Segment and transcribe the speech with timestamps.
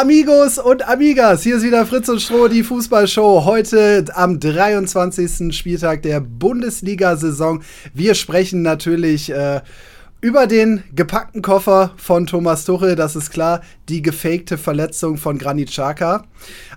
[0.00, 3.44] Amigos und Amigas, hier ist wieder Fritz und Stroh, die Fußballshow.
[3.44, 5.52] Heute am 23.
[5.52, 7.64] Spieltag der Bundesliga-Saison.
[7.94, 9.60] Wir sprechen natürlich äh,
[10.20, 15.70] über den gepackten Koffer von Thomas Tuchel, das ist klar, die gefakte Verletzung von Granit
[15.70, 16.24] Xhaka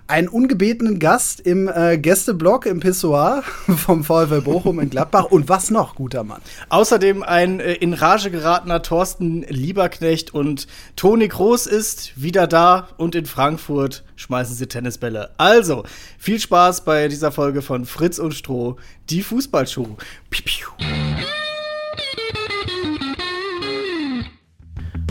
[0.08, 3.44] einen ungebetenen Gast im äh, Gästeblock im Pissoir
[3.78, 5.26] vom VfL Bochum in Gladbach.
[5.26, 6.42] Und was noch, guter Mann?
[6.70, 13.16] Außerdem ein äh, in Rage geratener Thorsten Lieberknecht und Toni Groß ist wieder da und
[13.16, 15.32] in Frankfurt schmeißen sie Tennisbälle.
[15.38, 15.84] Also,
[16.20, 18.76] viel Spaß bei dieser Folge von Fritz und Stroh,
[19.10, 19.96] die Fußballschuh.
[20.30, 20.68] Piu, piu.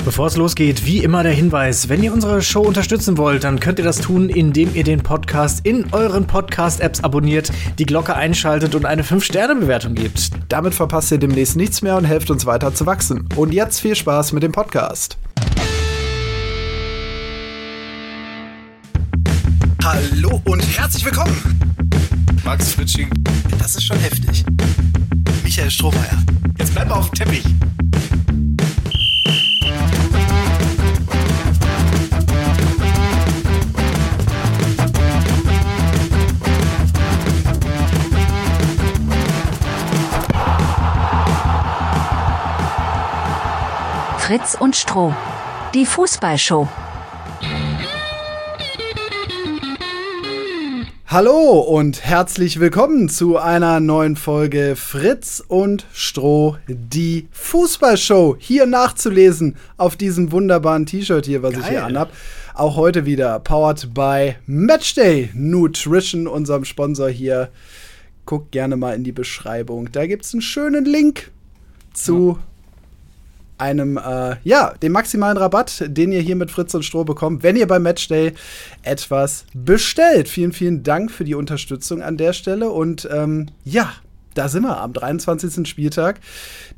[0.03, 3.79] Bevor es losgeht, wie immer der Hinweis, wenn ihr unsere Show unterstützen wollt, dann könnt
[3.79, 8.87] ihr das tun, indem ihr den Podcast in euren Podcast-Apps abonniert, die Glocke einschaltet und
[8.87, 10.31] eine 5-Sterne-Bewertung gebt.
[10.49, 13.29] Damit verpasst ihr demnächst nichts mehr und helft uns weiter zu wachsen.
[13.37, 15.19] Und jetzt viel Spaß mit dem Podcast.
[19.85, 21.61] Hallo und herzlich willkommen.
[22.43, 23.11] Max Fritsching.
[23.59, 24.45] Das ist schon heftig.
[25.45, 26.25] Michael Strohmeier.
[26.59, 27.45] Jetzt bleib mal auf dem Teppich.
[44.31, 45.13] Fritz und Stroh.
[45.75, 46.69] Die Fußballshow.
[51.09, 58.37] Hallo und herzlich willkommen zu einer neuen Folge Fritz und Stroh, die Fußballshow.
[58.39, 61.63] Hier nachzulesen auf diesem wunderbaren T-Shirt hier, was Geil.
[61.63, 62.13] ich hier anhab.
[62.55, 67.49] Auch heute wieder powered by Matchday Nutrition, unserem Sponsor hier.
[68.27, 69.91] Guckt gerne mal in die Beschreibung.
[69.91, 71.33] Da gibt es einen schönen Link
[71.93, 72.50] zu ja
[73.61, 77.57] einem, äh, ja, dem maximalen Rabatt, den ihr hier mit Fritz und Stroh bekommt, wenn
[77.57, 78.33] ihr beim Matchday
[78.83, 80.29] etwas bestellt.
[80.29, 83.93] Vielen, vielen Dank für die Unterstützung an der Stelle und ähm, ja,
[84.35, 85.69] da sind wir am 23.
[85.69, 86.21] Spieltag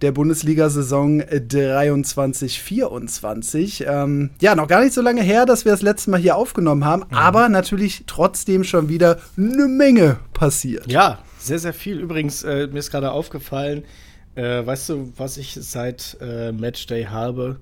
[0.00, 3.84] der Bundesliga-Saison 23-24.
[3.86, 6.84] Ähm, ja, noch gar nicht so lange her, dass wir das letzte Mal hier aufgenommen
[6.84, 7.16] haben, mhm.
[7.16, 10.90] aber natürlich trotzdem schon wieder eine Menge passiert.
[10.90, 12.00] Ja, sehr, sehr viel.
[12.00, 13.84] Übrigens, äh, mir ist gerade aufgefallen,
[14.34, 17.60] äh, weißt du, was ich seit äh, Matchday habe?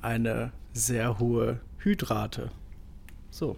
[0.00, 2.50] Eine sehr hohe Hydrate.
[3.30, 3.56] So.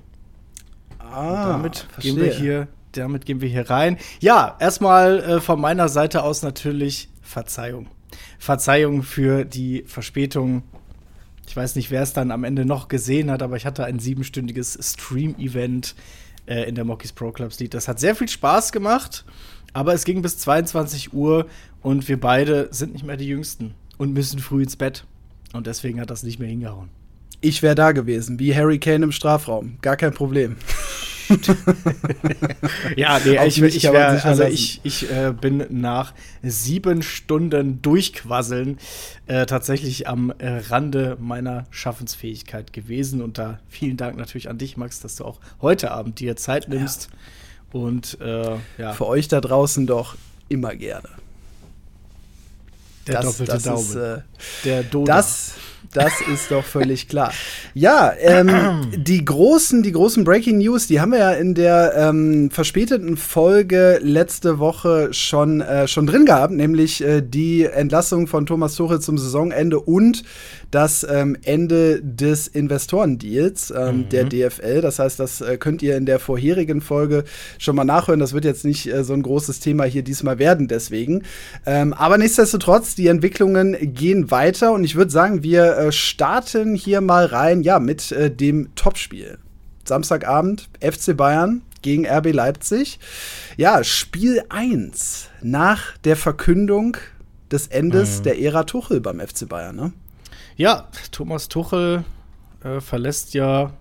[0.99, 2.15] Ah, damit verstehe.
[2.15, 3.99] gehen wir hier, damit gehen wir hier rein.
[4.21, 7.89] Ja, erstmal äh, von meiner Seite aus natürlich Verzeihung.
[8.39, 10.63] Verzeihung für die Verspätung.
[11.47, 13.99] Ich weiß nicht, wer es dann am Ende noch gesehen hat, aber ich hatte ein
[13.99, 15.95] siebenstündiges Stream-Event
[16.47, 17.75] äh, in der Mockies Pro Clubs Lied.
[17.75, 19.25] Das hat sehr viel Spaß gemacht,
[19.73, 21.47] aber es ging bis 22 Uhr
[21.83, 25.05] und wir beide sind nicht mehr die Jüngsten und müssen früh ins Bett.
[25.53, 26.91] Und deswegen hat das nicht mehr hingehauen.
[27.41, 29.79] Ich wäre da gewesen, wie Harry Kane im Strafraum.
[29.81, 30.57] Gar kein Problem.
[32.97, 38.79] ja, nee, ich, ich, wär, also ich, ich äh, bin nach sieben Stunden Durchquasseln
[39.27, 43.23] äh, tatsächlich am äh, Rande meiner Schaffensfähigkeit gewesen.
[43.23, 46.69] Und da vielen Dank natürlich an dich, Max, dass du auch heute Abend dir Zeit
[46.69, 47.11] nimmst.
[47.11, 47.19] Ja.
[47.73, 48.93] Und äh, ja.
[48.93, 50.17] Für euch da draußen doch
[50.49, 51.09] immer gerne.
[53.07, 53.81] Der das, doppelte das Daumen.
[53.81, 54.21] Ist, äh,
[54.65, 54.83] Der.
[55.05, 55.53] Das,
[55.93, 57.33] das ist doch völlig klar.
[57.75, 62.51] Ja, ähm, die großen, die großen Breaking News, die haben wir ja in der ähm,
[62.51, 68.75] verspäteten Folge letzte Woche schon, äh, schon drin gehabt, nämlich äh, die Entlassung von Thomas
[68.75, 70.25] Tuchel zum Saisonende und
[70.71, 74.09] das ähm, Ende des Investorendeals ähm, mhm.
[74.11, 74.83] der DFL.
[74.83, 77.25] Das heißt, das äh, könnt ihr in der vorherigen Folge
[77.59, 78.21] schon mal nachhören.
[78.21, 81.23] Das wird jetzt nicht äh, so ein großes Thema hier diesmal werden, deswegen.
[81.65, 87.01] Ähm, aber nichtsdestotrotz, die Entwicklungen gehen weiter und ich würde sagen, wir äh, starten hier
[87.01, 89.39] mal rein, ja, mit äh, dem Topspiel.
[89.85, 92.99] Samstagabend, FC Bayern gegen RB Leipzig.
[93.57, 96.97] Ja, Spiel 1 nach der Verkündung
[97.51, 98.23] des Endes mhm.
[98.25, 99.93] der Ära Tuchel beim FC Bayern, ne?
[100.57, 102.05] Ja, Thomas Tuchel
[102.65, 103.73] äh, verlässt ja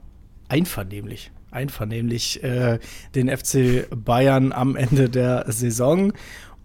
[0.48, 2.80] einvernehmlich, einvernehmlich äh,
[3.16, 6.14] den FC Bayern am Ende der Saison.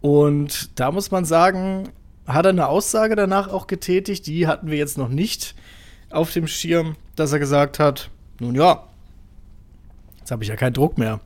[0.00, 1.88] Und da muss man sagen,
[2.34, 5.55] hat er eine Aussage danach auch getätigt, die hatten wir jetzt noch nicht
[6.11, 8.84] auf dem Schirm, dass er gesagt hat, nun ja,
[10.19, 11.20] jetzt habe ich ja keinen Druck mehr.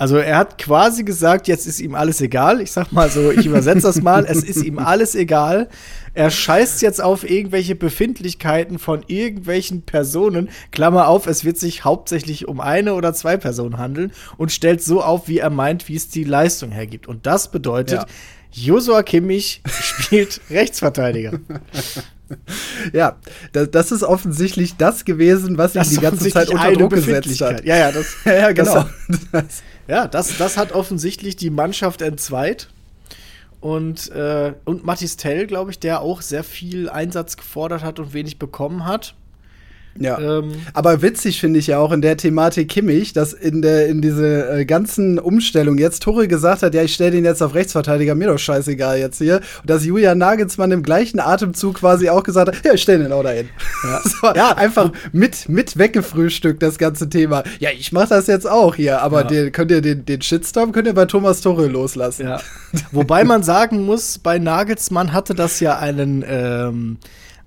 [0.00, 2.60] Also er hat quasi gesagt, jetzt ist ihm alles egal.
[2.60, 5.68] Ich sag mal so, ich übersetze das mal, es ist ihm alles egal.
[6.14, 10.50] Er scheißt jetzt auf irgendwelche Befindlichkeiten von irgendwelchen Personen.
[10.70, 15.02] Klammer auf, es wird sich hauptsächlich um eine oder zwei Personen handeln und stellt so
[15.02, 17.08] auf, wie er meint, wie es die Leistung hergibt.
[17.08, 18.06] Und das bedeutet, ja.
[18.52, 21.38] Josua Kimmich spielt Rechtsverteidiger.
[22.92, 23.16] ja,
[23.52, 27.64] das, das, ist offensichtlich das gewesen, was ihn die ganze Zeit unter Druck gesetzt hat.
[27.64, 28.86] Ja, ja, das, ja, genau.
[29.32, 32.68] Das, ja, das, das hat offensichtlich die Mannschaft entzweit.
[33.60, 38.12] Und, äh, und Mathis Tell, glaube ich, der auch sehr viel Einsatz gefordert hat und
[38.12, 39.14] wenig bekommen hat.
[40.00, 40.18] Ja.
[40.18, 44.00] Ähm, Aber witzig finde ich ja auch in der Thematik Kimmich, dass in, der, in
[44.00, 48.14] diese äh, ganzen Umstellungen jetzt Tore gesagt hat, ja, ich stelle den jetzt auf Rechtsverteidiger,
[48.14, 49.40] mir doch scheißegal jetzt hier.
[49.60, 53.12] Und dass Julian Nagelsmann im gleichen Atemzug quasi auch gesagt hat, ja, ich stelle den
[53.12, 53.48] auch dahin.
[53.84, 54.56] Ja, so, ja.
[54.56, 57.42] einfach mit, mit weggefrühstückt, das ganze Thema.
[57.58, 59.26] Ja, ich mache das jetzt auch hier, aber ja.
[59.26, 62.26] den, könnt ihr den, den Shitstorm könnt ihr bei Thomas Tuchel loslassen.
[62.26, 62.40] Ja.
[62.92, 66.98] Wobei man sagen muss, bei Nagelsmann hatte das ja einen ähm,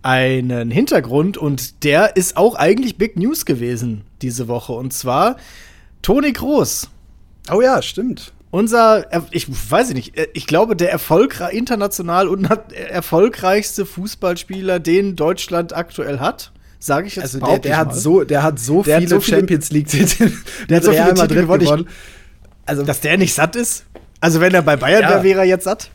[0.04, 4.74] einen Hintergrund und der ist auch eigentlich Big News gewesen diese Woche.
[4.74, 5.38] Und zwar
[6.02, 6.90] Toni Groß.
[7.52, 8.34] Oh ja, stimmt.
[8.50, 16.20] Unser, ich weiß nicht, ich glaube, der erfolgreich, international und erfolgreichste Fußballspieler, den Deutschland aktuell
[16.20, 16.52] hat
[16.84, 19.20] sage ich jetzt also der, der hat so der hat so der viele, hat so
[19.20, 20.32] viele Champions League Titel
[20.70, 21.88] der hat so viele Titel gewonnen, gewonnen.
[22.66, 23.86] also dass der nicht satt ist
[24.20, 25.10] also wenn er bei Bayern ja.
[25.10, 25.92] wäre wäre er jetzt satt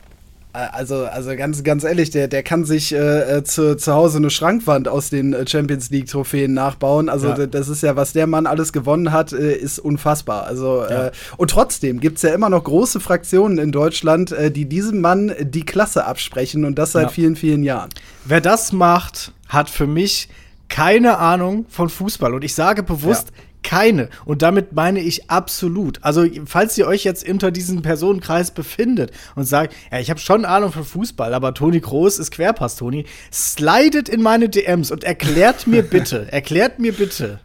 [0.56, 4.31] also, also ganz, ganz ehrlich, der, der kann sich äh, äh, zu, zu Hause eine
[4.31, 7.08] Schrankwand aus den äh, Champions League-Trophäen nachbauen.
[7.08, 7.47] Also, ja.
[7.47, 10.44] das ist ja, was der Mann alles gewonnen hat, äh, ist unfassbar.
[10.44, 11.08] Also, ja.
[11.08, 15.00] äh, und trotzdem gibt es ja immer noch große Fraktionen in Deutschland, äh, die diesem
[15.00, 17.08] Mann die Klasse absprechen und das seit ja.
[17.11, 17.91] vielen, vielen Jahren.
[18.25, 20.29] Wer das macht, hat für mich
[20.69, 22.35] keine Ahnung von Fußball.
[22.35, 23.29] Und ich sage bewusst,
[23.62, 24.08] keine.
[24.25, 26.03] Und damit meine ich absolut.
[26.03, 30.44] Also, falls ihr euch jetzt unter diesem Personenkreis befindet und sagt, ja, ich habe schon
[30.44, 35.67] Ahnung von Fußball, aber Toni Groß ist Querpass, Toni, slidet in meine DMs und erklärt
[35.67, 37.41] mir bitte, erklärt mir bitte,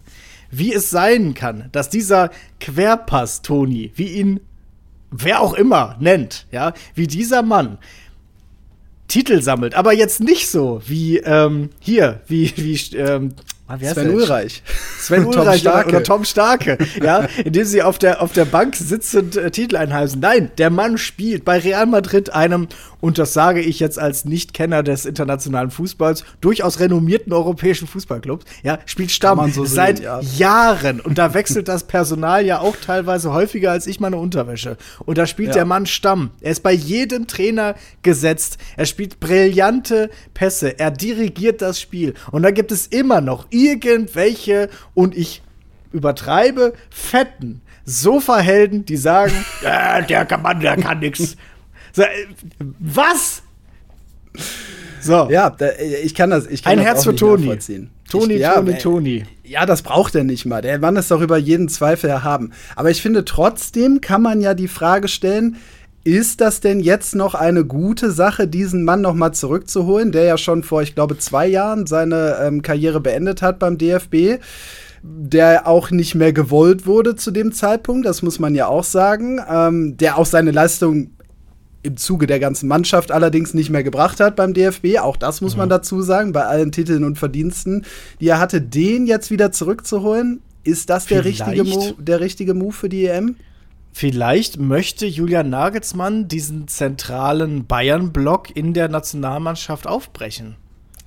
[0.52, 2.30] wie es sein kann, dass dieser
[2.60, 4.42] Querpass, Toni, wie ihn
[5.12, 7.78] wer auch immer nennt, ja, wie dieser Mann
[9.08, 13.34] Titel sammelt, aber jetzt nicht so wie ähm, hier, wie, wie ähm,
[13.72, 14.64] Ah, Sven Ulreich.
[15.00, 19.38] Sven Ulreich oder, oder, Tom Starke, ja, indem sie auf der, auf der Bank sitzend
[19.38, 20.20] äh, Titel einheimsen.
[20.20, 22.68] Nein, der Mann spielt bei Real Madrid einem,
[23.00, 28.80] und das sage ich jetzt als Nichtkenner des internationalen Fußballs, durchaus renommierten europäischen Fußballclubs, ja,
[28.86, 30.20] spielt Stamm so seit sehen, ja.
[30.20, 31.00] Jahren.
[31.00, 34.78] Und da wechselt das Personal ja auch teilweise häufiger als ich meine Unterwäsche.
[35.06, 35.54] Und da spielt ja.
[35.56, 36.32] der Mann Stamm.
[36.42, 38.58] Er ist bei jedem Trainer gesetzt.
[38.76, 40.78] Er spielt brillante Pässe.
[40.78, 42.14] Er dirigiert das Spiel.
[42.32, 45.42] Und da gibt es immer noch irgendwelche, und ich
[45.92, 51.36] übertreibe, fetten Sofahelden, die sagen, äh, der kann Mann, der kann nix.
[51.94, 52.08] So, äh,
[52.80, 53.44] was?
[55.02, 55.30] So.
[55.30, 55.56] Ja,
[56.04, 56.48] ich kann das.
[56.48, 57.58] Ich kann Ein das Herz für Toni.
[58.10, 59.24] Toni, ja, Toni, Toni.
[59.44, 60.62] Ja, das braucht er nicht mal.
[60.62, 62.52] Der Mann ist doch über jeden Zweifel haben.
[62.76, 65.58] Aber ich finde, trotzdem kann man ja die Frage stellen,
[66.04, 70.38] ist das denn jetzt noch eine gute Sache, diesen Mann noch mal zurückzuholen, der ja
[70.38, 74.40] schon vor, ich glaube, zwei Jahren seine ähm, Karriere beendet hat beim DFB?
[75.04, 79.42] der auch nicht mehr gewollt wurde zu dem Zeitpunkt, das muss man ja auch sagen,
[79.50, 81.10] ähm, der auch seine Leistung
[81.84, 85.00] im Zuge der ganzen Mannschaft allerdings nicht mehr gebracht hat beim DFB.
[85.00, 85.60] Auch das muss mhm.
[85.60, 87.86] man dazu sagen, bei allen Titeln und Verdiensten,
[88.20, 90.42] die er hatte, den jetzt wieder zurückzuholen.
[90.64, 91.64] Ist das der richtige,
[91.98, 93.36] der richtige Move für die EM?
[93.94, 100.56] Vielleicht möchte Julian Nagelsmann diesen zentralen Bayern-Block in der Nationalmannschaft aufbrechen.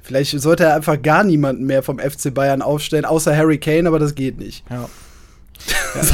[0.03, 3.99] Vielleicht sollte er einfach gar niemanden mehr vom FC Bayern aufstellen, außer Harry Kane, aber
[3.99, 4.65] das geht nicht.
[4.71, 4.89] Ja.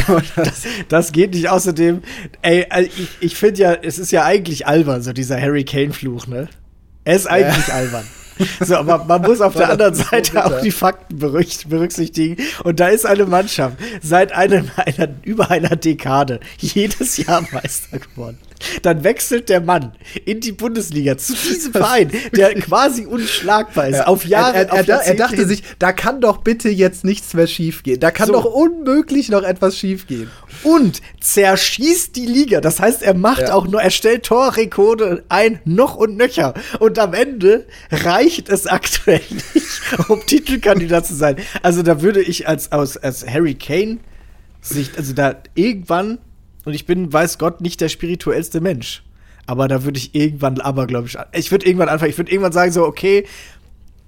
[0.08, 1.48] Ja, das, das, geht nicht.
[1.48, 2.02] Außerdem,
[2.42, 6.26] ey, also ich, ich finde ja, es ist ja eigentlich albern, so dieser Harry Kane-Fluch,
[6.26, 6.48] ne?
[7.04, 7.74] Er ist eigentlich ja.
[7.74, 8.04] albern.
[8.60, 12.42] So, aber man muss auf der anderen Seite auch die Fakten berücksichtigen.
[12.64, 18.38] Und da ist eine Mannschaft seit einem, einer, über einer Dekade jedes Jahr Meister geworden.
[18.82, 19.92] Dann wechselt der Mann
[20.24, 23.96] in die Bundesliga zu diesem Verein, der quasi unschlagbar ist.
[23.96, 24.06] Ja.
[24.06, 24.56] Auf Jahre.
[24.56, 28.00] Er, er, er, er dachte sich, da kann doch bitte jetzt nichts mehr schiefgehen.
[28.00, 28.32] Da kann so.
[28.34, 30.30] doch unmöglich noch etwas schiefgehen.
[30.62, 32.60] Und zerschießt die Liga.
[32.60, 33.54] Das heißt, er macht ja.
[33.54, 36.54] auch nur, er stellt Torrekorde ein, noch und nöcher.
[36.78, 39.20] Und am Ende reicht es aktuell
[39.54, 41.36] nicht, um Titelkandidat zu sein.
[41.62, 43.98] Also da würde ich als, als, als Harry Kane
[44.60, 46.18] sich, also da irgendwann
[46.64, 49.02] und ich bin, weiß Gott, nicht der spirituellste Mensch.
[49.46, 52.52] Aber da würde ich irgendwann, aber glaube ich, ich würde irgendwann anfangen, ich würde irgendwann
[52.52, 53.26] sagen so, okay,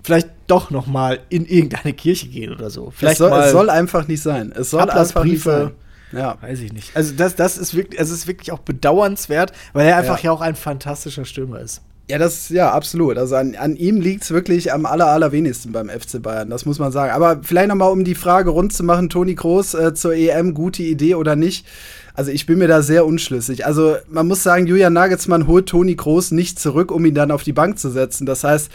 [0.02, 2.90] vielleicht doch noch mal in irgendeine Kirche gehen oder so.
[2.90, 4.52] Vielleicht es soll, es soll einfach nicht sein.
[4.54, 5.72] Es soll einfach nicht sein.
[6.12, 6.36] Ja.
[6.40, 6.94] Weiß ich nicht.
[6.94, 10.24] Also das, das ist wirklich, es ist wirklich auch bedauernswert, weil er einfach ja.
[10.24, 11.80] ja auch ein fantastischer Stürmer ist.
[12.10, 13.16] Ja, das, ja, absolut.
[13.16, 16.78] Also an, an ihm liegt es wirklich am aller, allerwenigsten beim FC Bayern, das muss
[16.78, 17.12] man sagen.
[17.12, 20.52] Aber vielleicht noch mal, um die Frage rund zu machen, Toni Kroos äh, zur EM,
[20.52, 21.66] gute Idee oder nicht?
[22.14, 23.64] Also ich bin mir da sehr unschlüssig.
[23.64, 27.44] Also man muss sagen, Julian Nagelsmann holt Toni Kroos nicht zurück, um ihn dann auf
[27.44, 28.26] die Bank zu setzen.
[28.26, 28.70] Das heißt,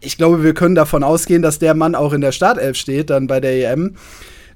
[0.00, 3.26] ich glaube, wir können davon ausgehen, dass der Mann auch in der Startelf steht, dann
[3.26, 3.94] bei der EM.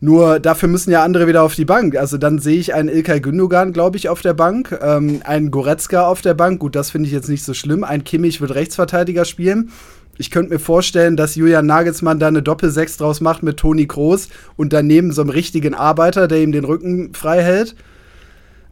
[0.04, 1.94] Nur dafür müssen ja andere wieder auf die Bank.
[1.94, 6.08] Also dann sehe ich einen Ilkay Gündogan, glaube ich, auf der Bank, ähm, einen Goretzka
[6.08, 6.58] auf der Bank.
[6.58, 7.84] Gut, das finde ich jetzt nicht so schlimm.
[7.84, 9.70] Ein Kimmich wird Rechtsverteidiger spielen.
[10.18, 14.28] Ich könnte mir vorstellen, dass Julian Nagelsmann da eine Doppelsechs draus macht mit Toni Kroos
[14.56, 17.76] und daneben so einem richtigen Arbeiter, der ihm den Rücken frei hält.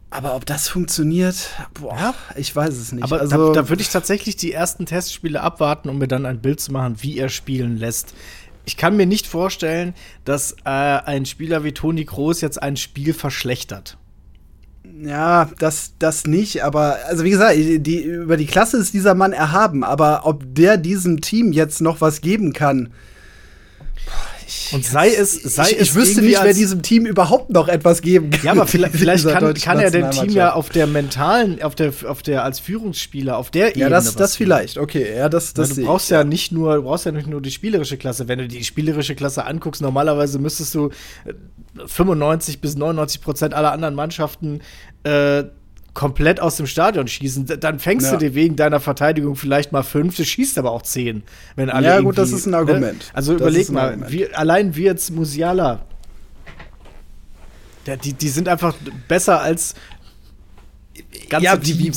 [0.09, 2.13] Aber ob das funktioniert, boah, ja.
[2.35, 3.05] ich weiß es nicht.
[3.05, 6.41] Aber also, da, da würde ich tatsächlich die ersten Testspiele abwarten, um mir dann ein
[6.41, 8.13] Bild zu machen, wie er spielen lässt
[8.65, 9.93] ich kann mir nicht vorstellen,
[10.25, 13.97] dass äh, ein Spieler wie Toni Kroos jetzt ein Spiel verschlechtert.
[15.03, 19.31] Ja, das, das nicht, aber also wie gesagt, die, über die Klasse ist dieser Mann
[19.31, 22.91] erhaben, aber ob der diesem Team jetzt noch was geben kann,
[24.71, 28.01] und sei es, sei ich, es ich wüsste nicht, wer diesem Team überhaupt noch etwas
[28.01, 28.43] geben kann.
[28.43, 31.93] Ja, aber vielleicht, vielleicht kann, kann er dem Team ja auf der mentalen, auf der,
[32.07, 33.83] auf der als Führungsspieler, auf der Ebene.
[33.83, 34.77] Ja, das, das vielleicht.
[34.77, 37.51] Okay, ja, das, das Du brauchst ja nicht nur, du brauchst ja nicht nur die
[37.51, 38.27] spielerische Klasse.
[38.27, 40.89] Wenn du die spielerische Klasse anguckst, normalerweise müsstest du
[41.85, 44.61] 95 äh, bis 99 Prozent aller anderen Mannschaften
[45.03, 45.43] äh,
[45.93, 48.13] komplett aus dem Stadion schießen, dann fängst ja.
[48.13, 51.23] du dir wegen deiner Verteidigung vielleicht mal fünf, du schießt aber auch zehn,
[51.55, 52.99] wenn alle Ja, gut, das ist ein Argument.
[52.99, 53.05] Ne?
[53.13, 55.81] Also das überleg mal, wie, allein wir jetzt Musiala,
[57.85, 58.75] der, die, die sind einfach
[59.07, 59.75] besser als
[61.29, 61.91] ganze ja, wie.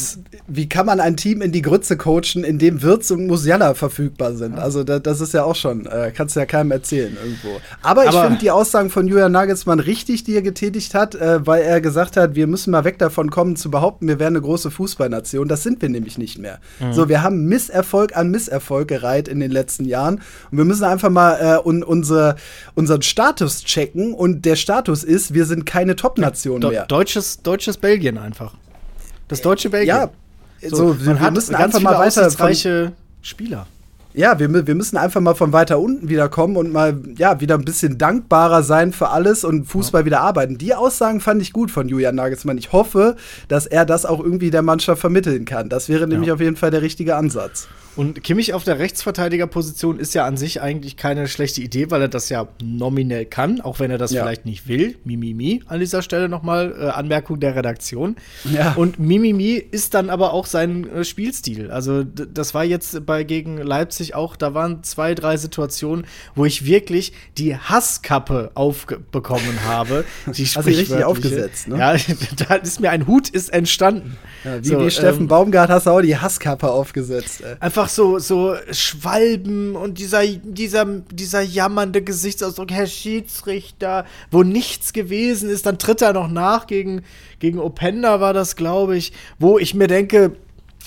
[0.46, 4.34] Wie, kann man ein Team in die Grütze coachen, in dem Wirtz und Musiala verfügbar
[4.34, 4.56] sind?
[4.56, 4.62] Ja.
[4.62, 7.60] Also da, das ist ja auch schon, äh, kannst du ja keinem erzählen irgendwo.
[7.80, 11.46] Aber, Aber ich finde die Aussagen von Julian Nagelsmann richtig, die er getätigt hat, äh,
[11.46, 14.42] weil er gesagt hat, wir müssen mal weg davon kommen zu behaupten, wir wären eine
[14.42, 15.48] große Fußballnation.
[15.48, 16.60] Das sind wir nämlich nicht mehr.
[16.78, 16.92] Mhm.
[16.92, 20.16] So, wir haben Misserfolg an Misserfolg gereiht in den letzten Jahren
[20.50, 22.36] und wir müssen einfach mal äh, un, unsere,
[22.74, 26.84] unseren Status checken und der Status ist, wir sind keine Top-Nation mehr.
[26.86, 28.54] Deutsches, deutsches Belgien einfach.
[29.28, 29.96] Das deutsche Belgien.
[29.96, 30.10] Ja,
[30.68, 33.66] so, so wir, wir müssen einfach mal weiter reiche Spieler.
[34.16, 37.64] Ja, wir, wir müssen einfach mal von weiter unten wiederkommen und mal ja wieder ein
[37.64, 40.06] bisschen dankbarer sein für alles und Fußball ja.
[40.06, 40.56] wieder arbeiten.
[40.56, 42.56] Die Aussagen fand ich gut von Julian Nagelsmann.
[42.56, 43.16] Ich hoffe,
[43.48, 45.68] dass er das auch irgendwie der Mannschaft vermitteln kann.
[45.68, 46.34] Das wäre nämlich ja.
[46.34, 47.66] auf jeden Fall der richtige Ansatz.
[47.96, 52.08] Und Kimmich auf der Rechtsverteidigerposition ist ja an sich eigentlich keine schlechte Idee, weil er
[52.08, 54.22] das ja nominell kann, auch wenn er das ja.
[54.22, 54.96] vielleicht nicht will.
[55.04, 58.16] Mimimi an dieser Stelle nochmal äh, Anmerkung der Redaktion.
[58.44, 58.72] Ja.
[58.72, 61.70] Und Mimimi ist dann aber auch sein äh, Spielstil.
[61.70, 66.64] Also das war jetzt bei gegen Leipzig auch, da waren zwei, drei Situationen, wo ich
[66.64, 70.04] wirklich die Hasskappe aufbekommen habe.
[70.26, 71.78] Die Hast du richtig aufgesetzt, ne?
[71.78, 71.96] Ja,
[72.48, 74.16] da ist mir ein Hut ist entstanden.
[74.44, 77.42] Ja, wie, so, wie Steffen ähm, Baumgart hast du auch die Hasskappe aufgesetzt.
[77.42, 77.56] Ey.
[77.60, 85.48] Einfach so, so Schwalben und dieser, dieser, dieser jammernde Gesichtsausdruck, Herr Schiedsrichter, wo nichts gewesen
[85.48, 85.66] ist.
[85.66, 87.02] Dann tritt er noch nach gegen,
[87.38, 90.36] gegen Openda, war das, glaube ich, wo ich mir denke,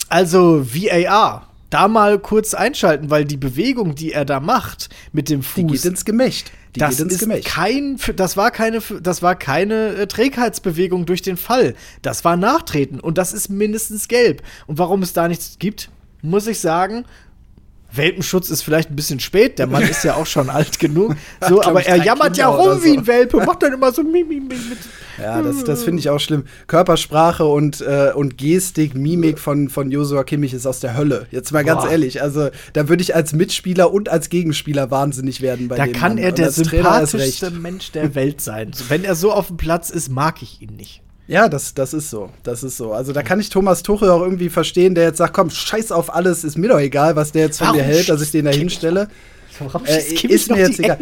[0.10, 5.44] also VAR, da mal kurz einschalten, weil die Bewegung, die er da macht mit dem
[5.44, 6.52] Fuß, die geht ins Gemächt.
[6.76, 7.46] Die das ist Gemächt.
[7.46, 11.76] kein, das war keine, das war keine äh, Trägheitsbewegung durch den Fall.
[12.02, 14.44] Das war Nachtreten und das ist mindestens gelb.
[14.68, 15.90] Und warum es da nichts gibt,
[16.22, 17.06] muss ich sagen,
[17.94, 21.16] Welpenschutz ist vielleicht ein bisschen spät, der Mann ist ja auch schon alt genug.
[21.48, 24.40] So, aber er jammert Kinder ja rum wie ein Welpe, macht dann immer so Mimimi
[24.46, 24.78] mit.
[25.20, 26.44] Ja, das, das finde ich auch schlimm.
[26.68, 31.26] Körpersprache und, äh, und Gestik, Mimik von, von Josua Kimmich ist aus der Hölle.
[31.32, 31.90] Jetzt mal ganz Boah.
[31.90, 36.16] ehrlich, also da würde ich als Mitspieler und als Gegenspieler wahnsinnig werden bei Da kann
[36.16, 36.18] Mann.
[36.20, 38.72] er der sympathischste Mensch der Welt sein.
[38.90, 41.02] Wenn er so auf dem Platz ist, mag ich ihn nicht.
[41.28, 42.30] Ja, das, das ist so.
[42.44, 42.94] Das ist so.
[42.94, 46.14] Also da kann ich Thomas Tuchel auch irgendwie verstehen, der jetzt sagt, komm, scheiß auf
[46.14, 48.46] alles, ist mir doch egal, was der jetzt von Warum mir hält, dass ich den
[48.46, 49.10] da hinstelle.
[49.86, 51.00] Äh, ist mir jetzt egal.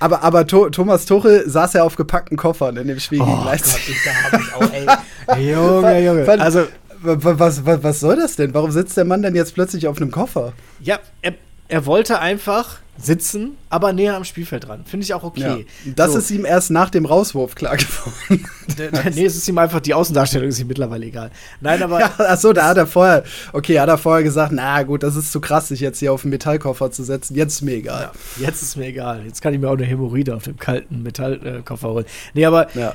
[0.00, 3.44] Aber, aber to Thomas Tuchel saß ja auf gepackten Koffern in dem Spiel oh gegen
[3.44, 3.86] Leipzig.
[3.86, 5.52] Gott, ich, da hab ich auch, ey.
[5.52, 6.40] Junge, Junge.
[6.40, 6.66] Also,
[7.00, 8.54] was, was, was soll das denn?
[8.54, 10.52] Warum sitzt der Mann denn jetzt plötzlich auf einem Koffer?
[10.80, 11.34] Ja, er,
[11.68, 14.84] er wollte einfach sitzen, aber näher am Spielfeld dran.
[14.84, 15.66] Finde ich auch okay.
[15.84, 15.92] Ja.
[15.94, 16.18] Das so.
[16.18, 18.44] ist ihm erst nach dem Rauswurf klar geworden.
[19.14, 21.30] nee, es ist ihm einfach, die Außendarstellung ist ihm mittlerweile egal.
[21.60, 21.98] Nein, aber.
[22.08, 25.32] Ja, achso, da hat er vorher, okay, hat er vorher gesagt, na gut, das ist
[25.32, 27.34] zu krass, sich jetzt hier auf den Metallkoffer zu setzen.
[27.34, 28.12] Jetzt ist mir egal.
[28.36, 29.24] Ja, jetzt ist mir egal.
[29.24, 32.04] Jetzt kann ich mir auch eine Hämorrhoide auf dem kalten Metallkoffer holen.
[32.34, 32.68] Nee, aber.
[32.76, 32.94] Ja.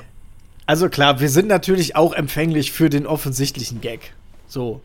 [0.65, 4.13] Also klar, wir sind natürlich auch empfänglich für den offensichtlichen Gag.
[4.47, 4.81] So.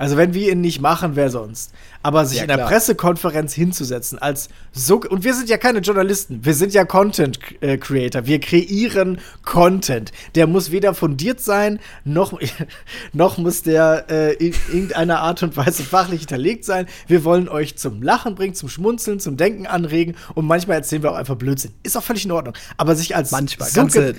[0.00, 1.74] Also wenn wir ihn nicht machen, wer sonst?
[2.02, 6.42] Aber sich ja, in der Pressekonferenz hinzusetzen als so und wir sind ja keine Journalisten,
[6.42, 10.10] wir sind ja Content äh, Creator, wir kreieren Content.
[10.36, 12.32] Der muss weder fundiert sein, noch
[13.12, 16.86] noch muss der äh, in irgendeiner Art und Weise fachlich hinterlegt sein.
[17.06, 21.12] Wir wollen euch zum Lachen bringen, zum Schmunzeln, zum Denken anregen und manchmal erzählen wir
[21.12, 21.72] auch einfach Blödsinn.
[21.82, 24.14] Ist auch völlig in Ordnung, aber sich als manchmal so ganze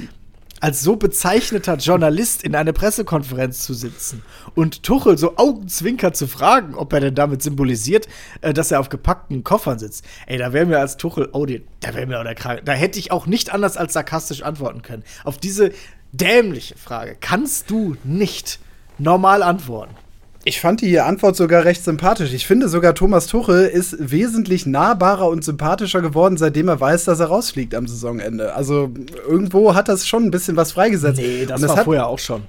[0.62, 4.22] als so bezeichneter Journalist in eine Pressekonferenz zu sitzen
[4.56, 8.08] und Tuchel so augenzwinker zu fragen, ob er denn damit symbolisiert,
[8.42, 10.06] äh, dass er auf gepackten Koffern sitzt.
[10.28, 12.62] Ey, da wäre mir als Tuchel, oh, da wäre mir auch der Krank.
[12.64, 15.04] Da hätte ich auch nicht anders als sarkastisch antworten können.
[15.24, 15.72] Auf diese
[16.12, 18.60] dämliche Frage kannst du nicht
[18.98, 19.96] normal antworten.
[20.44, 22.34] Ich fand die Antwort sogar recht sympathisch.
[22.34, 27.20] Ich finde sogar, Thomas Tuchel ist wesentlich nahbarer und sympathischer geworden, seitdem er weiß, dass
[27.20, 28.56] er rausfliegt am Saisonende.
[28.56, 28.90] Also
[29.28, 31.20] irgendwo hat das schon ein bisschen was freigesetzt.
[31.20, 32.42] Nee, das, das war hat, vorher auch schon.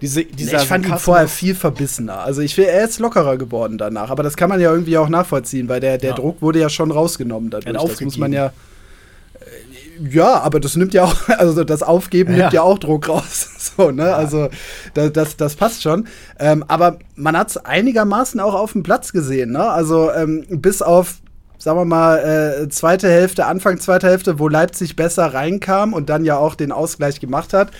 [0.00, 2.18] Diese, dieser ich fand ihn vorher viel verbissener.
[2.18, 4.10] Also ich will, er ist lockerer geworden danach.
[4.10, 6.16] Aber das kann man ja irgendwie auch nachvollziehen, weil der, der ja.
[6.16, 7.76] Druck wurde ja schon rausgenommen dadurch.
[7.76, 8.52] Das muss man ja
[10.10, 12.38] ja, aber das nimmt ja auch, also das Aufgeben ja.
[12.38, 13.50] nimmt ja auch Druck raus.
[13.76, 14.06] So, ne?
[14.06, 14.16] Ja.
[14.16, 14.48] Also
[14.94, 16.06] das, das, das, passt schon.
[16.38, 19.68] Ähm, aber man hat es einigermaßen auch auf dem Platz gesehen, ne?
[19.68, 21.16] Also ähm, bis auf
[21.58, 26.24] sagen wir mal, äh, zweite Hälfte, Anfang zweiter Hälfte, wo Leipzig besser reinkam und dann
[26.24, 27.70] ja auch den Ausgleich gemacht hat,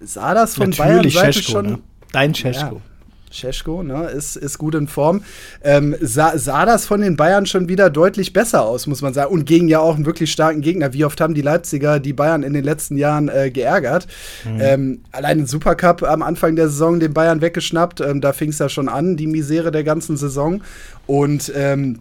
[0.00, 1.66] sah das von Natürlich Bayern Seite schon.
[1.66, 1.78] Ne?
[2.12, 2.80] Dein Cesko.
[3.32, 5.22] Cesko, ne, ist, ist gut in Form.
[5.62, 9.32] Ähm, sah, sah das von den Bayern schon wieder deutlich besser aus, muss man sagen.
[9.32, 10.92] Und gegen ja auch einen wirklich starken Gegner.
[10.92, 14.06] Wie oft haben die Leipziger die Bayern in den letzten Jahren äh, geärgert?
[14.44, 14.60] Mhm.
[14.60, 18.00] Ähm, allein den Supercup am Anfang der Saison den Bayern weggeschnappt.
[18.00, 20.62] Ähm, da fing es ja schon an, die Misere der ganzen Saison.
[21.06, 22.00] Und ähm,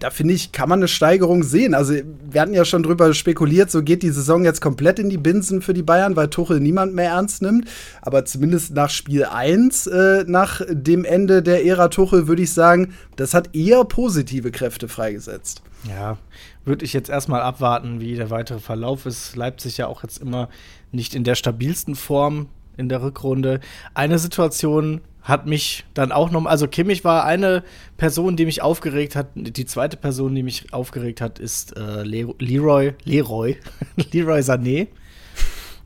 [0.00, 1.74] da finde ich, kann man eine Steigerung sehen.
[1.74, 1.94] Also,
[2.30, 5.62] wir hatten ja schon drüber spekuliert, so geht die Saison jetzt komplett in die Binsen
[5.62, 7.68] für die Bayern, weil Tuchel niemand mehr ernst nimmt.
[8.02, 12.94] Aber zumindest nach Spiel 1, äh, nach dem Ende der Ära Tuchel, würde ich sagen,
[13.16, 15.62] das hat eher positive Kräfte freigesetzt.
[15.88, 16.18] Ja,
[16.64, 19.36] würde ich jetzt erstmal abwarten, wie der weitere Verlauf ist.
[19.36, 20.48] Leipzig ja auch jetzt immer
[20.92, 23.60] nicht in der stabilsten Form in der Rückrunde.
[23.94, 27.62] Eine Situation, hat mich dann auch noch, also Kimmich war eine
[27.98, 29.28] Person, die mich aufgeregt hat.
[29.34, 33.58] Die zweite Person, die mich aufgeregt hat, ist äh, Leroy, Leroy,
[34.12, 34.88] Leroy Sané.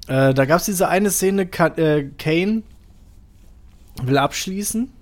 [0.06, 1.42] Äh, da gab es diese eine Szene,
[1.76, 2.62] äh, Kane
[4.04, 4.92] will abschließen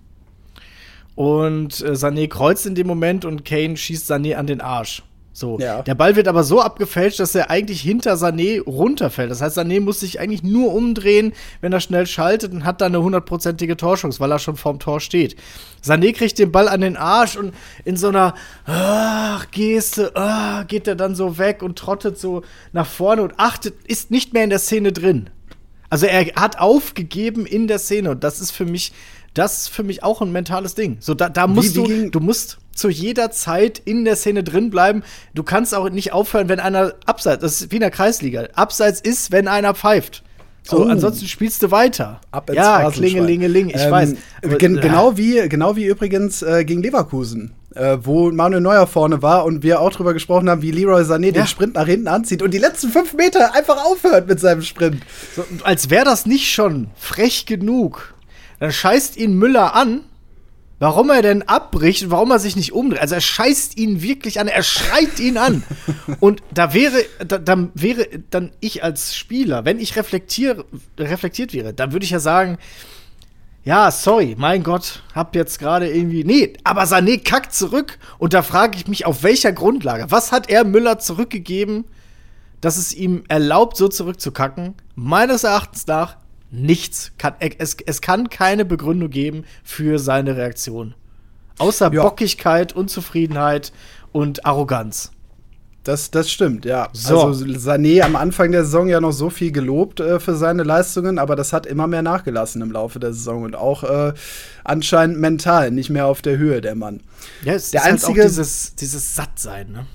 [1.15, 5.03] und äh, Sané kreuzt in dem Moment und Kane schießt Sané an den Arsch.
[5.41, 5.59] So.
[5.59, 5.83] Ja.
[5.83, 9.31] Der Ball wird aber so abgefälscht, dass er eigentlich hinter Sané runterfällt.
[9.31, 11.33] Das heißt, Sané muss sich eigentlich nur umdrehen,
[11.63, 15.01] wenn er schnell schaltet und hat dann eine hundertprozentige Torschance, weil er schon vorm Tor
[15.01, 15.37] steht.
[15.83, 18.35] Sané kriegt den Ball an den Arsch und in so einer
[18.67, 23.75] ach, Geste ach, geht er dann so weg und trottet so nach vorne und achtet,
[23.87, 25.31] ist nicht mehr in der Szene drin.
[25.89, 28.93] Also er hat aufgegeben in der Szene und das ist für mich,
[29.33, 30.99] das ist für mich auch ein mentales Ding.
[31.01, 34.43] So da, da musst wie, wie du, du musst zu jeder Zeit in der Szene
[34.43, 35.03] drin bleiben.
[35.35, 38.49] Du kannst auch nicht aufhören, wenn einer abseits, das ist wie in der Kreisliga.
[38.55, 40.23] Abseits ist, wenn einer pfeift.
[40.63, 40.89] So, oh.
[40.89, 42.21] ansonsten spielst du weiter.
[42.31, 44.15] Ab ins ja, klingelingeling, ich ähm, weiß.
[44.45, 44.81] Aber, gen ja.
[44.81, 47.53] genau, wie, genau wie übrigens äh, gegen Leverkusen.
[47.75, 51.27] Äh, wo Manuel Neuer vorne war und wir auch drüber gesprochen haben, wie Leroy Sané
[51.27, 51.33] ja.
[51.33, 55.03] den Sprint nach hinten anzieht und die letzten fünf Meter einfach aufhört mit seinem Sprint.
[55.37, 58.15] So, als wäre das nicht schon frech genug.
[58.59, 60.01] Dann scheißt ihn Müller an
[60.81, 63.01] warum er denn abbricht und warum er sich nicht umdreht.
[63.01, 65.63] Also er scheißt ihn wirklich an, er schreit ihn an.
[66.21, 70.65] und da wäre, da, da, wäre dann ich als Spieler, wenn ich reflektier,
[70.99, 72.59] reflektiert wäre, dann würde ich ja sagen,
[73.63, 76.25] ja, sorry, mein Gott, hab jetzt gerade irgendwie.
[76.25, 80.07] Nee, aber Sané kackt zurück und da frage ich mich, auf welcher Grundlage?
[80.09, 81.85] Was hat er Müller zurückgegeben,
[82.63, 84.75] dass es ihm erlaubt, so zurückzukacken?
[84.95, 86.17] Meines Erachtens nach
[86.51, 87.13] nichts.
[87.19, 90.95] Kann, es, es kann keine Begründung geben für seine Reaktion.
[91.59, 92.03] Außer ja.
[92.03, 93.73] Bockigkeit, Unzufriedenheit
[94.13, 95.13] und Arroganz.
[95.85, 96.89] Das, das stimmt, ja.
[96.93, 97.23] So.
[97.23, 101.19] Also Sané am Anfang der Saison ja noch so viel gelobt äh, für seine Leistungen,
[101.19, 104.13] aber das hat immer mehr nachgelassen im Laufe der Saison und auch äh,
[104.63, 107.01] anscheinend mental nicht mehr auf der Höhe der Mann.
[107.43, 109.87] Ja, es der ist einzige, halt auch dieses, dieses Sattsein, ne?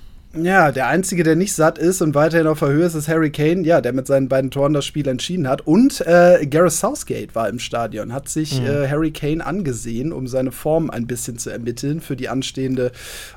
[0.41, 3.31] Ja, der Einzige, der nicht satt ist und weiterhin auf der Höhe ist, ist Harry
[3.31, 5.65] Kane, ja, der mit seinen beiden Toren das Spiel entschieden hat.
[5.65, 8.67] Und äh, Gareth Southgate war im Stadion, hat sich mhm.
[8.67, 12.91] äh, Harry Kane angesehen, um seine Form ein bisschen zu ermitteln für die anstehende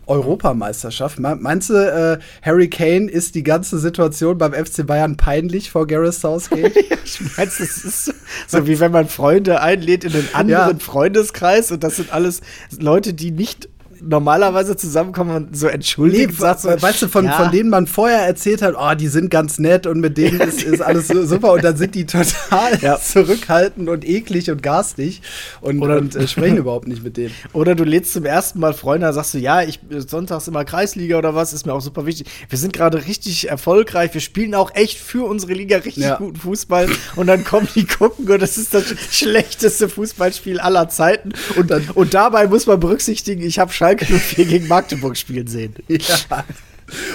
[0.06, 1.20] Europameisterschaft.
[1.20, 6.14] Meinst du, äh, Harry Kane ist die ganze Situation beim FC Bayern peinlich vor Gareth
[6.14, 6.76] Southgate?
[7.04, 8.14] ich meine, es ist
[8.48, 10.84] so, wie wenn man Freunde einlädt in einen anderen ja.
[10.84, 12.40] Freundeskreis und das sind alles
[12.76, 13.68] Leute, die nicht
[14.00, 16.32] normalerweise zusammenkommen und so entschuldigen.
[16.32, 17.32] Nee, sagt so, weißt du, von, ja.
[17.32, 20.62] von denen man vorher erzählt hat, oh, die sind ganz nett und mit denen ist,
[20.62, 22.98] ist alles so super und dann sind die total ja.
[23.00, 25.22] zurückhaltend und eklig und garstig
[25.61, 27.34] und, oder, und äh, sprechen überhaupt nicht mit denen.
[27.52, 31.18] Oder du lädst zum ersten Mal Freunde, da sagst du, ja, ich sonntags immer Kreisliga
[31.18, 32.28] oder was, ist mir auch super wichtig.
[32.48, 36.16] Wir sind gerade richtig erfolgreich, wir spielen auch echt für unsere Liga richtig ja.
[36.16, 41.32] guten Fußball und dann kommen die gucken und das ist das schlechteste Fußballspiel aller Zeiten
[41.56, 45.74] und, und dabei muss man berücksichtigen, ich habe Schalke 04 gegen Magdeburg spielen sehen.
[45.88, 46.44] Ja.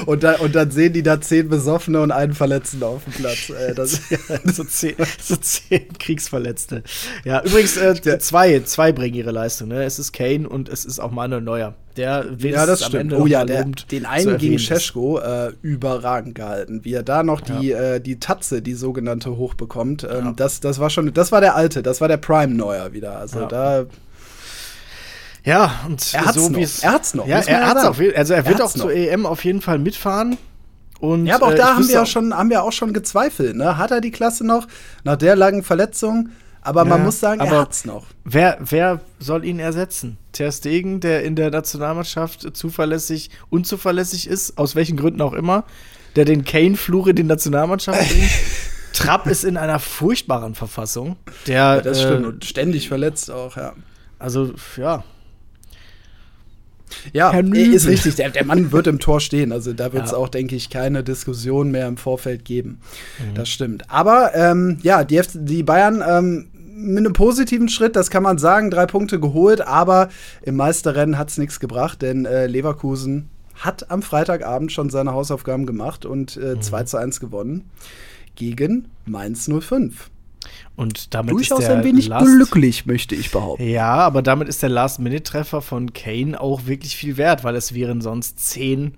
[0.05, 3.49] Und, da, und dann sehen die da zehn Besoffene und einen Verletzten auf dem Platz.
[3.49, 4.01] Äh, das,
[4.53, 6.83] so, zehn, so zehn Kriegsverletzte.
[7.23, 9.69] Ja, übrigens, äh, zwei, zwei bringen ihre Leistung.
[9.69, 9.83] Ne?
[9.83, 11.73] Es ist Kane und es ist auch Manuel Neuer.
[11.97, 13.13] Der ja, das stimmt.
[13.13, 16.83] oh ja, der, den einen gegen Scheschko äh, überragend gehalten.
[16.83, 17.95] Wie er da noch die, ja.
[17.95, 20.03] äh, die Tatze, die sogenannte, hochbekommt.
[20.03, 20.33] Ähm, ja.
[20.35, 23.17] das, das war schon, das war der alte, das war der Prime Neuer wieder.
[23.17, 23.47] Also ja.
[23.47, 23.85] da
[25.43, 26.83] ja, und er hat's so wie es.
[26.83, 27.27] Er hat's noch.
[27.27, 30.37] Ja, er hat's auf, also er wird er auch zur EM auf jeden Fall mitfahren.
[30.99, 33.57] Und, ja, aber auch äh, da haben wir, auch schon, haben wir auch schon gezweifelt.
[33.57, 33.77] Ne?
[33.77, 34.67] Hat er die Klasse noch
[35.03, 36.29] nach der langen Verletzung?
[36.61, 38.05] Aber ja, man muss sagen, er hat's noch.
[38.23, 40.17] Wer, wer soll ihn ersetzen?
[40.31, 45.65] Ter Stegen, der in der Nationalmannschaft zuverlässig, unzuverlässig ist, aus welchen Gründen auch immer,
[46.15, 48.31] der den Kane-Fluch in die Nationalmannschaft bringt.
[48.93, 51.17] Trapp ist in einer furchtbaren Verfassung.
[51.47, 52.23] Der, ja, das stimmt.
[52.23, 53.73] Äh, und ständig verletzt auch, ja.
[54.19, 55.03] Also, ja,
[57.13, 58.15] ja, ist richtig.
[58.15, 59.51] Der, der, Mann wird im Tor stehen.
[59.51, 60.17] Also da wird es ja.
[60.17, 62.79] auch, denke ich, keine Diskussion mehr im Vorfeld geben.
[63.19, 63.35] Mhm.
[63.35, 63.89] Das stimmt.
[63.89, 68.71] Aber ähm, ja, die, die Bayern ähm, mit einem positiven Schritt, das kann man sagen,
[68.71, 70.09] drei Punkte geholt, aber
[70.41, 75.65] im Meisterrennen hat es nichts gebracht, denn äh, Leverkusen hat am Freitagabend schon seine Hausaufgaben
[75.65, 76.61] gemacht und äh, mhm.
[76.61, 77.69] 2 zu 1 gewonnen
[78.35, 80.09] gegen Mainz 05.
[80.75, 83.67] Und damit Durchaus ist der ein wenig Last glücklich, möchte ich behaupten.
[83.67, 88.01] Ja, aber damit ist der Last-Minute-Treffer von Kane auch wirklich viel wert, weil es wären
[88.01, 88.95] sonst zehn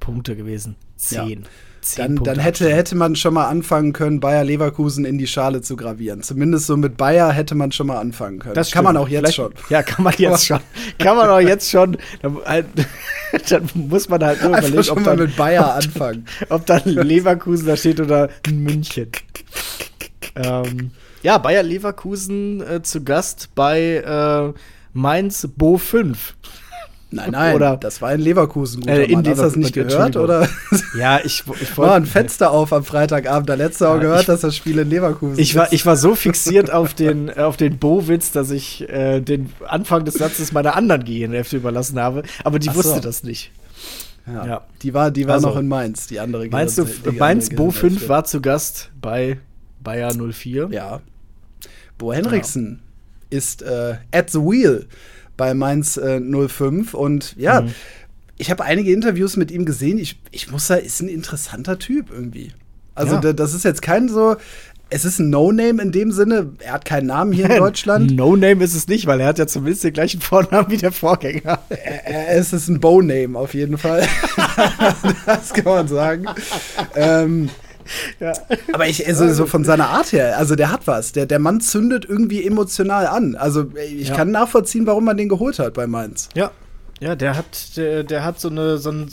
[0.00, 0.76] Punkte gewesen.
[0.96, 1.42] Zehn.
[1.42, 1.48] Ja.
[1.94, 5.76] Dann, dann hätte, hätte man schon mal anfangen können, Bayer Leverkusen in die Schale zu
[5.76, 6.22] gravieren.
[6.22, 8.54] Zumindest so mit Bayer hätte man schon mal anfangen können.
[8.54, 9.52] Das kann man auch jetzt Vielleicht, schon.
[9.70, 10.58] Ja, kann man jetzt schon.
[10.98, 11.96] Kann man auch jetzt schon.
[12.22, 12.66] Dann, halt,
[13.48, 16.24] dann muss man halt nur überlegen, ob dann, mit Bayer anfangen.
[16.48, 19.08] Ob dann Leverkusen da steht oder München.
[20.36, 20.90] Ähm,
[21.22, 24.58] ja, Bayer Leverkusen äh, zu Gast bei äh,
[24.92, 26.34] Mainz Bo 5.
[27.08, 28.80] Nein, nein, oder, das war in Leverkusen.
[28.80, 29.26] Guter äh, in Mann.
[29.26, 30.16] Hast du das nicht gehört?
[30.16, 30.48] Oder?
[30.98, 31.78] Ja, ich, ich.
[31.78, 33.48] War ein Fenster auf am Freitagabend.
[33.48, 35.96] Da letzte ja, auch gehört, ich, dass das Spiel in Leverkusen ich war, Ich war
[35.96, 40.74] so fixiert auf den, auf den Bo-Witz, dass ich äh, den Anfang des Satzes meiner
[40.74, 42.22] anderen GNF überlassen habe.
[42.44, 43.00] Aber die Ach wusste so.
[43.00, 43.52] das nicht.
[44.26, 47.50] Ja, ja, Die war, die war also, noch in Mainz, die andere Meinst du, Mainz
[47.50, 49.38] Bo 5 war zu Gast bei
[49.86, 50.68] Bayer 04?
[50.72, 51.00] Ja.
[51.96, 52.82] Bo Henriksen
[53.30, 53.38] ja.
[53.38, 54.86] ist äh, at the wheel
[55.36, 57.74] bei Mainz äh, 05 und ja, mhm.
[58.36, 59.98] ich habe einige Interviews mit ihm gesehen.
[59.98, 62.52] Ich, ich muss sagen, ist ein interessanter Typ irgendwie.
[62.96, 63.32] Also ja.
[63.32, 64.36] das ist jetzt kein so,
[64.88, 66.52] es ist ein No-Name in dem Sinne.
[66.60, 68.10] Er hat keinen Namen hier in Deutschland.
[68.16, 71.60] No-Name ist es nicht, weil er hat ja zumindest den gleichen Vornamen wie der Vorgänger.
[72.28, 74.06] es ist ein Bow-Name auf jeden Fall.
[75.26, 76.26] das kann man sagen.
[76.94, 77.50] ähm,
[78.20, 78.32] ja.
[78.72, 81.12] Aber ich, also so von seiner Art her, also der hat was.
[81.12, 83.34] Der, der Mann zündet irgendwie emotional an.
[83.34, 84.14] Also ich ja.
[84.14, 86.28] kann nachvollziehen, warum man den geholt hat bei Mainz.
[86.34, 86.50] Ja.
[86.98, 89.06] Ja, der hat, der, der hat so eine, so, ein,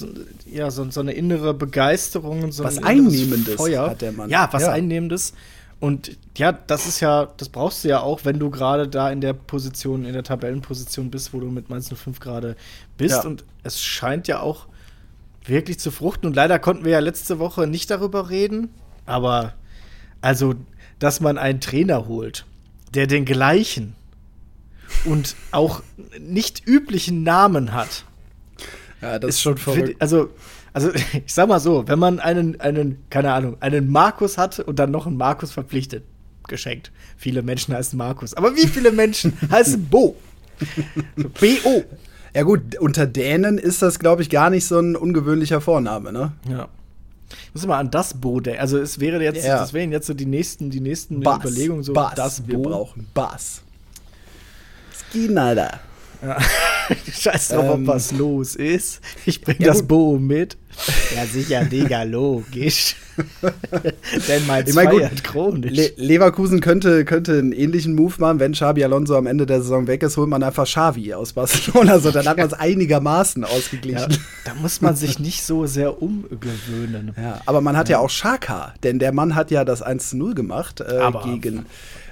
[0.50, 3.90] ja, so, so, eine innere Begeisterung, so was ein Einnehmendes Feuer.
[3.90, 4.30] hat der Mann.
[4.30, 4.72] Ja, was ja.
[4.72, 5.34] Einnehmendes.
[5.82, 9.20] Und ja, das ist ja, das brauchst du ja auch, wenn du gerade da in
[9.20, 12.56] der Position, in der Tabellenposition bist, wo du mit Mainz 05 gerade
[12.96, 13.16] bist.
[13.16, 13.26] Ja.
[13.26, 14.68] Und es scheint ja auch
[15.46, 16.28] wirklich zu fruchten.
[16.28, 18.70] Und leider konnten wir ja letzte Woche nicht darüber reden.
[19.06, 19.54] Aber
[20.22, 20.56] also,
[21.00, 22.46] dass man einen Trainer holt,
[22.94, 23.96] der den gleichen
[25.06, 25.82] und auch
[26.20, 28.06] nicht üblichen Namen hat.
[29.02, 29.96] Ja, das ist, schon verrückt.
[30.00, 30.30] Also,
[30.72, 30.92] also
[31.26, 34.92] ich sag mal so, wenn man einen, einen, keine Ahnung, einen Markus hat und dann
[34.92, 36.04] noch einen Markus verpflichtet,
[36.48, 36.92] geschenkt.
[37.18, 38.34] Viele Menschen heißen Markus.
[38.34, 40.16] Aber wie viele Menschen heißen Bo?
[41.16, 41.84] B-O.
[42.36, 46.34] Ja gut, unter Dänen ist das, glaube ich, gar nicht so ein ungewöhnlicher Vorname, ne?
[46.50, 46.68] Ja.
[47.48, 48.60] Ich muss mal an das Bo denken.
[48.60, 49.60] Also es wäre jetzt, ja.
[49.60, 52.16] das wären jetzt so die nächsten, die nächsten Bass, Überlegungen so Bass.
[52.16, 52.48] das Bo.
[52.48, 53.62] Wir brauchen Bass.
[55.12, 55.80] Skin, Alter.
[56.24, 56.38] Ja.
[57.12, 59.02] Scheiß drauf, ähm, ob was los ist.
[59.26, 59.88] Ich bring ja, das gut.
[59.88, 60.58] Bo mit.
[61.16, 62.96] Ja, sicher, Digga, logisch.
[64.28, 65.72] Denn mal ich mein, gut, chronisch.
[65.72, 69.86] Le Leverkusen könnte, könnte einen ähnlichen Move machen, wenn Xabi Alonso am Ende der Saison
[69.86, 72.00] weg ist, holt man einfach Xavi aus Barcelona.
[72.00, 74.12] So, dann hat man es einigermaßen ausgeglichen.
[74.12, 77.14] Ja, da muss man sich nicht so sehr umgewöhnen.
[77.22, 80.18] Ja, aber man hat ja, auch Schaka, denn der Mann hat ja das 1 zu
[80.18, 81.66] 0 gemacht äh, gegen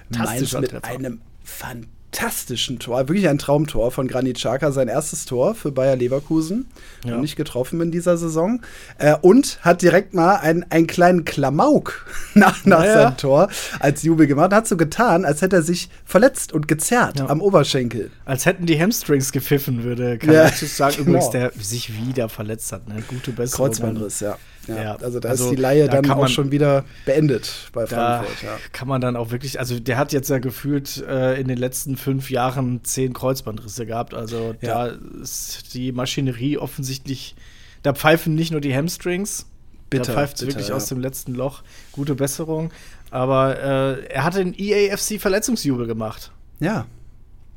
[0.10, 0.88] Mainz mit Treffer.
[0.88, 5.96] einem fantastischen fantastischen Tor, wirklich ein Traumtor von Granit Xhaka, sein erstes Tor für Bayer
[5.96, 6.68] Leverkusen.
[7.06, 7.18] Ja.
[7.18, 8.62] Nicht getroffen in dieser Saison.
[8.98, 12.94] Äh, und hat direkt mal einen, einen kleinen Klamauk nach, nach ja.
[12.94, 14.54] seinem Tor als Jubel gemacht.
[14.54, 17.30] Hat so getan, als hätte er sich verletzt und gezerrt ja.
[17.30, 18.12] am Oberschenkel.
[18.26, 20.96] Als hätten die Hamstrings gepfiffen, würde Kalajdzic sagen.
[20.98, 21.10] Genau.
[21.10, 22.88] Übrigens, der sich wieder verletzt hat.
[22.88, 23.04] Ne?
[23.08, 23.68] Gute Besserung.
[23.68, 24.38] Kreuzbandriss, ja.
[24.68, 27.70] Ja, ja, also da also, ist die Laie da dann auch man, schon wieder beendet
[27.74, 28.44] bei Frankfurt.
[28.44, 28.58] Ja.
[28.72, 31.98] Kann man dann auch wirklich, also der hat jetzt ja gefühlt äh, in den letzten
[31.98, 34.14] fünf Jahren zehn Kreuzbandrisse gehabt.
[34.14, 34.88] Also ja.
[34.88, 37.36] da ist die Maschinerie offensichtlich
[37.84, 39.48] da pfeifen nicht nur die Hamstrings,
[39.90, 41.64] Bitter, da pfeift bitter, wirklich aus dem letzten Loch.
[41.92, 42.72] Gute Besserung.
[43.10, 46.32] Aber äh, er hat den EAFC Verletzungsjubel gemacht.
[46.60, 46.86] Ja,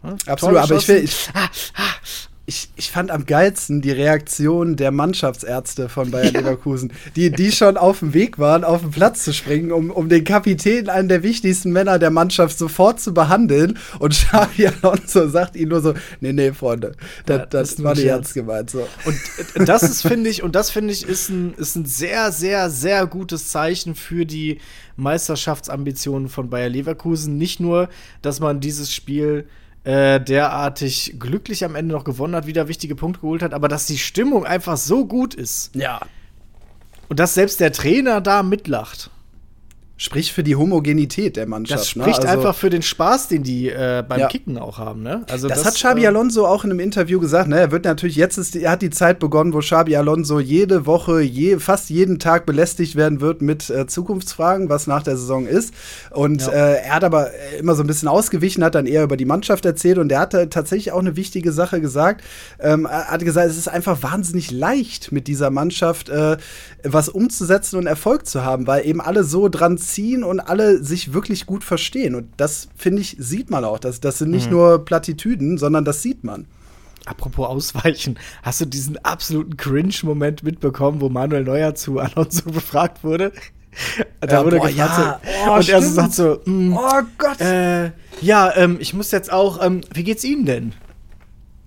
[0.04, 0.16] Hm?
[0.26, 0.58] absolut.
[0.58, 1.30] Aber ich, will, ich,
[2.46, 7.78] ich, ich fand am geilsten die Reaktion der Mannschaftsärzte von Bayer Leverkusen, die, die schon
[7.78, 11.22] auf dem Weg waren, auf den Platz zu springen, um, um den Kapitän, einen der
[11.22, 13.78] wichtigsten Männer der Mannschaft, sofort zu behandeln.
[13.98, 16.92] Und Xabi Alonso sagt ihnen nur so: Nee, nee, Freunde,
[17.24, 18.68] das, Ja, das nur war nicht ernst gemeint.
[18.68, 18.86] So.
[19.06, 19.16] Und
[19.54, 22.68] äh, das ist, finde ich, und das finde ich, ist ein, ist ein sehr, sehr,
[22.68, 24.58] sehr gutes Zeichen für die
[24.96, 27.38] Meisterschaftsambitionen von Bayer Leverkusen.
[27.38, 27.88] Nicht nur,
[28.20, 29.46] dass man dieses Spiel
[29.84, 33.86] äh, derartig glücklich am Ende noch gewonnen hat, wieder wichtige Punkte geholt hat, aber dass
[33.86, 36.00] die Stimmung einfach so gut ist Ja.
[37.08, 39.10] und dass selbst der Trainer da mitlacht.
[39.96, 41.82] Sprich für die Homogenität der Mannschaft.
[41.82, 42.28] Das spricht ne?
[42.28, 44.26] Also- einfach für den Spaß, den die äh, beim Ja.
[44.26, 45.04] Kicken auch haben.
[45.04, 45.24] Ne?
[45.30, 47.48] Also Das, hat Xabi äh, Alonso auch in einem Interview gesagt.
[47.48, 47.60] Ne?
[47.60, 51.20] Er wird natürlich jetzt ist, er hat die Zeit begonnen, wo Xabi Alonso jede Woche,
[51.20, 55.72] je, fast jeden Tag belästigt werden wird mit äh, Zukunftsfragen, was nach der Saison ist.
[56.10, 56.48] Und Ja.
[56.52, 57.30] äh, er hat aber
[57.60, 60.48] immer so ein bisschen ausgewichen, hat dann eher über die Mannschaft erzählt und er hatte
[60.50, 62.24] tatsächlich auch eine wichtige Sache gesagt.
[62.58, 66.36] Ähm, er hat gesagt, es ist einfach wahnsinnig leicht mit dieser Mannschaft äh,
[66.82, 71.12] was umzusetzen und Erfolg zu haben, weil eben alle so dran ziehen und alle sich
[71.12, 72.14] wirklich gut verstehen.
[72.14, 73.78] Und das, finde ich, sieht man auch.
[73.78, 76.46] Das, das sind nicht nur Plattitüden, sondern das sieht man.
[77.06, 83.32] Apropos Ausweichen, hast du diesen absoluten Cringe-Moment mitbekommen, wo Manuel Neuer zu Alonso befragt wurde?
[84.20, 85.20] Da Ja, wurde boah, gefragt, ja.
[85.22, 85.94] so, Oh, und er so stimmt.
[85.94, 87.40] sagt so, mm, Oh Gott!
[87.40, 87.90] äh,
[88.22, 90.72] ja, ähm, ich muss jetzt auch, ähm, wie geht's Ihnen denn?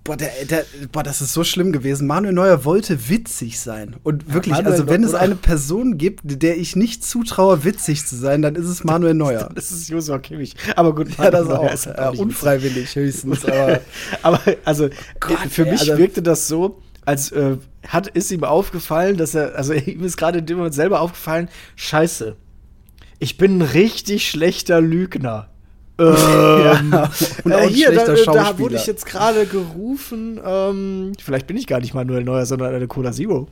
[0.07, 2.07] Boah, der, der, boah, das ist so schlimm gewesen.
[2.07, 3.95] Manuel Neuer wollte witzig sein.
[4.03, 8.15] Und wirklich, Manuel also wenn es eine Person gibt, der ich nicht zutraue, witzig zu
[8.15, 9.49] sein, dann ist es Manuel Neuer.
[9.53, 10.55] Das ist Joshua Kimmich.
[10.75, 11.73] Aber gut, Ja, das Neuer auch.
[11.73, 13.45] ist Ja, unfreiwillig höchstens.
[13.45, 13.79] Aber
[14.23, 14.89] Aber also
[15.19, 19.35] Gott, für ey, mich also- wirkte das so, als äh, hat ist ihm aufgefallen, dass
[19.35, 22.35] er also ihm ist gerade in dem Moment selber aufgefallen, Scheiße.
[23.19, 25.49] Ich bin ein richtig schlechter Lügner.
[25.99, 27.09] Ähm, Ja,
[27.43, 30.39] und auch ein hier, da, da wurde ich jetzt gerade gerufen.
[30.43, 33.47] Ähm, vielleicht bin ich gar nicht Manuel Neuer, sondern eine Cola Zero.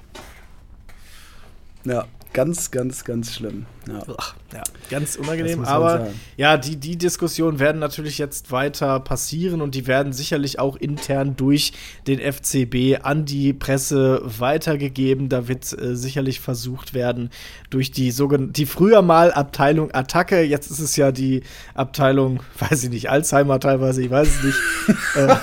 [1.86, 3.66] ja, ganz, ganz, ganz schlimm.
[3.88, 4.04] Ja.
[4.18, 5.64] Ach, ja, ganz unangenehm.
[5.64, 6.20] Aber sagen.
[6.36, 11.38] ja, die, die Diskussionen werden natürlich jetzt weiter passieren und die werden sicherlich auch intern
[11.38, 11.72] durch
[12.08, 15.30] den FCB an die Presse weitergegeben.
[15.30, 17.30] Da wird äh, sicherlich versucht werden,
[17.70, 21.44] durch die sogenannte, die früher mal Abteilung Attacke, jetzt ist es ja die
[21.74, 24.58] Abteilung, weiß ich nicht, Alzheimer teilweise, ich weiß es nicht,
[25.16, 25.36] äh,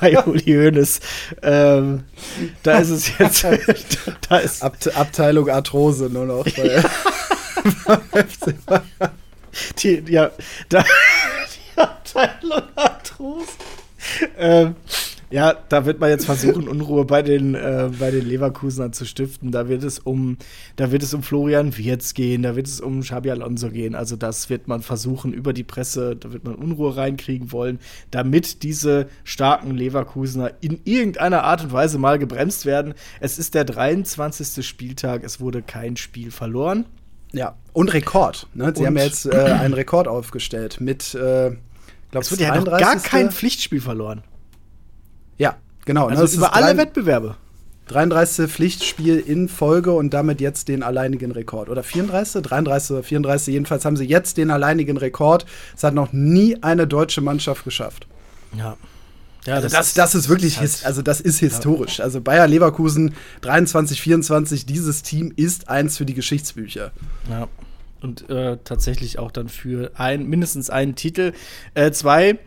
[0.00, 1.00] bei Uli Hoeneß.
[1.42, 2.04] Ähm,
[2.62, 3.44] da ist es jetzt,
[4.30, 6.37] da ist Abt Abteilung Arthrose nur noch.
[6.44, 6.82] Weil
[8.28, 9.12] FC Bayern.
[9.78, 10.30] Die, ja,
[10.72, 10.78] die
[11.80, 13.48] Abteilung Arthrose.
[14.38, 14.76] ähm,
[15.30, 19.50] ja, da wird man jetzt versuchen, Unruhe bei den, äh, bei den Leverkusenern zu stiften.
[19.50, 20.38] Da wird es um,
[20.76, 23.94] da wird es um Florian Wirz gehen, da wird es um Xabi Alonso gehen.
[23.94, 27.78] Also das wird man versuchen über die Presse, da wird man Unruhe reinkriegen wollen,
[28.10, 32.94] damit diese starken Leverkusener in irgendeiner Art und Weise mal gebremst werden.
[33.20, 34.66] Es ist der 23.
[34.66, 36.86] Spieltag, es wurde kein Spiel verloren.
[37.32, 38.46] Ja, und Rekord.
[38.54, 38.72] Ne?
[38.74, 41.50] Sie Und- haben ja jetzt äh, einen Rekord aufgestellt mit, äh,
[42.10, 44.22] glaube Es wurde ja noch gar kein Pflichtspiel verloren.
[45.88, 46.04] Ja, genau.
[46.06, 46.10] ne?
[46.10, 47.36] Also Das ist über alle Wettbewerbe.
[47.88, 48.50] 33.
[48.50, 51.70] Pflichtspiel in Folge und damit jetzt den alleinigen Rekord.
[51.70, 52.42] Oder 34?
[52.42, 53.52] 33 oder 34.
[53.54, 55.46] Jedenfalls haben sie jetzt den alleinigen Rekord.
[55.74, 58.06] Es hat noch nie eine deutsche Mannschaft geschafft.
[58.56, 58.76] Ja.
[59.46, 62.00] Ja, Also das, das ist wirklich, halt- also das ist historisch.
[62.00, 66.90] Also Bayer Leverkusen 23, 24, dieses Team ist eins für die Geschichtsbücher.
[67.30, 67.48] Ja.
[68.02, 71.32] Und äh, tatsächlich auch dann für ein, mindestens einen Titel.
[71.72, 72.38] Äh, zwei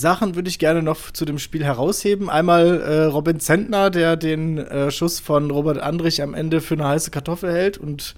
[0.00, 2.28] Sachen würde ich gerne noch zu dem Spiel herausheben.
[2.30, 6.88] Einmal äh, Robin Zentner, der den äh, Schuss von Robert Andrich am Ende für eine
[6.88, 8.14] heiße Kartoffel hält und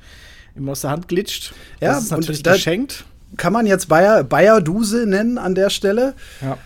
[0.56, 1.52] ihm aus der Hand glitscht.
[1.80, 3.04] Ja, das ist natürlich geschenkt.
[3.36, 6.14] Kann man jetzt Bayer, Bayer Duse nennen an der Stelle?
[6.40, 6.58] Ja.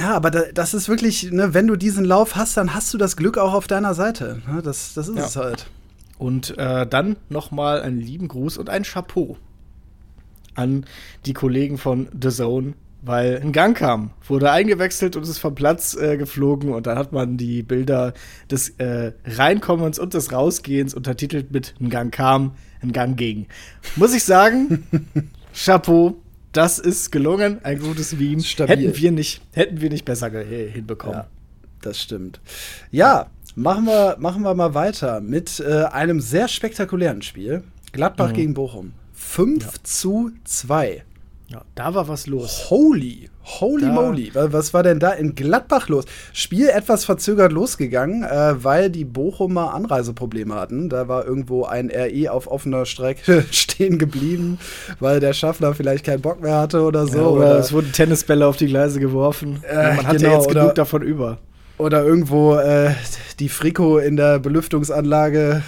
[0.00, 2.98] Ja, aber da, das ist wirklich, ne, wenn du diesen Lauf hast, dann hast du
[2.98, 4.40] das Glück auch auf deiner Seite.
[4.50, 5.24] Ne, das, das ist Ja.
[5.26, 5.66] es halt.
[6.18, 9.36] Und äh, dann noch mal einen lieben Gruß und ein Chapeau
[10.54, 10.84] an
[11.26, 15.94] die Kollegen von The Zone, weil ein Gang kam, wurde eingewechselt und ist vom Platz
[15.96, 18.12] äh, geflogen und dann hat man die Bilder
[18.50, 23.46] des äh, Reinkommens und des Rausgehens untertitelt mit ein Gang kam, ein Gang ging.
[23.96, 24.84] Muss ich sagen,
[25.54, 26.16] Chapeau,
[26.52, 28.42] das ist gelungen, ein gutes Meme.
[28.42, 28.76] Stabil.
[28.88, 31.16] Hätten wir nicht, hätten wir nicht besser ge- hinbekommen.
[31.16, 31.26] Ja,
[31.82, 32.40] das stimmt.
[32.90, 37.62] Ja, machen wir, machen wir mal weiter mit äh, einem sehr spektakulären Spiel.
[37.92, 38.34] Gladbach Mhm.
[38.34, 38.92] gegen Bochum.
[39.12, 41.02] 5 zu 2.
[41.52, 42.70] Ja, da war was los.
[42.70, 44.30] Holy, holy Da- moly.
[44.34, 46.04] Wa- Was war denn da in Gladbach los?
[46.32, 50.88] Spiel etwas verzögert losgegangen, äh, weil die Bochumer Anreiseprobleme hatten.
[50.88, 54.60] Da war irgendwo ein RE auf offener Strecke stehen geblieben,
[55.00, 57.18] weil der Schaffner vielleicht keinen Bock mehr hatte oder so.
[57.18, 59.60] Ja, oder, oder, es wurden Tennisbälle auf die Gleise geworfen.
[59.68, 61.38] Äh, Man hat genau, jetzt genug davon über.
[61.80, 62.94] Oder irgendwo äh,
[63.38, 65.62] die Friko in der Belüftungsanlage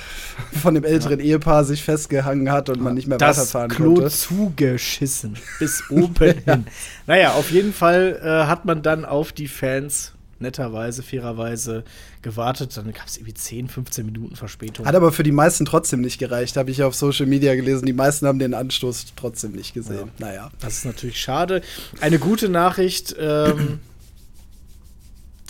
[0.62, 4.10] von dem älteren Ehepaar sich festgehangen hat und man nicht mehr das weiterfahren Klo konnte.
[4.10, 5.36] zugeschissen.
[5.58, 6.66] Bis oben hin.
[7.06, 11.84] Naja, auf jeden Fall äh, hat man dann auf die Fans netterweise, fairerweise
[12.20, 12.76] gewartet.
[12.76, 14.84] Dann gab es irgendwie 10, 15 Minuten Verspätung.
[14.84, 17.86] Hat aber für die meisten trotzdem nicht gereicht, habe ich auf Social Media gelesen.
[17.86, 20.10] Die meisten haben den Anstoß trotzdem nicht gesehen.
[20.18, 20.50] Naja.
[20.60, 21.62] Das ist natürlich schade.
[22.00, 23.14] Eine gute Nachricht.
[23.18, 23.80] Ähm,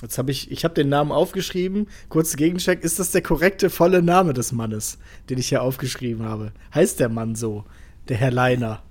[0.02, 1.88] jetzt habe ich, ich habe den Namen aufgeschrieben.
[2.08, 2.82] Kurz Gegencheck.
[2.82, 4.98] Ist das der korrekte volle Name des Mannes,
[5.30, 6.52] den ich hier aufgeschrieben habe?
[6.74, 7.64] Heißt der Mann so?
[8.08, 8.82] Der Herr Leiner.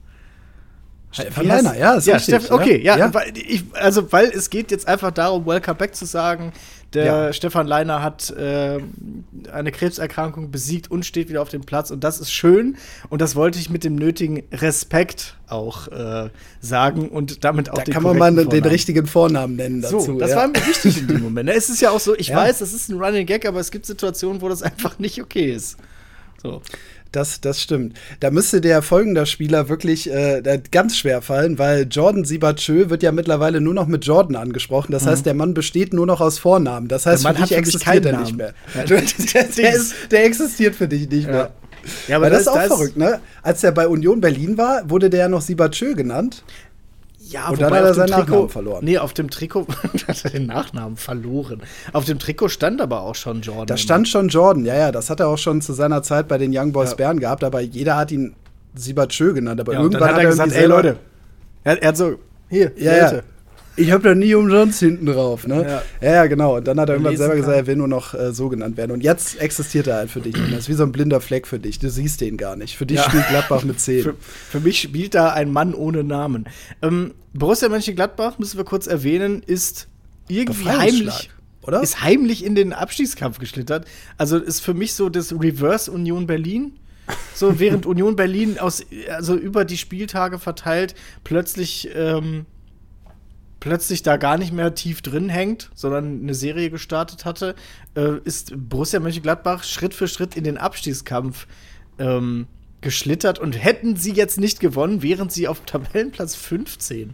[1.12, 3.14] Von Leiner, ja, ist ja, richtig, Steff, okay, ja, ja.
[3.14, 6.54] Weil ich, also weil es geht jetzt einfach darum, Welcome Back zu sagen.
[6.94, 7.34] Der Ja.
[7.34, 12.20] Stefan Leiner hat ähm, eine Krebserkrankung besiegt und steht wieder auf dem Platz und das
[12.20, 12.76] ist schön
[13.10, 17.84] und das wollte ich mit dem nötigen Respekt auch äh, sagen und damit auch Da
[17.86, 18.66] den kann man mal den Vornamen.
[18.70, 20.00] richtigen Vornamen nennen dazu.
[20.02, 20.36] So, das ja.
[20.38, 21.48] war mir wichtig in dem Moment.
[21.48, 21.56] ne?
[21.56, 22.38] Es ist ja auch so, ich Ja.
[22.38, 25.54] weiß, das ist ein Running Gag, aber es gibt Situationen, wo das einfach nicht okay
[25.54, 25.78] ist.
[26.42, 26.62] So.
[27.12, 27.98] Das, das stimmt.
[28.22, 33.12] Da müsste der folgende Spieler wirklich äh, ganz schwer fallen, weil Jordan Sibachö wird ja
[33.12, 34.94] mittlerweile nur noch mit Jordan angesprochen.
[34.94, 36.88] Das heißt, der Mann besteht nur noch aus Vornamen.
[36.88, 37.28] Das heißt, Mhm.
[37.28, 38.54] Der Mann für existiert er nicht mehr.
[38.76, 41.52] Ja, der, das- der, ist, der existiert für dich nicht mehr.
[42.08, 43.20] Ja, aber das ist auch da verrückt, ne?
[43.42, 46.44] Als er bei Union Berlin war, wurde der ja noch Sibachö genannt.
[47.32, 48.86] Ja, Und dann hat er seinen Trikot, Nachnamen verloren.
[48.86, 49.68] Nee, auf dem Trikot
[50.08, 51.62] hat er den Nachnamen verloren.
[51.94, 53.68] Auf dem Trikot stand aber auch schon Jordan.
[53.68, 56.38] Da stand schon Jordan, ja, ja, das hat er auch schon zu seiner Zeit bei
[56.38, 56.96] den Young Boys Ja.
[56.98, 58.36] Bern gehabt, aber jeder hat ihn
[58.76, 59.60] Sibachö genannt.
[59.62, 60.98] Aber ja, irgendwann hat er gesagt, ey Leute,
[61.64, 62.16] er, er hat so,
[62.50, 63.04] hier, Ja, ja.
[63.06, 63.24] Leute.
[63.78, 65.64] Ich habe da nie umsonst hinten drauf, ne?
[65.64, 65.84] Ja.
[66.02, 66.58] Ja, ja, genau.
[66.58, 67.42] Und dann hat er irgendwann selber kann.
[67.42, 68.92] gesagt, er will nur noch äh, so genannt werden.
[68.92, 70.34] Und jetzt existiert er halt für dich.
[70.34, 71.80] Das ist wie so ein blinder Fleck für dich.
[71.80, 72.76] Du siehst den gar nicht.
[72.78, 73.04] Für dich Ja.
[73.04, 74.04] spielt Gladbach mit 10.
[74.04, 76.46] Für, für mich spielt da ein Mann ohne Namen.
[76.82, 79.88] Ähm, Borussia Mönchengladbach, müssen wir kurz erwähnen, ist
[80.28, 81.30] irgendwie heimlich,
[81.64, 81.82] oder?
[81.82, 83.86] ist heimlich in den Abstiegskampf geschlittert.
[84.18, 86.74] Also ist für mich so das Reverse Union Berlin.
[87.34, 92.46] So, während Union Berlin aus, also über die Spieltage verteilt, plötzlich, ähm,
[93.62, 97.56] plötzlich da gar nicht mehr tief drin hängt, sondern eine Serie gestartet hatte,
[97.96, 101.48] äh, ist Borussia Mönchengladbach Schritt für Schritt in den Abstiegskampf
[101.98, 102.48] ähm,
[102.82, 107.14] geschlittert und hätten sie jetzt nicht gewonnen, wären sie auf Tabellenplatz 15.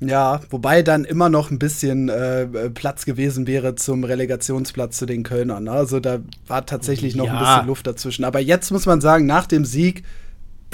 [0.00, 5.22] Ja, wobei dann immer noch ein bisschen äh, Platz gewesen wäre zum Relegationsplatz zu den
[5.22, 5.64] Kölnern.
[5.64, 5.70] Ne?
[5.72, 7.54] Also da war tatsächlich noch ein Ja.
[7.56, 8.24] bisschen Luft dazwischen.
[8.24, 10.04] Aber jetzt muss man sagen, nach dem Sieg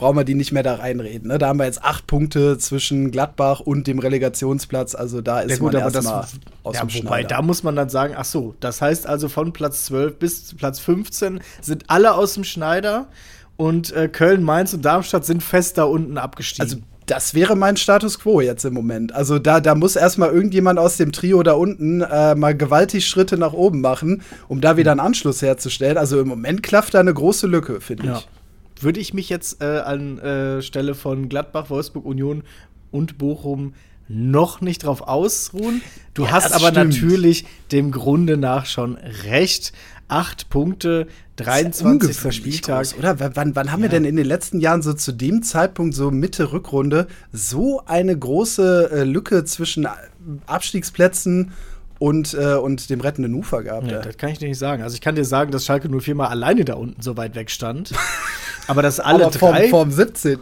[0.03, 1.29] brauchen wir die nicht mehr da reinreden.
[1.29, 1.39] Ne?
[1.39, 4.95] Da haben wir jetzt acht Punkte zwischen Gladbach und dem Relegationsplatz.
[4.97, 6.25] Also da ist man erstmal
[6.65, 7.29] aus ja, dem wobei, Schneider.
[7.29, 10.81] da muss man dann sagen, ach so, das heißt also von Platz 12 bis Platz
[10.81, 13.07] 15 sind alle aus dem Schneider
[13.57, 16.63] und äh, Köln, Mainz und Darmstadt sind fest da unten abgestiegen.
[16.65, 19.13] Also das wäre mein Status quo jetzt im Moment.
[19.15, 23.37] Also da, da muss erstmal irgendjemand aus dem Trio da unten äh, mal gewaltig Schritte
[23.39, 25.97] nach oben machen, um da wieder einen Anschluss herzustellen.
[25.99, 28.17] Also im Moment klafft da eine große Lücke, finde Ja.
[28.19, 28.29] ich.
[28.83, 32.43] Würde ich mich jetzt äh, an äh, Stelle von Gladbach, Wolfsburg, Union
[32.91, 33.75] und Bochum
[34.09, 35.81] noch nicht drauf ausruhen.
[36.15, 36.91] Du Ja, hast aber stimmt.
[36.95, 39.73] natürlich dem Grunde nach schon recht.
[40.09, 41.87] Acht Punkte, 23.
[41.87, 42.77] Ungewöhnlich Spieltag.
[42.83, 43.19] groß, oder?
[43.19, 46.11] W- Wann, wann haben wir denn in den letzten Jahren so zu dem Zeitpunkt, so
[46.11, 49.87] Mitte Rückrunde, so eine große äh, Lücke zwischen
[50.47, 51.53] Abstiegsplätzen
[52.03, 53.89] und, äh, und dem rettenden Ufer gehabt?
[53.89, 54.83] Ja, das kann ich dir nicht sagen.
[54.83, 57.49] Also ich kann dir sagen, dass Schalke 04 mal alleine da unten so weit weg
[57.49, 57.93] stand.
[58.67, 59.69] aber dass alle Aber vom, drei.
[59.69, 60.39] vom 17.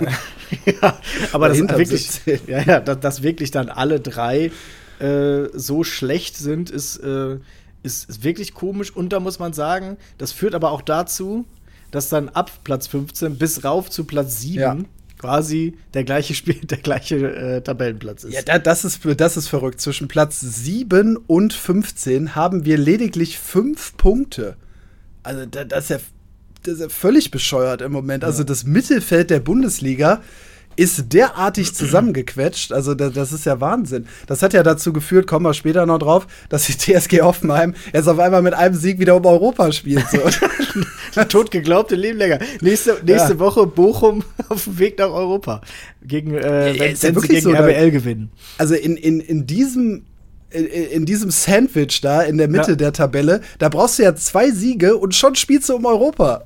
[0.66, 0.98] ja,
[1.32, 2.40] aber das wirklich, 17.
[2.46, 4.50] ja, ja, dass, dass wirklich dann alle drei
[5.00, 7.38] äh, so schlecht sind, ist, äh,
[7.82, 8.94] ist, ist wirklich komisch.
[8.94, 11.46] Und da muss man sagen, das führt aber auch dazu,
[11.90, 14.76] dass dann ab Platz 15 bis rauf zu Platz 7 Ja.
[15.22, 18.34] Quasi der gleiche Spiel, der gleiche äh, Tabellenplatz ist.
[18.34, 19.80] Ja, da, das, ist, das ist verrückt.
[19.80, 24.56] Zwischen Platz 7 und 15 haben wir lediglich fünf Punkte.
[25.22, 25.98] Also, da, das, ist ja,
[26.64, 28.24] das ist ja völlig bescheuert im Moment.
[28.24, 30.22] Also, das Mittelfeld der Bundesliga
[30.76, 32.72] ist derartig zusammengequetscht.
[32.72, 34.06] Also, da, das ist ja Wahnsinn.
[34.26, 38.08] Das hat ja dazu geführt, kommen wir später noch drauf, dass die TSG Hoffenheim jetzt
[38.08, 40.04] auf einmal mit einem Sieg wieder um Europa spielt.
[40.10, 40.18] So.
[41.28, 42.38] Tot geglaubte Leben länger.
[42.60, 43.38] Nächste, nächste Ja.
[43.38, 45.60] Woche Bochum auf dem Weg nach Europa.
[46.02, 48.30] Gegen, äh, Ja, wenn, ja wenn sie gegen so, RBL gewinnen.
[48.58, 50.04] also in, in, in diesem
[50.50, 52.76] in, in diesem Sandwich da in der Mitte Ja.
[52.76, 56.44] der Tabelle, da brauchst du ja zwei Siege und schon spielst du um Europa.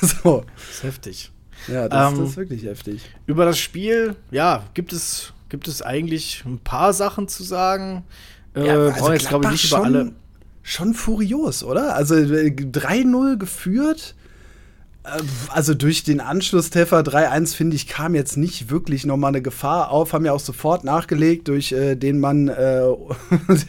[0.00, 0.44] so.
[0.68, 1.31] Das ist heftig.
[1.68, 3.02] Ja, das, Ähm, das ist wirklich heftig.
[3.26, 8.04] Über das Spiel, ja, gibt es, gibt es eigentlich ein paar Sachen zu sagen.
[8.54, 10.12] Äh, Ja, wir jetzt, glaube ich, nicht über alle.
[10.62, 11.94] schon furios, oder?
[11.94, 14.14] Also äh, 3-0 geführt.
[15.04, 19.90] Äh, Also durch den Anschlusstreffer 3-1, finde ich, kam jetzt nicht wirklich nochmal eine Gefahr
[19.90, 20.12] auf.
[20.12, 22.82] Haben ja auch sofort nachgelegt durch äh, den Mann, äh,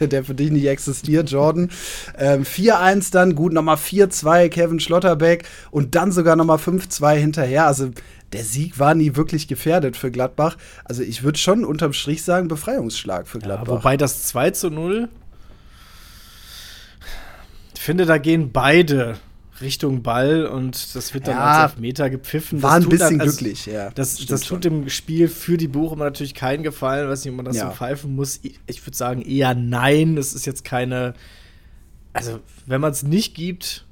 [0.00, 1.70] der für dich nicht existiert, Jordan.
[2.18, 7.66] Ähm, 4-1 dann, gut, nochmal 4-2, Kevin Schlotterbeck und dann sogar nochmal 5-2 hinterher.
[7.66, 7.90] Also
[8.32, 10.56] der Sieg war nie wirklich gefährdet für Gladbach.
[10.84, 13.68] Also ich würde schon unterm Strich sagen, Befreiungsschlag für Ja, Gladbach.
[13.78, 15.08] wobei das 2 zu 0,
[17.74, 19.16] ich finde, da gehen beide
[19.60, 22.62] Richtung Ball und das wird dann Ja, als Elfmeter gepfiffen.
[22.62, 23.90] war ein bisschen dann- also, glücklich, ja.
[23.90, 24.60] Das, das schon.
[24.60, 27.08] tut dem Spiel für die Bochumer natürlich keinen Gefallen.
[27.08, 27.68] Weiß nicht, ob man das Ja.
[27.70, 28.40] so pfeifen muss.
[28.42, 30.16] Ich, ich würde sagen eher nein.
[30.16, 31.14] Es ist jetzt keine.
[32.12, 33.84] Also, wenn man es nicht gibt,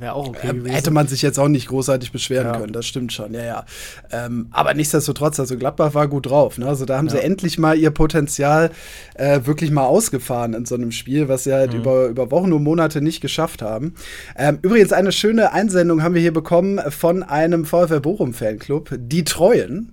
[0.00, 0.74] wäre auch okay Äh, gewesen.
[0.74, 2.58] hätte man sich jetzt auch nicht großartig beschweren Ja.
[2.58, 3.64] können, das stimmt schon, ja, ja.
[4.10, 6.58] Ähm, aber nichtsdestotrotz, also Gladbach war gut drauf.
[6.58, 6.66] Ne?
[6.66, 7.22] Also da haben sie Ja.
[7.22, 8.70] endlich mal ihr Potenzial
[9.14, 11.54] äh, wirklich mal ausgefahren in so einem Spiel, was sie Mhm.
[11.54, 13.94] halt über, über Wochen und Monate nicht geschafft haben.
[14.36, 19.92] Ähm, übrigens, eine schöne Einsendung haben wir hier bekommen von einem VfL Bochum-Fanclub, die Treuen.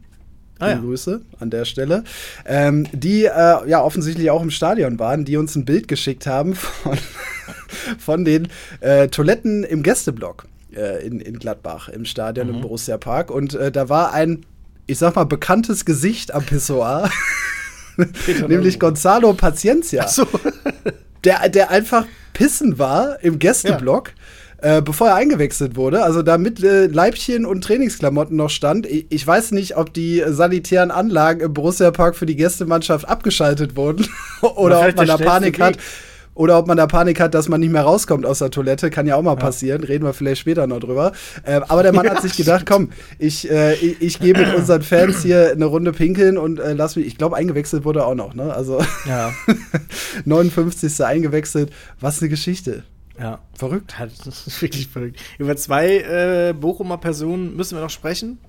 [0.60, 0.78] Ah, ja.
[0.78, 2.04] Grüße an der Stelle.
[2.46, 6.56] Ähm, die äh, ja offensichtlich auch im Stadion waren, die uns ein Bild geschickt haben
[6.56, 6.98] von,
[8.00, 8.48] von den
[8.80, 10.46] äh, Toiletten im Gästeblock
[10.76, 12.56] äh, in, in Gladbach im Stadion Mhm.
[12.56, 13.30] im Borussia Park.
[13.32, 14.46] Und äh, da war ein,
[14.88, 17.10] ich sag mal, bekanntes Gesicht am Pissoir,
[18.48, 20.28] nämlich Gonzalo Paciencia so.
[21.24, 24.12] der, der einfach pissen war im Gästeblock,
[24.60, 26.04] äh, bevor er eingewechselt wurde.
[26.04, 28.86] Also da mit äh, Leibchen und Trainingsklamotten noch stand.
[28.86, 33.76] Ich, ich weiß nicht, ob die sanitären Anlagen im Borussia Park für die Gästemannschaft abgeschaltet
[33.76, 34.08] wurden
[34.42, 35.76] oder ob man da Panik schnellste hat.
[35.78, 35.84] Weg.
[36.34, 38.92] Oder ob man da Panik hat, dass man nicht mehr rauskommt aus der Toilette.
[38.92, 39.84] Kann ja auch mal passieren.
[39.84, 41.14] Reden wir vielleicht später noch drüber.
[41.44, 44.54] Ähm, aber der Mann Ja, hat sich gedacht, komm, ich, äh, ich, ich gehe mit
[44.54, 47.08] unseren Fans hier eine Runde pinkeln und äh, lass mich.
[47.08, 48.54] Ich glaube, eingewechselt wurde er auch noch, ne?
[48.54, 49.34] Also Ja,
[50.26, 51.04] 59.
[51.04, 51.72] eingewechselt.
[52.00, 52.84] Was eine Geschichte.
[53.20, 53.40] Ja.
[53.54, 53.96] Verrückt.
[54.00, 55.20] Ja, Das ist wirklich verrückt.
[55.38, 58.40] Über zwei äh, Bochumer Personen müssen wir noch sprechen.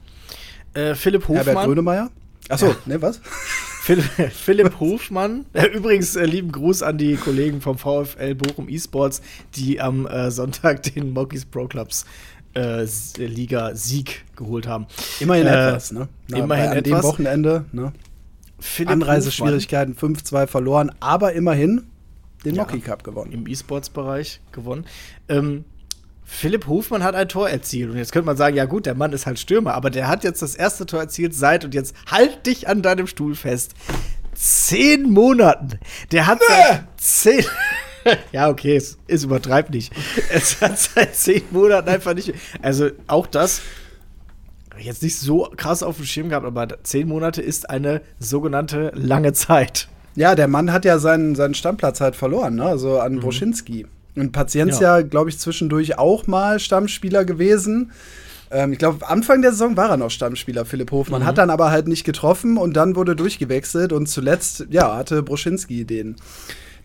[0.75, 1.67] Äh, Philipp Herbert Hofmann.
[1.67, 2.11] Grönemeyer?
[2.49, 3.21] Achso, ne, was?
[3.83, 5.47] Philipp, Philipp Hofmann.
[5.75, 9.23] Übrigens, äh, lieben Gruß an die Kollegen vom VfL Bochum eSports,
[9.55, 12.05] die am äh, Sonntag den Mokis Pro Clubs
[12.55, 12.85] äh,
[13.17, 14.87] Liga-Sieg geholt haben.
[15.21, 16.09] Immerhin Äh, etwas, ne?
[16.29, 17.05] immerhin bei, an dem etwas.
[17.05, 17.93] Wochenende, ne?
[18.61, 21.85] Philipp Anreiseschwierigkeiten 5-2 verloren, aber immerhin
[22.45, 22.63] den Ja.
[22.63, 23.33] Mocky Cup gewonnen.
[23.33, 24.87] Im E-Sports-Bereich gewonnen.
[25.29, 25.65] Ähm,
[26.25, 27.91] Philipp Hofmann hat ein Tor erzielt.
[27.91, 30.25] Und jetzt könnte man sagen, ja gut, der Mann ist halt Stürmer, aber der hat
[30.25, 33.73] jetzt das erste Tor erzielt seit, und jetzt halt dich an deinem Stuhl fest,
[34.35, 35.79] zehn Monaten.
[36.13, 37.45] Der hat seit zehn.
[38.33, 39.93] ja, okay, es, es übertreibt nicht.
[40.31, 42.35] Es hat seit zehn Monaten einfach nicht.
[42.61, 43.63] Also auch das.
[44.79, 49.33] Jetzt nicht so krass auf dem Schirm gehabt, aber zehn Monate ist eine sogenannte lange
[49.33, 49.89] Zeit.
[50.19, 52.65] Ja, der Mann hat ja seinen, seinen Stammplatz halt verloren, ne?
[52.65, 53.87] Also an Broschinski.
[54.17, 57.93] Und Paciencia, glaube ich, zwischendurch auch mal Stammspieler gewesen.
[58.51, 61.25] Ähm, ich glaube, Anfang der Saison war er noch Stammspieler, Philipp Hofmann.
[61.25, 63.93] Hat dann aber halt nicht getroffen und dann wurde durchgewechselt.
[63.93, 66.17] Und zuletzt, ja, hatte Broschinski den,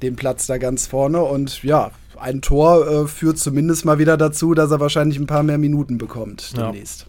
[0.04, 1.24] den Platz da ganz vorne.
[1.24, 5.42] Und ja, ein Tor äh, führt zumindest mal wieder dazu, dass er wahrscheinlich ein paar
[5.42, 6.68] mehr Minuten bekommt Ja.
[6.68, 7.08] demnächst.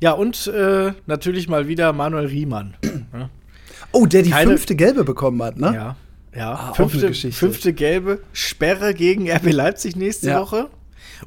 [0.00, 2.74] Ja, und äh, natürlich mal wieder Manuel Riemann.
[3.92, 5.72] Oh, der die Keine- fünfte Gelbe bekommen hat, ne?
[5.74, 5.96] Ja.
[6.36, 10.40] Ja, Ah, fünfte, fünfte gelbe Sperre gegen RB Leipzig nächste Ja.
[10.42, 10.68] Woche.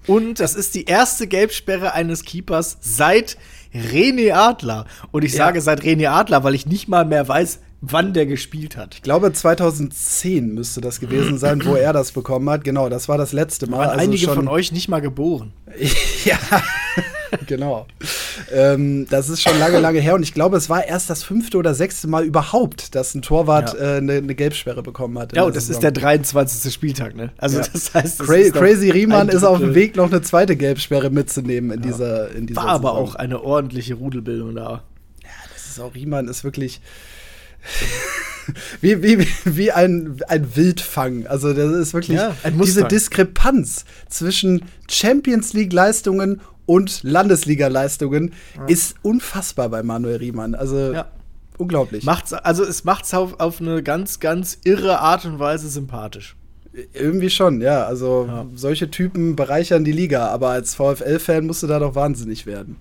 [0.05, 3.35] Und das ist die erste Gelbsperre eines Keepers seit
[3.73, 4.85] René Adler.
[5.09, 5.45] Und ich Ja.
[5.45, 8.93] sage seit René Adler, weil ich nicht mal mehr weiß, wann der gespielt hat.
[8.93, 12.63] Ich glaube, 2010 müsste das gewesen sein, wo er das bekommen hat.
[12.63, 13.77] Genau, das war das letzte Mal.
[13.79, 15.53] Waren also einige von euch nicht mal geboren.
[16.25, 16.37] ja,
[17.47, 17.85] genau.
[18.51, 20.15] Ähm, das ist schon lange, lange her.
[20.15, 23.73] Und ich glaube, es war erst das fünfte oder sechste Mal überhaupt, dass ein Torwart
[23.73, 23.95] Ja.
[23.95, 25.35] äh, eine, eine Gelbsperre bekommen hat.
[25.35, 25.79] Ja, und das Saison.
[25.79, 26.73] ist der 23.
[26.73, 27.31] Spieltag, ne?
[27.37, 27.65] Also Ja.
[27.71, 29.75] das heißt, das Cra ist Crazy Riemann ist auf dem.
[29.75, 33.03] Weg, noch eine zweite Gelbsperre mitzunehmen in dieser in dieser War aber Saison.
[33.09, 34.83] auch eine ordentliche Rudelbildung da.
[35.53, 36.81] Das ist auch Riemann ist wirklich
[38.81, 41.27] wie, wie, wie ein, ein Wildfang.
[41.27, 42.83] Also, das ist wirklich Ja, diese.
[42.85, 48.33] Diskrepanz zwischen Champions League-Leistungen und Landesliga-Leistungen
[48.67, 50.55] ist unfassbar bei Manuel Riemann.
[50.55, 51.07] Also, Ja.
[51.57, 52.03] unglaublich.
[52.03, 56.35] Macht's, also es macht's auf, auf eine ganz, ganz irre Art und Weise sympathisch.
[56.93, 57.85] Irgendwie schon, ja.
[57.85, 58.45] Also ja.
[58.53, 62.77] solche Typen bereichern die Liga, aber als VfL-Fan musst du da doch wahnsinnig werden.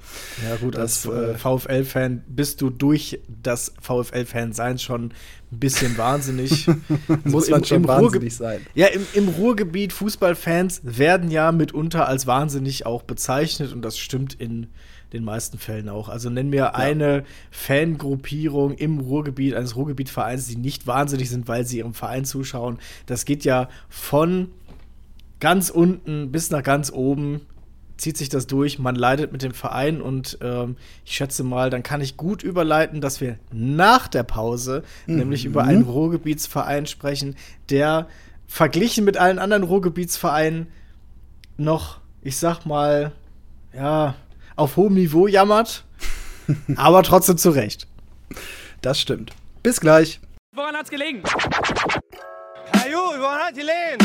[0.46, 5.12] Ja, gut, das, als äh, VfL-Fan bist du durch das VfL-Fan-Sein schon
[5.50, 6.66] ein bisschen wahnsinnig.
[7.24, 8.66] Muss man im, schon im wahnsinnig sein.
[8.74, 14.34] Ja, im, im Ruhrgebiet, Fußballfans werden ja mitunter als wahnsinnig auch bezeichnet und das stimmt
[14.34, 14.66] in
[15.12, 16.08] den meisten Fällen auch.
[16.08, 16.74] Also nenn mir ja.
[16.74, 22.78] eine Fangruppierung im Ruhrgebiet, eines Ruhrgebietvereins, die nicht wahnsinnig sind, weil sie ihrem Verein zuschauen.
[23.06, 24.50] Das geht ja von
[25.40, 27.42] ganz unten bis nach ganz oben
[27.98, 31.82] zieht sich das durch, man leidet mit dem Verein und ähm, ich schätze mal, dann
[31.82, 35.16] kann ich gut überleiten, dass wir nach der Pause mhm.
[35.16, 37.34] nämlich über einen Ruhrgebietsverein sprechen,
[37.70, 38.06] der
[38.46, 40.68] verglichen mit allen anderen Ruhrgebietsvereinen
[41.56, 43.12] noch, ich sag mal,
[43.74, 44.14] ja,
[44.58, 45.84] auf hohem Niveau jammert,
[46.76, 47.86] aber trotzdem zu Recht.
[48.82, 49.32] Das stimmt.
[49.62, 50.20] Bis gleich.
[50.54, 51.22] Woran hat's gelegen?
[52.72, 53.98] Herr Ju, woran hat gelegen?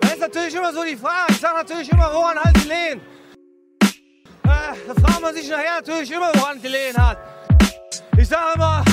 [0.00, 1.30] Das ist natürlich immer so die Frage.
[1.32, 3.00] Ich sag natürlich immer, woran hat gelegen?
[4.44, 7.18] Äh, da fragt man sich nachher natürlich immer, woran gelegen hat.
[8.16, 8.84] Ich sag immer,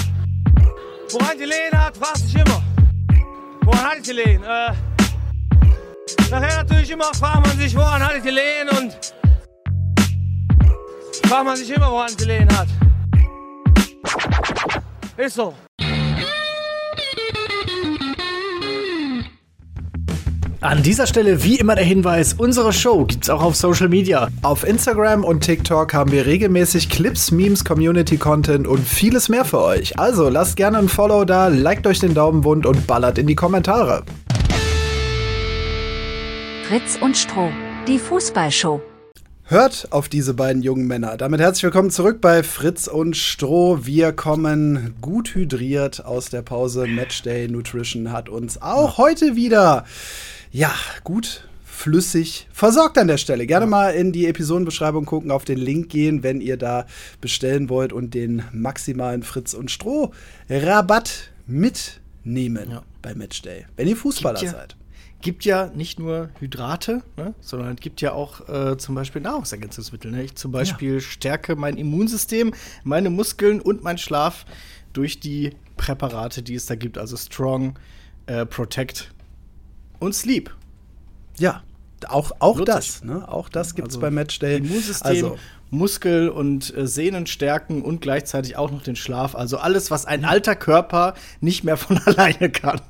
[1.12, 2.64] woran gelegen hat, fragt sich immer.
[3.64, 4.44] Woran hat es gelegen?
[4.44, 4.74] Äh,
[6.32, 9.14] nachher natürlich immer fragt man sich, woran hat es gelegen und
[11.32, 12.68] fragt man sich immer, woran gelegen hat.
[15.16, 15.54] Ist so.
[20.60, 24.28] An dieser Stelle wie immer der Hinweis, unsere Show gibt's auch auf Social Media.
[24.42, 29.62] Auf Instagram und TikTok haben wir regelmäßig Clips, Memes, Community Content und vieles mehr für
[29.62, 29.98] euch.
[29.98, 33.36] Also lasst gerne ein Follow da, liked euch den Daumen wund und ballert in die
[33.36, 34.04] Kommentare.
[36.68, 37.50] Fritz und Stroh,
[37.88, 38.82] die Fußballshow.
[39.52, 41.18] Hört auf diese beiden jungen Männer.
[41.18, 43.80] Damit herzlich willkommen zurück bei Fritz und Stroh.
[43.84, 46.88] Wir kommen gut hydriert aus der Pause.
[46.88, 49.84] Matchday Nutrition hat uns auch heute wieder,
[50.54, 50.72] ja,
[51.04, 53.46] gut flüssig versorgt an der Stelle.
[53.46, 56.86] Gerne mal in die Episodenbeschreibung gucken, auf den Link gehen, wenn ihr da
[57.20, 60.14] bestellen wollt und den maximalen Fritz und Stroh
[60.50, 62.84] Rabatt mitnehmen ja.
[63.02, 64.78] bei Matchday, wenn ihr Fußballer ja, seid
[65.22, 70.12] gibt ja nicht nur Hydrate, ne, sondern es gibt ja auch äh, zum Beispiel Nahrungsergänzungsmittel.
[70.12, 70.24] Ne?
[70.24, 71.00] Ich zum Beispiel ja.
[71.00, 74.46] stärke mein Immunsystem, meine Muskeln und meinen Schlaf
[74.94, 76.98] durch die Präparate, die es da gibt.
[76.98, 77.78] Also Strong,
[78.26, 79.14] äh, Protect
[80.00, 80.54] und Sleep.
[81.38, 81.64] Ja,
[82.08, 83.04] auch, auch das.
[83.04, 83.28] Ne?
[83.28, 84.58] Auch das gibt es also bei Matchday.
[84.58, 85.38] Immunsystem, also.
[85.70, 89.36] Muskel- und äh, Sehnen stärken und gleichzeitig auch noch den Schlaf.
[89.36, 92.82] Also alles, was ein alter Körper nicht mehr von alleine kann.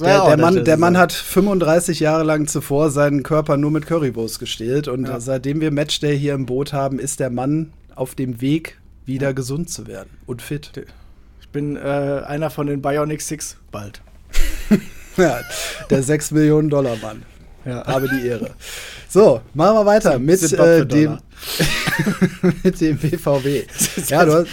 [0.00, 4.38] Der, der, Mann, der Mann hat 35 Jahre lang zuvor seinen Körper nur mit Currywurst
[4.38, 5.20] gestählt und ja.
[5.20, 9.32] seitdem wir Matchday hier im Boot haben, ist der Mann auf dem Weg, wieder ja.
[9.32, 10.72] gesund zu werden und fit.
[11.40, 14.00] Ich bin äh, einer von den Bionic Six bald.
[15.16, 15.40] ja,
[15.90, 17.22] der 6 Millionen Dollar Mann.
[17.64, 17.86] Ja.
[17.86, 18.50] Habe die Ehre.
[19.08, 21.18] So, machen wir weiter mit, äh, dem,
[22.62, 23.68] mit dem BVB.
[24.08, 24.48] Ja, du hast,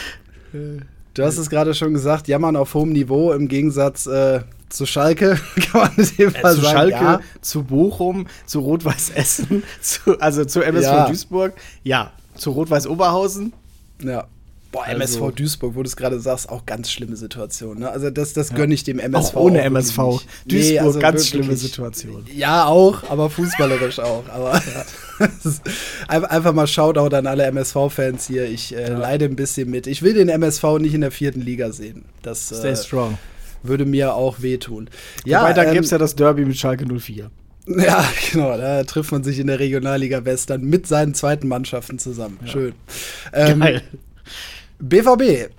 [1.14, 5.39] du hast es gerade schon gesagt, jammern auf hohem Niveau im Gegensatz äh, zu Schalke,
[5.72, 6.78] kann man dem Fall äh, zu sagen.
[6.78, 7.20] Schalke, ja.
[7.41, 11.07] zu Bochum, zu Rot-Weiß Essen, zu, also zu MSV ja.
[11.07, 11.53] Duisburg,
[11.84, 13.53] ja, zu Rot-Weiß Oberhausen.
[14.01, 14.28] Ja.
[14.72, 17.80] Boah, also, MSV Duisburg, wo du es gerade sagst, auch ganz schlimme Situation.
[17.80, 17.89] Ne?
[17.89, 19.36] Also das, das gönne ich dem MSV.
[19.36, 19.95] Auch ohne auch MSV.
[19.95, 22.26] Duisburg, nee, also ganz schlimme Situation.
[22.34, 24.24] Ja, auch, aber fußballerisch auch.
[24.30, 24.53] Aber
[25.20, 25.26] ja.
[26.07, 28.45] einfach mal Shoutout an alle MSV-Fans hier.
[28.45, 28.97] Ich äh, ja.
[28.97, 29.88] leide ein bisschen mit.
[29.88, 32.05] Ich will den MSV nicht in der vierten Liga sehen.
[32.22, 33.17] Das, Stay äh, strong
[33.63, 34.89] würde mir auch wehtun.
[35.26, 37.30] Ja, Wobei, da ähm, gäbe es ja das Derby mit Schalke 04.
[37.67, 41.99] Ja, genau, da trifft man sich in der Regionalliga West dann mit seinen zweiten Mannschaften
[41.99, 42.39] zusammen.
[42.41, 42.47] Ja.
[42.47, 42.74] Schön.
[43.34, 43.82] Ähm, Geil.
[44.82, 45.51] BVB.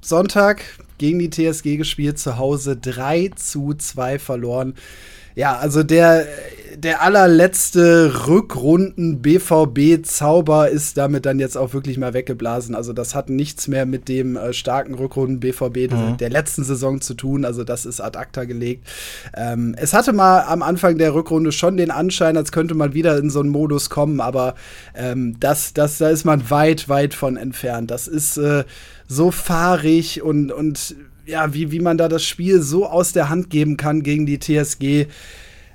[0.00, 0.62] Sonntag
[0.98, 4.74] gegen die TSG gespielt, zu Hause 3 zu 2 verloren.
[5.38, 6.26] Ja, also der,
[6.74, 12.74] der allerletzte Rückrunden-BVB-Zauber ist damit dann jetzt auch wirklich mal weggeblasen.
[12.74, 16.16] Also das hat nichts mehr mit dem äh, starken Rückrunden-BVB mhm.
[16.16, 17.44] der letzten Saison zu tun.
[17.44, 18.88] Also das ist ad acta gelegt.
[19.36, 23.16] Ähm, es hatte mal am Anfang der Rückrunde schon den Anschein, als könnte man wieder
[23.16, 24.56] in so einen Modus kommen, aber
[24.96, 27.92] ähm, das, das, da ist man weit, weit von entfernt.
[27.92, 28.64] Das ist äh,
[29.06, 30.96] so fahrig und, und
[31.28, 34.38] ja, wie, wie man da das Spiel so aus der Hand geben kann gegen die
[34.38, 35.06] TSG.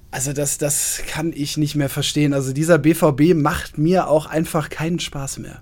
[0.09, 2.33] Also das, das kann ich nicht mehr verstehen.
[2.33, 5.61] Also dieser BVB macht mir auch einfach keinen Spaß mehr.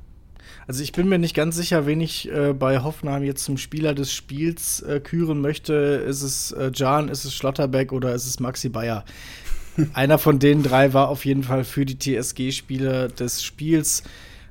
[0.68, 3.94] Also ich bin mir nicht ganz sicher, wen ich äh, bei Hoffenheim jetzt zum Spieler
[3.94, 5.74] des Spiels äh, küren möchte.
[5.74, 9.04] Ist es äh, Jan, ist es Schlotterbeck oder ist es Maxi Bayer?
[9.94, 14.04] Einer von den drei war auf jeden Fall für die TSG-Spieler des Spiels.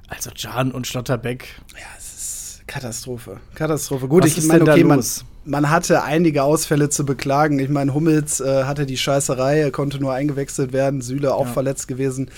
[0.09, 1.47] Also Jan und Schlotterbeck.
[1.73, 3.41] Ja, es ist Katastrophe.
[3.55, 4.09] Katastrophe.
[4.09, 5.03] Gut, Was ich meine, okay, man?
[5.45, 7.59] Man hatte einige Ausfälle zu beklagen.
[7.59, 11.53] Ich meine, Hummels äh, hatte die Scheißerei, er konnte nur eingewechselt werden, Süle auch Ja.
[11.53, 12.31] verletzt gewesen.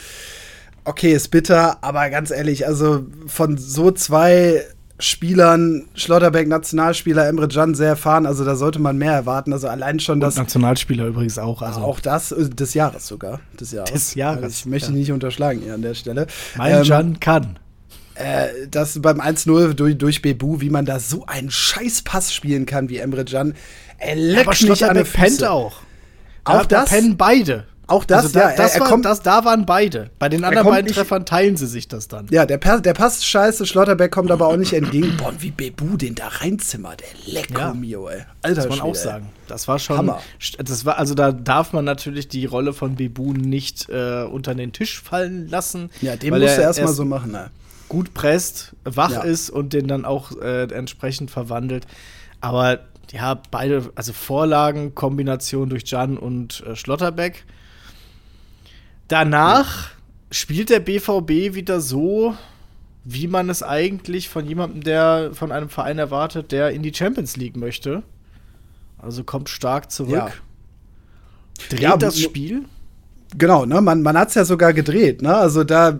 [0.84, 4.62] Okay, ist bitter, aber ganz ehrlich, also von so zwei
[4.98, 9.52] Spielern, Schlotterbeck Nationalspieler, Emre Can sehr erfahren, also da sollte man mehr erwarten.
[9.52, 11.62] Also allein schon das, Nationalspieler übrigens auch.
[11.62, 13.40] Also auch das äh, des Jahres sogar.
[13.58, 13.92] Des Jahres.
[13.92, 14.96] Des Jahres, Also ich möchte ja.
[14.96, 16.28] nicht unterschlagen hier an der Stelle.
[16.56, 17.58] mein Ähm, Can kann.
[18.22, 22.88] Äh, das beim 1-0 durch, durch Bebu, wie man da so einen Scheißpass spielen kann
[22.88, 23.54] wie Emre Can.
[23.98, 25.74] Er leckt Aber mich an Schlotterbeck pennt auch.
[26.44, 26.90] Auch da, das?
[26.90, 27.66] Da pennen beide.
[27.88, 30.08] Auch das, also da, ja, das, er war, kommt- das, da waren beide.
[30.18, 32.26] Bei den anderen beiden nicht- Treffern teilen sie sich das dann.
[32.30, 35.16] Ja, der, der passt scheiße, Schlotterbeck kommt aber auch nicht entgegen.
[35.18, 37.74] Boah, wie Bebu den da reinzimmert, der Lecco Ja.
[37.74, 38.22] mio, ey.
[38.40, 39.28] Alter Muss man auch sagen.
[39.46, 39.98] Das war schon.
[39.98, 40.22] Hammer.
[40.58, 44.72] Das war, also da darf man natürlich die Rolle von Bebu nicht äh, unter den
[44.72, 45.90] Tisch fallen lassen.
[46.00, 47.50] Ja, den musst du er erstmal erst so machen, ne?
[47.92, 49.20] Gut presst, wach Ja.
[49.20, 51.86] ist und den dann auch äh, entsprechend verwandelt.
[52.40, 52.80] Aber
[53.12, 57.44] ja, beide, also Vorlagen, Kombination durch Jan und äh, Schlotterbeck.
[59.08, 59.90] Danach
[60.30, 62.34] spielt der BVB wieder so,
[63.04, 67.36] wie man es eigentlich von jemandem, der von einem Verein erwartet, der in die Champions
[67.36, 68.02] League möchte.
[68.96, 70.14] Also kommt stark zurück.
[70.14, 70.30] Ja.
[71.68, 72.64] Dreht Ja, das Spiel.
[73.36, 73.82] Genau, ne?
[73.82, 75.34] Man, man hat es ja sogar gedreht, ne?
[75.36, 75.98] Also da,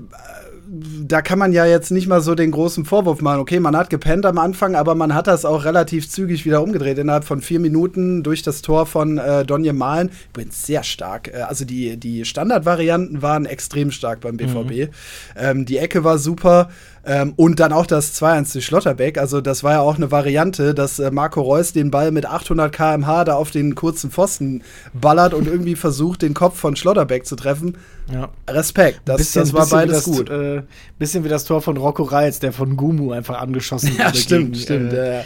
[0.74, 3.40] da kann man ja jetzt nicht mal so den großen Vorwurf machen.
[3.40, 6.96] Okay, man hat gepennt am Anfang, aber man hat das auch relativ zügig wieder umgedreht.
[6.96, 10.10] Innerhalb von vier Minuten durch das Tor von äh, Donje Malen.
[10.30, 11.28] Übrigens sehr stark.
[11.28, 14.90] Äh, also die, die Standardvarianten waren extrem stark beim BVB.
[15.36, 16.70] Ähm, die Ecke war super.
[17.04, 19.18] Ähm, und dann auch das 2-1 durch Schlotterbeck.
[19.18, 22.72] Also, das war ja auch eine Variante, dass äh, Marco Reus den Ball mit 800
[22.72, 27.34] km/h da auf den kurzen Pfosten ballert und irgendwie versucht, den Kopf von Schlotterbeck zu
[27.34, 27.76] treffen.
[28.12, 28.28] Ja.
[28.48, 30.30] Respekt, das, das war bisschen beides das, gut.
[30.30, 30.62] Äh,
[30.98, 34.18] bisschen wie das Tor von Rocco Reitz, der von Gumu einfach angeschossen ja, wurde.
[34.18, 34.92] stimmt, gegen, stimmt.
[34.92, 35.24] Äh, ja.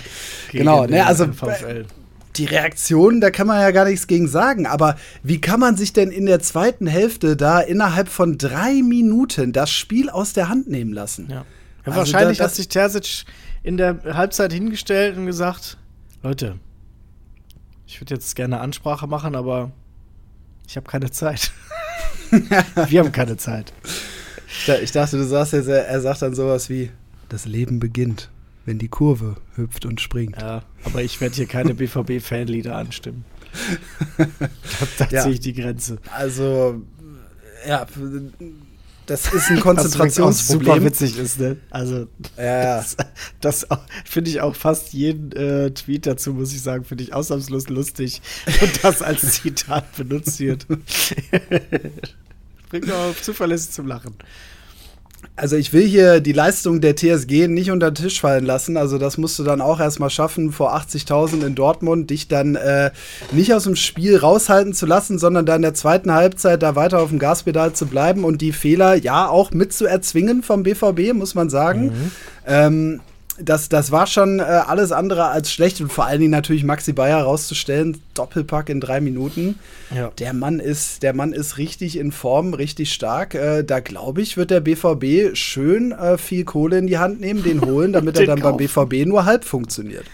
[0.53, 1.85] Genau, ne, also VfL.
[2.37, 4.67] die Reaktion, da kann man ja gar nichts gegen sagen.
[4.67, 9.53] Aber wie kann man sich denn in der zweiten Hälfte da innerhalb von drei Minuten
[9.53, 11.29] das Spiel aus der Hand nehmen lassen?
[11.31, 11.45] Ja.
[11.87, 13.25] Ja, Also wahrscheinlich da- hat sich Terzic
[13.63, 15.79] in der Halbzeit hingestellt und gesagt:
[16.23, 16.59] Leute,
[17.87, 19.71] ich würde jetzt gerne Ansprache machen, aber
[20.67, 21.53] ich habe keine Zeit.
[22.89, 23.73] Wir haben keine Zeit.
[24.49, 26.91] Ich da- Ich dachte, du sagst jetzt, er, sagt dann sowas wie:
[27.29, 28.31] Das Leben beginnt,
[28.65, 30.41] wenn die Kurve hüpft und springt.
[30.41, 33.25] Ja, aber ich werde hier keine BVB-Fanlieder anstimmen.
[34.19, 34.27] Da,
[34.99, 35.23] da Ja.
[35.23, 35.99] ziehe ich die Grenze.
[36.13, 36.83] Also,
[37.67, 37.87] ja,
[39.07, 40.67] das ist ein Konzentrationsproblem.
[40.67, 41.57] super witzig ist, ne?
[41.71, 42.97] Also, Ja, das,
[43.41, 43.67] das
[44.05, 48.21] finde ich auch fast jeden äh, Tweet dazu, muss ich sagen, finde ich ausnahmslos lustig.
[48.61, 50.67] Und das als Zitat benutzt wird.
[52.71, 54.15] Bringt auch zuverlässig zum Lachen.
[55.37, 58.79] Also ich will hier die Leistung der TSG nicht unter den Tisch fallen lassen.
[58.79, 62.91] Also das musst du dann auch erstmal schaffen, vor 80.000 in Dortmund dich dann äh,
[63.33, 67.01] nicht aus dem Spiel raushalten zu lassen, sondern da in der zweiten Halbzeit da weiter
[67.01, 71.13] auf dem Gaspedal zu bleiben und die Fehler ja auch mit zu erzwingen vom BVB,
[71.13, 71.93] muss man sagen.
[72.47, 73.01] Ähm,
[73.41, 76.93] das, das war schon äh, alles andere als schlecht und vor allen Dingen natürlich Maxi
[76.93, 79.59] Bayer rauszustellen, Doppelpack in drei Minuten.
[79.95, 80.11] Ja.
[80.19, 83.35] Der Mann ist, der Mann ist richtig in Form, richtig stark.
[83.35, 87.43] Äh, da glaube ich, wird der BVB schön äh, viel Kohle in die Hand nehmen,
[87.43, 88.89] den holen, damit er Den dann beim kaufen.
[88.89, 90.05] BVB nur halb funktioniert.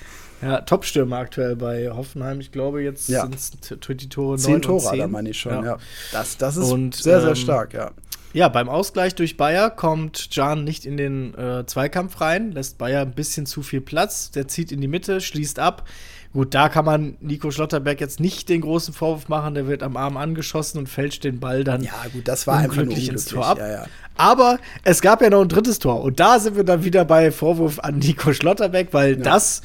[0.43, 2.41] Ja, Topstürmer aktuell bei Hoffenheim.
[2.41, 3.23] Ich glaube, jetzt Ja.
[3.23, 3.53] sind es
[3.97, 5.53] die Tore Zehn Tore, da meine ich schon.
[5.53, 5.62] Ja.
[5.64, 5.79] Ja.
[6.11, 7.93] Das, das ist Und, sehr, sehr ähm, stark, ja.
[8.33, 13.03] Ja, beim Ausgleich durch Bayer kommt Can nicht in den äh, Zweikampf rein, lässt Bayer
[13.03, 15.87] ein bisschen zu viel Platz, der zieht in die Mitte, schließt ab.
[16.33, 19.99] Gut, da kann man Nico Schlotterberg jetzt nicht den großen Vorwurf machen, der wird am
[19.99, 23.35] Arm angeschossen und fälscht den Ball dann Ja, gut, das war nur unglücklich ins unglücklich.
[23.35, 23.59] Tor ab.
[23.59, 23.87] Ja, ja.
[24.16, 27.30] Aber es gab ja noch ein drittes Tor und da sind wir dann wieder bei
[27.33, 29.61] Vorwurf an Nico Schlotterbeck, weil das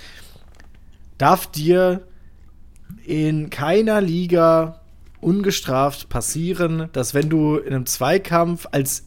[1.17, 2.01] darf dir
[3.05, 4.81] in keiner Liga
[5.21, 9.03] ungestraft passieren, dass wenn du in einem Zweikampf als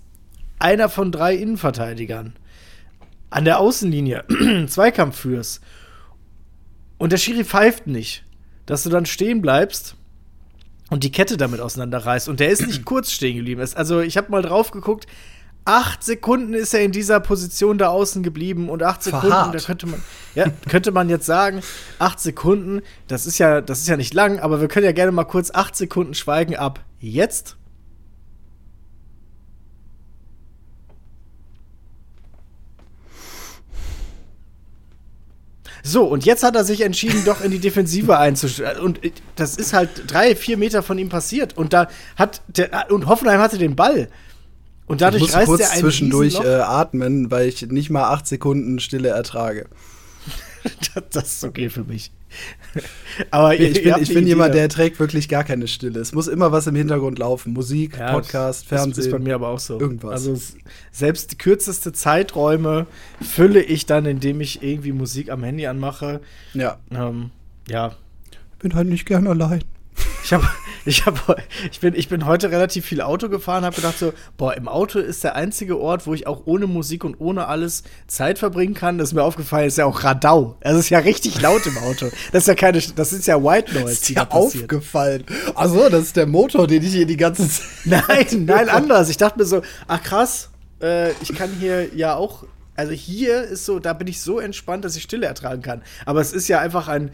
[0.59, 2.35] einer von drei Innenverteidigern
[3.31, 4.25] an der Außenlinie
[4.67, 5.63] Zweikampf führst
[6.99, 8.25] und der Schiri pfeift nicht,
[8.67, 9.97] dass du dann stehen bleibst
[10.91, 12.29] und die Kette damit auseinanderreißt.
[12.29, 13.65] Und der ist nicht kurz stehen geblieben.
[13.75, 15.07] Also ich habe mal drauf geguckt,
[15.71, 19.55] acht Sekunden ist er in dieser Position da außen geblieben und acht Sekunden, Verharrt.
[19.55, 20.03] da könnte man,
[20.35, 21.61] ja, könnte man jetzt sagen,
[22.01, 25.13] acht Sekunden, das ist ja, das ist ja nicht lang, aber wir können ja gerne
[25.13, 27.57] mal kurz acht Sekunden schweigen ab jetzt.
[35.83, 38.81] So, und jetzt hat er sich entschieden, doch in die Defensive einzustellen.
[38.81, 41.57] Und äh, das ist halt drei, vier Meter von ihm passiert.
[41.57, 44.09] Und da hat der, und Hoffenheim hatte den Ball.
[44.91, 48.81] Und Ich dadurch muss reißt kurz zwischendurch äh, atmen, weil ich nicht mal acht Sekunden
[48.81, 49.69] Stille ertrage.
[50.65, 52.11] das, das ist okay für mich.
[53.31, 56.01] Aber ich, ich bin, ich bin jemand, der trägt wirklich gar keine Stille.
[56.01, 57.53] Es muss immer was im Hintergrund laufen.
[57.53, 58.91] Musik, ja, Podcast, Fernsehen.
[58.91, 59.79] Das ist bei mir aber auch so.
[59.79, 60.11] Irgendwas.
[60.11, 60.37] Also
[60.91, 62.89] selbst die kürzeste Zeiträume
[63.21, 66.21] fülle ich dann, indem ich irgendwie Musik am Handy anmache.
[66.53, 66.79] Ja.
[66.91, 67.31] Ähm,
[67.69, 67.95] ja.
[68.59, 69.63] Bin halt nicht gern allein.
[70.25, 70.49] Ich habe
[70.85, 71.37] ich, hab,
[71.71, 74.99] ich, bin, ich bin heute relativ viel Auto gefahren, habe gedacht so, boah, im Auto
[74.99, 78.99] ist der einzige Ort, wo ich auch ohne Musik und ohne alles Zeit verbringen kann.
[78.99, 80.57] Das ist mir aufgefallen, ist ja auch Radau.
[80.61, 82.07] Es ist ja richtig laut im Auto.
[82.33, 83.87] Das ist ja keine, das ist ja White Noise.
[83.87, 85.25] Das ist ja aufgefallen.
[85.55, 87.67] Achso, das ist der Motor, den ich hier die ganze Zeit.
[87.85, 89.09] Nein, nein, anders.
[89.11, 90.51] Ich dachte mir so, ach krass,
[90.83, 92.45] äh, ich kann hier ja auch
[92.77, 95.83] also hier ist so, da bin ich so entspannt, dass ich Stille ertragen kann.
[96.07, 97.11] Aber es ist ja einfach ein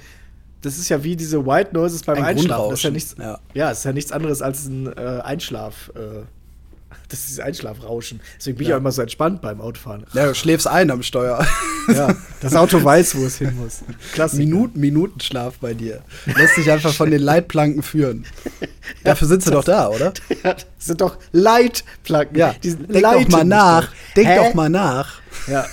[0.67, 2.71] das ist ja wie diese White Noises beim ein Einschlafen.
[2.71, 3.39] Das ist ja nichts, ja.
[3.55, 5.93] ja, ist ja nichts anderes als ein äh, Einschlaf.
[5.95, 6.25] Äh,
[7.09, 8.21] das ist dieses Einschlafrauschen.
[8.37, 8.71] Deswegen bin ja.
[8.71, 10.05] ich auch immer so entspannt beim Autofahren.
[10.13, 11.47] Ja, du schläfst ein am Steuer.
[11.89, 13.83] Ja, das Auto weiß, wo es hin muss.
[14.13, 14.39] Klasse.
[14.39, 16.03] Minuten, Minutenschlaf bei dir.
[16.25, 18.27] Lässt dich einfach von den Leitplanken führen.
[19.05, 20.13] Dafür sind sie doch da, oder?
[20.43, 22.37] Ja, das sind doch Leitplanken.
[22.37, 23.93] Ja, denk doch mal nach.
[24.17, 24.37] Denk Hä?
[24.37, 25.21] doch mal nach.
[25.47, 25.65] Ja.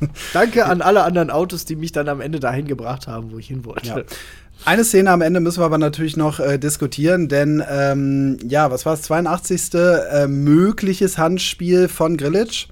[0.32, 3.48] Danke an alle anderen Autos, die mich dann am Ende dahin gebracht haben, wo ich
[3.48, 3.86] hin wollte.
[3.86, 4.02] Ja.
[4.64, 8.84] Eine Szene am Ende müssen wir aber natürlich noch äh, diskutieren, denn ähm, ja, was
[8.86, 9.02] war es?
[9.02, 9.74] 82.
[9.74, 12.66] Äh, mögliches Handspiel von Grilic.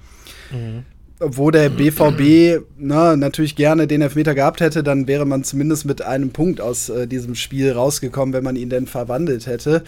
[0.51, 0.85] Mhm.
[1.18, 6.03] Wo der BVB na, natürlich gerne den Elfmeter gehabt hätte, dann wäre man zumindest mit
[6.03, 9.83] einem Punkt aus äh, diesem Spiel rausgekommen, wenn man ihn denn verwandelt hätte.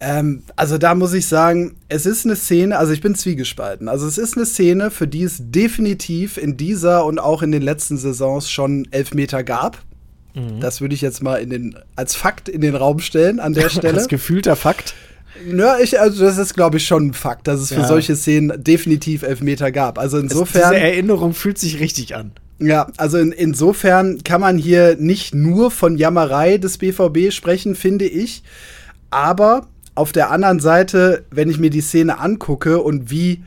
[0.00, 3.88] Ähm, also da muss ich sagen, es ist eine Szene, also ich bin zwiegespalten.
[3.88, 7.62] Also es ist eine Szene, für die es definitiv in dieser und auch in den
[7.62, 9.78] letzten Saisons schon Elfmeter gab.
[10.34, 10.60] Mhm.
[10.60, 13.68] Das würde ich jetzt mal in den, als Fakt in den Raum stellen an der
[13.70, 13.98] Stelle.
[13.98, 14.94] als gefühlter Fakt.
[15.52, 17.80] Ja, ich, also das ist, glaube ich, schon ein Fakt, dass es ja.
[17.80, 19.98] für solche Szenen definitiv Elfmeter gab.
[19.98, 20.62] Also insofern.
[20.62, 22.32] Es, diese Erinnerung fühlt sich richtig an.
[22.58, 28.06] Ja, also in, insofern kann man hier nicht nur von Jammerei des BVB sprechen, finde
[28.06, 28.42] ich.
[29.10, 33.42] Aber auf der anderen Seite, wenn ich mir die Szene angucke und wie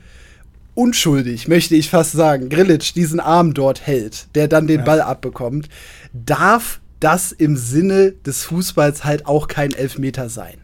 [0.75, 4.85] unschuldig, möchte ich fast sagen, Grillitsch diesen Arm dort hält, der dann den ja.
[4.85, 5.69] Ball abbekommt,
[6.13, 10.57] darf das im Sinne des Fußballs halt auch kein Elfmeter sein.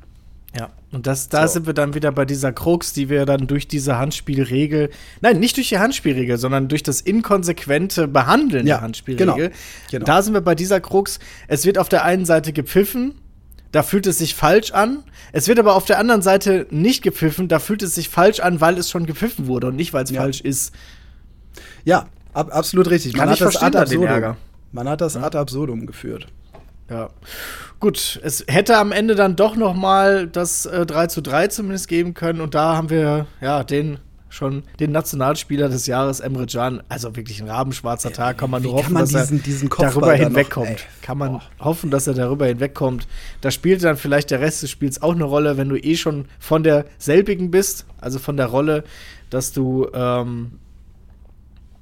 [0.56, 1.56] Ja, und das, da so.
[1.56, 5.58] sind wir dann wieder bei dieser Krux, die wir dann durch diese Handspielregel, nein, nicht
[5.58, 9.36] durch die Handspielregel, sondern durch das inkonsequente Behandeln ja, der Handspielregel.
[9.36, 9.56] Genau,
[9.90, 10.06] genau.
[10.06, 11.18] Da sind wir bei dieser Krux.
[11.48, 13.16] Es wird auf der einen Seite gepfiffen,
[13.74, 15.04] da fühlt es sich falsch an.
[15.34, 18.62] Es wird aber auf der anderen Seite nicht gepfiffen, da fühlt es sich falsch an,
[18.62, 20.22] weil es schon gepfiffen wurde und nicht, weil es ja.
[20.22, 20.74] falsch ist.
[21.84, 23.14] Ja, ab, absolut richtig.
[23.14, 24.36] Kann Man, hat das ad absurdum,
[24.72, 26.28] Man hat das ad absurdum geführt.
[26.88, 27.10] Ja.
[27.80, 31.88] Gut, es hätte am Ende dann doch noch mal das äh, 3 zu 3 zumindest
[31.88, 33.98] geben können und da haben wir ja den
[34.34, 36.82] schon den Nationalspieler des Jahres, Emre Can.
[36.90, 38.40] Also wirklich ein rabenschwarzer Tag.
[38.40, 40.70] Kann man nur hoffen, man dass diesen, er diesen darüber hinwegkommt.
[40.70, 41.42] Noch, kann man oh.
[41.60, 43.08] hoffen, dass er darüber hinwegkommt.
[43.42, 46.26] Da spielt dann vielleicht der Rest des Spiels auch eine Rolle, wenn du eh schon
[46.40, 48.84] von der selbigen bist, also von der Rolle,
[49.30, 50.60] dass du ähm,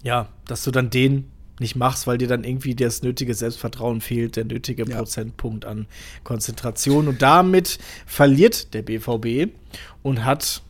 [0.04, 4.36] ja, dass du dann den nicht machst, weil dir dann irgendwie das nötige Selbstvertrauen fehlt,
[4.36, 4.98] der nötige ja.
[4.98, 5.86] Prozentpunkt an
[6.24, 7.08] Konzentration.
[7.08, 9.54] Und damit verliert der BVB
[10.02, 10.64] und hat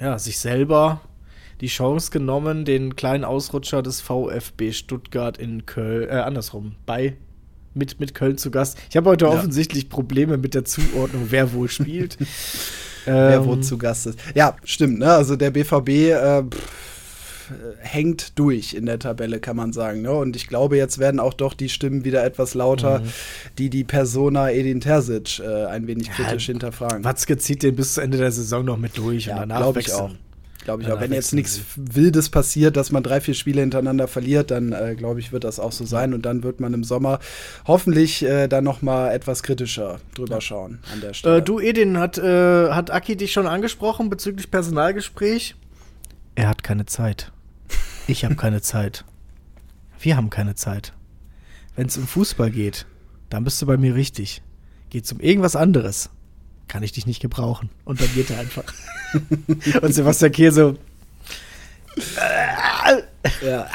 [0.00, 1.00] ja, sich selber
[1.60, 7.16] die Chance genommen, den kleinen Ausrutscher des VfB Stuttgart in Köln, äh, andersrum, bei
[7.74, 8.78] mit, mit Köln zu Gast.
[8.90, 9.32] Ich habe heute ja.
[9.32, 12.16] offensichtlich Probleme mit der Zuordnung, wer wohl spielt.
[13.04, 14.18] wer wo ähm, zu Gast ist.
[14.34, 15.12] Ja, stimmt, ne?
[15.12, 16.42] Also der BVB äh,
[17.78, 20.02] hängt durch in der Tabelle, kann man sagen.
[20.02, 20.12] Ne?
[20.12, 23.12] Und ich glaube, jetzt werden auch doch die Stimmen wieder etwas lauter, mhm.
[23.58, 27.04] die die Persona Edin Terzic äh, ein wenig kritisch ja, hinterfragen.
[27.04, 29.80] Watzke zieht den bis zu Ende der Saison noch mit durch ja, und danach glaube
[29.80, 30.10] ich auch.
[30.66, 31.00] Glaube ich auch.
[31.00, 35.20] Wenn jetzt nichts Wildes passiert, dass man drei, vier Spiele hintereinander verliert, dann äh, glaube
[35.20, 36.12] ich, wird das auch so sein.
[36.12, 37.20] Und dann wird man im Sommer
[37.68, 41.36] hoffentlich äh, dann noch mal etwas kritischer drüber schauen an der Stelle.
[41.36, 45.54] Äh, du, Edin, hat, äh, hat Aki dich schon angesprochen bezüglich Personalgespräch?
[46.34, 47.30] Er hat keine Zeit.
[48.08, 49.04] Ich habe keine Zeit.
[50.00, 50.94] Wir haben keine Zeit.
[51.76, 52.86] Wenn es um Fußball geht,
[53.30, 54.42] dann bist du bei mir richtig.
[54.90, 56.10] Geht es um irgendwas anderes,
[56.68, 57.70] kann ich dich nicht gebrauchen.
[57.84, 58.64] Und dann geht er einfach.
[59.82, 60.76] Und Sebastian Kehl so.
[63.42, 63.66] Ja.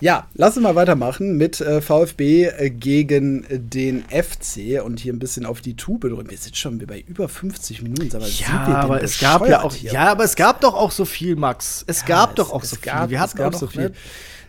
[0.00, 5.18] ja, lass uns mal weitermachen mit äh, VfB äh, gegen den FC und hier ein
[5.18, 6.30] bisschen auf die Tube drücken.
[6.30, 8.14] Wir sind schon bei über 50 Minuten.
[8.16, 9.92] Aber ja, aber es gab ja auch, hier?
[9.92, 11.84] ja, aber es gab doch auch so viel, Max.
[11.86, 12.92] Es ja, gab es, doch auch so viel.
[13.08, 13.92] Wir hatten auch so viel.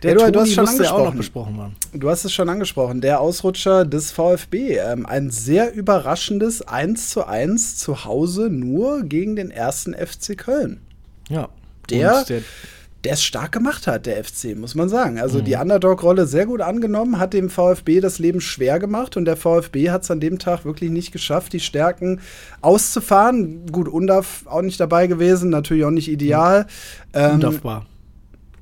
[0.02, 1.00] Der ja, du, du hast schon angesprochen.
[1.00, 1.76] auch noch besprochen, Mann.
[1.92, 3.00] Du hast es schon angesprochen.
[3.00, 4.78] Der Ausrutscher des VfB.
[4.78, 10.80] Ähm, ein sehr überraschendes 1 zu 1 zu Hause nur gegen den ersten FC Köln.
[11.28, 11.48] Ja.
[11.90, 15.18] Der, der, es stark gemacht hat, der FC, muss man sagen.
[15.18, 15.44] Also mhm.
[15.44, 19.90] die Underdog-Rolle sehr gut angenommen, hat dem VfB das Leben schwer gemacht und der VfB
[19.90, 22.20] hat es an dem Tag wirklich nicht geschafft, die Stärken
[22.60, 23.66] auszufahren.
[23.66, 26.62] Gut, Undaf auch nicht dabei gewesen, natürlich auch nicht ideal.
[26.62, 26.66] Mhm.
[27.14, 27.86] Ähm, Undafbar.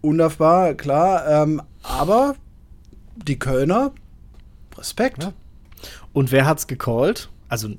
[0.01, 1.27] Undafbar, klar.
[1.29, 2.37] Ähm, aber
[3.17, 3.93] die Kölner,
[4.77, 5.25] Respekt.
[5.25, 5.33] Ja.
[6.13, 7.29] Und wer hat's gecallt?
[7.49, 7.71] Also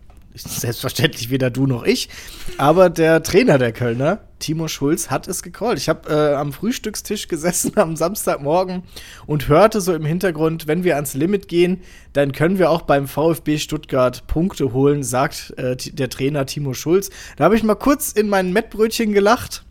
[0.42, 2.10] selbstverständlich weder du noch ich,
[2.58, 5.78] aber der Trainer der Kölner, Timo Schulz, hat es gecallt.
[5.78, 8.84] Ich habe äh, am Frühstückstisch gesessen am Samstagmorgen
[9.26, 11.82] und hörte so im Hintergrund, wenn wir ans Limit gehen,
[12.14, 17.10] dann können wir auch beim VfB Stuttgart Punkte holen, sagt äh, der Trainer Timo Schulz.
[17.38, 19.66] Da habe ich mal kurz in mein Mettbrötchen gelacht.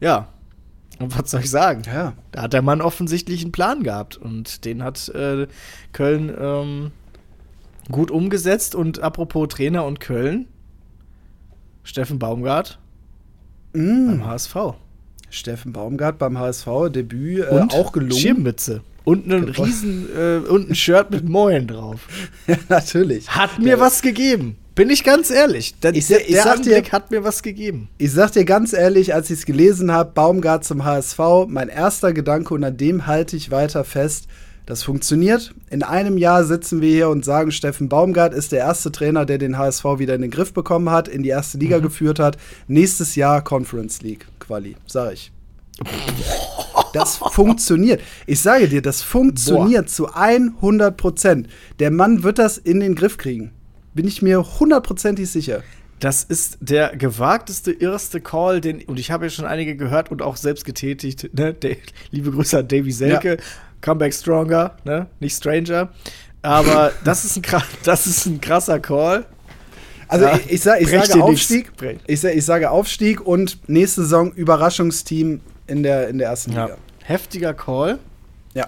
[0.00, 0.28] Ja,
[1.00, 1.82] und was soll ich sagen?
[1.86, 2.12] Ja.
[2.30, 5.46] Da hat der Mann offensichtlich einen Plan gehabt und den hat äh,
[5.92, 6.90] Köln ähm,
[7.90, 8.74] gut umgesetzt.
[8.74, 10.46] Und apropos Trainer und Köln,
[11.82, 12.78] Steffen Baumgart
[13.72, 14.06] mm.
[14.06, 14.56] beim HSV.
[15.30, 18.20] Steffen Baumgart beim HSV, Debüt äh, auch gelungen.
[18.20, 18.82] Schirmmütze.
[19.04, 22.06] Und einen riesen äh, und ein Shirt mit Moin drauf.
[22.46, 23.28] ja, natürlich.
[23.28, 23.80] Hat mir ja.
[23.80, 24.56] was gegeben.
[24.74, 25.78] Bin ich ganz ehrlich.
[25.80, 27.88] Der, ich, der, der Anblick dir, hat mir was gegeben.
[27.98, 31.18] Ich sag dir ganz ehrlich, als ich es gelesen habe, Baumgart zum HSV,
[31.48, 34.26] mein erster Gedanke und an dem halte ich weiter fest.
[34.66, 35.54] Das funktioniert.
[35.68, 39.38] In einem Jahr sitzen wir hier und sagen, Steffen Baumgart ist der erste Trainer, der
[39.38, 41.82] den HSV wieder in den Griff bekommen hat, in die erste Liga mhm.
[41.82, 42.36] geführt hat.
[42.68, 45.32] Nächstes Jahr Conference League Quali, sag ich.
[46.92, 48.00] Das funktioniert.
[48.26, 49.92] Ich sage dir, das funktioniert Boah.
[49.92, 51.48] zu 100 Prozent.
[51.78, 53.52] Der Mann wird das in den Griff kriegen.
[53.94, 55.62] Bin ich mir hundertprozentig sicher.
[56.00, 60.22] Das ist der gewagteste, irrste Call, den, und ich habe ja schon einige gehört und
[60.22, 61.28] auch selbst getätigt.
[61.34, 61.52] Ne?
[61.52, 61.76] Der,
[62.10, 63.36] liebe Grüße an Davy Selke.
[63.36, 63.36] Ja.
[63.80, 65.06] Comeback Stronger, ne?
[65.20, 65.88] Nicht Stranger.
[66.42, 69.24] Aber das ist ein, das ist ein krasser Call.
[70.08, 71.70] Also ja, ich, ich, sag, ich sage Aufstieg.
[72.06, 76.64] Ich, ich, sage Aufstieg und nächste Saison Überraschungsteam in der, in der ersten ja.
[76.64, 76.78] Liga.
[77.04, 78.00] Heftiger Call.
[78.54, 78.66] Ja.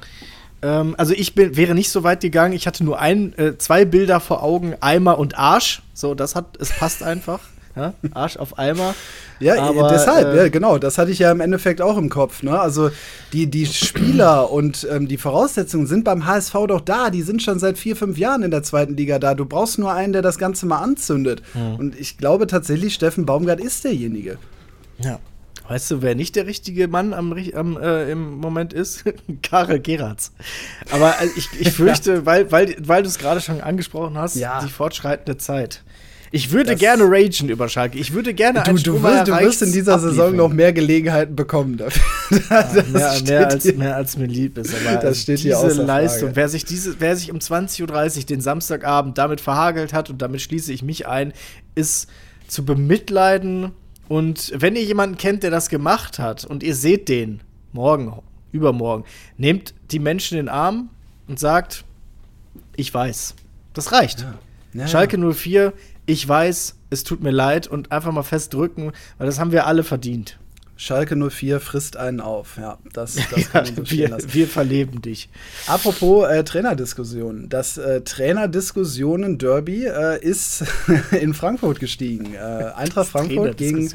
[0.63, 2.55] Ähm, also ich bin, wäre nicht so weit gegangen.
[2.55, 5.83] Ich hatte nur ein, äh, zwei Bilder vor Augen, Eimer und Arsch.
[5.95, 7.41] So, das hat, es passt einfach.
[7.75, 7.95] Ja?
[8.13, 8.95] Arsch auf Eimer.
[9.41, 10.79] Ja, Aber, deshalb, äh, ja, genau.
[10.79, 12.43] Das hatte ich ja im Endeffekt auch im Kopf.
[12.43, 12.59] Ne?
[12.59, 12.91] Also
[13.33, 17.11] die, die Spieler und ähm, die Voraussetzungen sind beim HSV doch da.
[17.11, 19.35] Die sind schon seit vier, fünf Jahren in der zweiten Liga da.
[19.35, 21.43] Du brauchst nur einen, der das Ganze mal anzündet.
[21.55, 21.77] Mhm.
[21.77, 24.39] Und ich glaube tatsächlich, Steffen Baumgart ist derjenige.
[24.99, 25.19] Ja.
[25.69, 29.05] Weißt du, wer nicht der richtige Mann am, am äh, im Moment ist?
[29.43, 30.33] Karel Geratz.
[30.91, 34.61] Aber äh, ich, ich fürchte, weil, weil, weil du es gerade schon angesprochen hast, ja.
[34.63, 35.83] die fortschreitende Zeit.
[36.35, 37.99] Ich würde das gerne ragen über Schalke.
[37.99, 40.15] Ich würde gerne du, du, wirst, du wirst in dieser abliefern.
[40.15, 42.03] Saison noch mehr Gelegenheiten bekommen dafür.
[42.49, 44.75] Ja, mehr, mehr, als, mehr als mir lieb ist.
[44.75, 48.41] Aber das steht diese hier Leistung, wer sich, diese, wer sich um 20.30 Uhr den
[48.41, 51.35] Samstagabend damit verhagelt hat, und damit schließe ich mich ein,
[51.75, 52.09] ist
[52.49, 53.73] zu bemitleiden.
[54.09, 58.23] Und wenn ihr jemanden kennt, der das gemacht hat und ihr seht den morgen,
[58.53, 59.05] übermorgen,
[59.37, 60.89] nehmt die Menschen in den Arm
[61.29, 61.85] und sagt,
[62.77, 63.35] ich weiß.
[63.75, 64.21] Das reicht.
[64.21, 64.39] Ja.
[64.75, 65.75] Ja, Schalke 04
[66.13, 69.83] ich weiß, es tut mir leid und einfach mal festdrücken, weil das haben wir alle
[69.83, 70.39] verdient.
[70.83, 72.57] Schalke 04 frisst einen auf.
[72.57, 74.35] Ja, das, das ja, kann man so wir, lassen.
[74.35, 75.29] wir verleben dich.
[75.69, 77.49] Apropos äh, Trainerdiskussionen.
[77.49, 80.65] Das äh, Trainerdiskussionen-Derby äh, ist
[81.13, 82.35] in Frankfurt gestiegen.
[82.35, 83.93] Äh, Eintracht Frankfurt gegen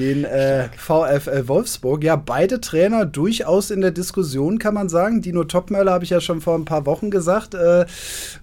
[0.00, 2.02] den äh, VfL Wolfsburg.
[2.02, 5.22] Ja, beide Trainer durchaus in der Diskussion, kann man sagen.
[5.22, 7.54] Dino Topmöller habe ich ja schon vor ein paar Wochen gesagt.
[7.54, 7.86] Äh,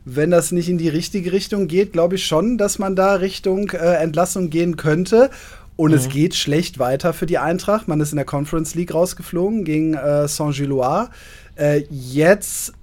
[0.06, 3.72] wenn das nicht in die richtige Richtung geht, glaube ich schon, dass man da Richtung
[3.72, 5.30] Entlassung gehen könnte.
[5.76, 5.98] Und mhm.
[5.98, 7.88] es geht schlecht weiter für die Eintracht.
[7.88, 11.10] Man ist in der Conference League rausgeflogen gegen äh, Saint-Gilloise.
[11.56, 12.74] Äh, jetzt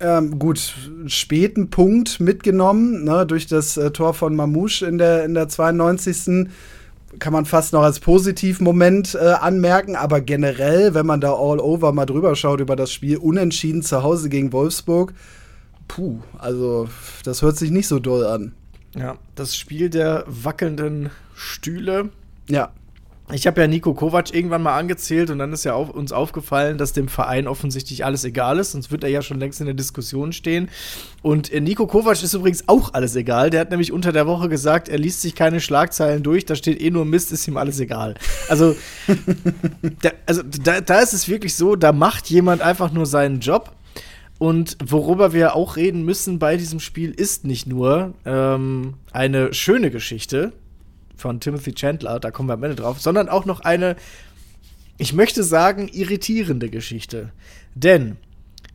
[0.00, 0.74] ähm, gut,
[1.06, 6.48] späten Punkt mitgenommen, ne, durch das äh, Tor von Mamouche in der, in der 92.
[7.18, 11.92] Kann man fast noch als Positivmoment äh, anmerken, aber generell, wenn man da all over
[11.92, 15.12] mal drüber schaut über das Spiel, unentschieden zu Hause gegen Wolfsburg,
[15.88, 16.88] puh, also
[17.24, 18.52] das hört sich nicht so doll an.
[18.96, 22.10] Ja, das Spiel der wackelnden Stühle
[22.50, 22.72] ja.
[23.32, 26.78] Ich habe ja Nico Kovac irgendwann mal angezählt und dann ist ja auf, uns aufgefallen,
[26.78, 29.74] dass dem Verein offensichtlich alles egal ist, sonst wird er ja schon längst in der
[29.74, 30.68] Diskussion stehen.
[31.22, 33.50] Und äh, Nico Kovac ist übrigens auch alles egal.
[33.50, 36.80] Der hat nämlich unter der Woche gesagt, er liest sich keine Schlagzeilen durch, da steht
[36.80, 38.14] eh nur Mist, ist ihm alles egal.
[38.48, 38.74] Also,
[40.02, 43.70] da, also da, da ist es wirklich so, da macht jemand einfach nur seinen Job.
[44.38, 49.90] Und worüber wir auch reden müssen bei diesem Spiel ist nicht nur ähm, eine schöne
[49.90, 50.54] Geschichte,
[51.20, 53.96] von Timothy Chandler, da kommen wir am Ende drauf, sondern auch noch eine,
[54.98, 57.30] ich möchte sagen, irritierende Geschichte.
[57.74, 58.16] Denn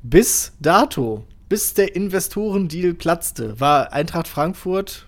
[0.04, 5.08] bis dato, bis der Investorendeal platzte, war Eintracht Frankfurt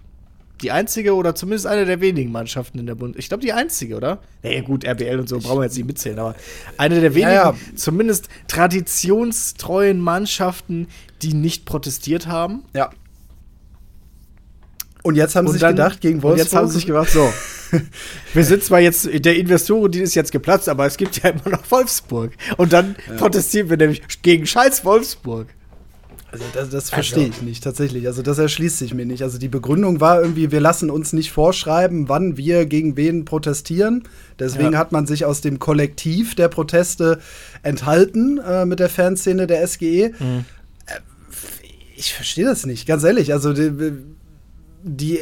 [0.63, 3.15] Die einzige oder zumindest eine der wenigen Mannschaften in der Bund.
[3.15, 4.19] Ich glaube, die einzige, oder?
[4.41, 6.35] Naja, gut, RBL und so brauchen wir jetzt nicht mitzählen, aber
[6.79, 7.55] eine der wenigen, Ja, ja.
[7.75, 10.87] zumindest traditionstreuen Mannschaften,
[11.21, 12.63] die nicht protestiert haben.
[12.73, 12.89] Ja.
[15.07, 16.45] Und jetzt haben sie Und sich dann- gedacht, gegen Und Wolfsburg.
[16.45, 17.31] jetzt haben sie sich gedacht, so.
[18.33, 21.49] Wir sind zwar jetzt, der Investoren, die ist jetzt geplatzt, aber es gibt ja immer
[21.49, 22.31] noch Wolfsburg.
[22.57, 25.47] Und dann protestieren wir nämlich gegen Scheiß Wolfsburg.
[26.29, 28.05] Also das, das verstehe ich nicht, tatsächlich.
[28.05, 29.23] Also das erschließt sich mir nicht.
[29.23, 34.03] Also die Begründung war irgendwie, wir lassen uns nicht vorschreiben, wann wir gegen wen protestieren.
[34.39, 34.79] Deswegen Ja.
[34.79, 37.19] hat man sich aus dem Kollektiv der Proteste
[37.63, 40.07] enthalten äh, mit der Fanszene der SGE.
[40.07, 40.11] Äh,
[41.95, 43.31] ich verstehe das nicht, ganz ehrlich.
[43.33, 43.71] Also die,
[44.83, 45.19] die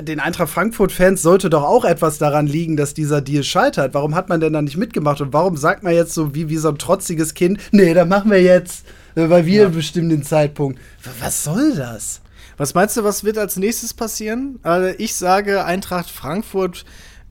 [0.00, 3.94] den Eintracht Frankfurt-Fans sollte doch auch etwas daran liegen, dass dieser Deal scheitert.
[3.94, 5.20] Warum hat man denn da nicht mitgemacht?
[5.20, 8.30] Und warum sagt man jetzt so wie, wie so ein trotziges Kind, nee, dann machen
[8.30, 10.80] wir jetzt, weil wir bestimmen den Zeitpunkt.
[11.20, 12.20] Was soll das?
[12.56, 14.58] Was meinst du, was wird als nächstes passieren?
[14.62, 16.84] Also ich sage, Eintracht Frankfurt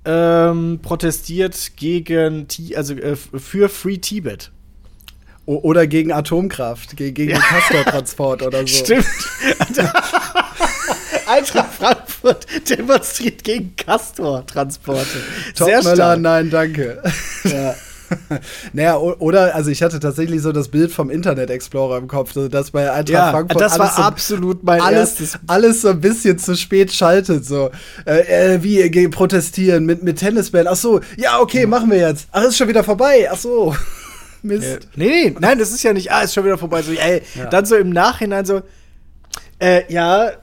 [0.03, 4.51] ähm, protestiert gegen, also äh, für Free Tibet.
[5.47, 8.67] O oder gegen Atomkraft, ge gegen den Castor-Transport oder so.
[8.67, 9.05] Stimmt.
[11.27, 15.05] Eintracht Frankfurt demonstriert gegen Castor-Transporte.
[15.55, 16.19] Sehr Topmöller, stark.
[16.21, 17.01] nein, danke.
[17.43, 17.75] Ja.
[18.71, 22.69] Naja, oder, also ich hatte tatsächlich so das Bild vom Internet Explorer im Kopf, dass
[22.69, 25.39] bei Eintracht Ja, Frankfurt das war alles so, absolut mein alles, erstes.
[25.47, 27.71] alles so ein bisschen zu spät schaltet, so.
[28.05, 30.67] Äh, äh, wie ge- protestieren mit, mit Tennisbällen.
[30.67, 32.27] Ach so, ja, okay, machen wir jetzt.
[32.31, 33.27] Ach, ist schon wieder vorbei.
[33.31, 33.75] Ach so.
[34.43, 34.63] Mist.
[34.63, 36.83] Äh, nee, nee, nein, das ist ja nicht, ah, ist schon wieder vorbei.
[36.83, 37.47] So, ey, Ja.
[37.47, 38.61] dann so im Nachhinein so,
[39.57, 40.33] äh, ja, äh,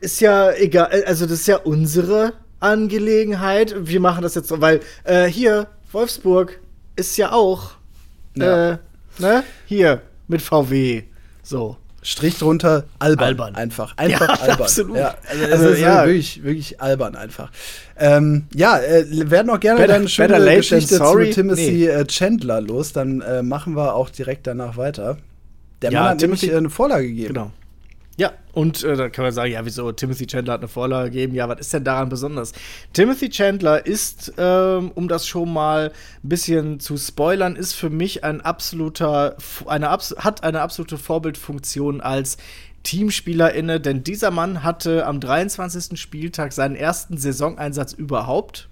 [0.00, 3.74] ist ja egal, äh, also das ist ja unsere Angelegenheit.
[3.78, 6.60] Wir machen das jetzt so, weil äh, hier, Wolfsburg
[6.96, 7.72] ist ja auch,
[8.36, 8.72] Ja.
[8.72, 8.78] äh,
[9.18, 11.02] ne, hier, mit VW.
[11.42, 11.76] So.
[12.06, 13.28] Strich drunter, albern.
[13.28, 13.54] Albern.
[13.54, 13.96] Einfach.
[13.96, 14.60] Einfach Ja, albern.
[14.62, 14.96] absolut.
[14.98, 16.04] Ja, also, Also, es ist ja.
[16.06, 17.50] wirklich, wirklich albern einfach.
[17.98, 21.30] Ähm, ja, äh, werden auch gerne Better- dann schöne Geschichte sorry.
[21.30, 21.86] zu Timothy Nee.
[21.86, 22.92] äh, Chandler los.
[22.92, 25.16] Dann äh, machen wir auch direkt danach weiter.
[25.80, 27.32] Der Mann hat Timothy- nämlich eine Vorlage gegeben.
[27.34, 27.50] Genau.
[28.16, 31.34] Ja, und äh, da kann man sagen, ja, wieso, Timothy Chandler hat eine Vorlage gegeben.
[31.34, 32.52] Ja, was ist denn daran besonders?
[32.92, 35.90] Timothy Chandler ist, ähm, um das schon mal
[36.22, 39.36] ein bisschen zu spoilern, ist für mich ein absoluter,
[39.66, 42.36] eine, hat eine absolute Vorbildfunktion als
[42.84, 45.98] Teamspieler inne, denn dieser Mann hatte am 23.
[45.98, 48.68] Spieltag seinen ersten Saisoneinsatz überhaupt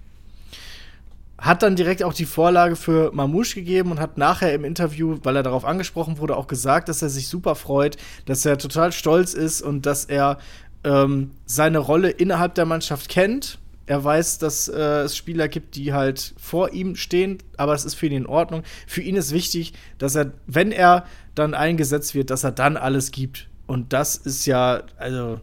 [1.37, 5.35] hat dann direkt auch die Vorlage für Mamouche gegeben und hat nachher im Interview, weil
[5.35, 9.33] er darauf angesprochen wurde, auch gesagt, dass er sich super freut, dass er total stolz
[9.33, 10.37] ist und dass er
[10.83, 13.57] ähm, seine Rolle innerhalb der Mannschaft kennt.
[13.85, 17.95] Er weiß, dass äh, es Spieler gibt, die halt vor ihm stehen, aber es ist
[17.95, 18.63] für ihn in Ordnung.
[18.87, 21.05] Für ihn ist wichtig, dass er, wenn er
[21.35, 23.49] dann eingesetzt wird, dass er dann alles gibt.
[23.67, 25.41] Und das ist ja, also,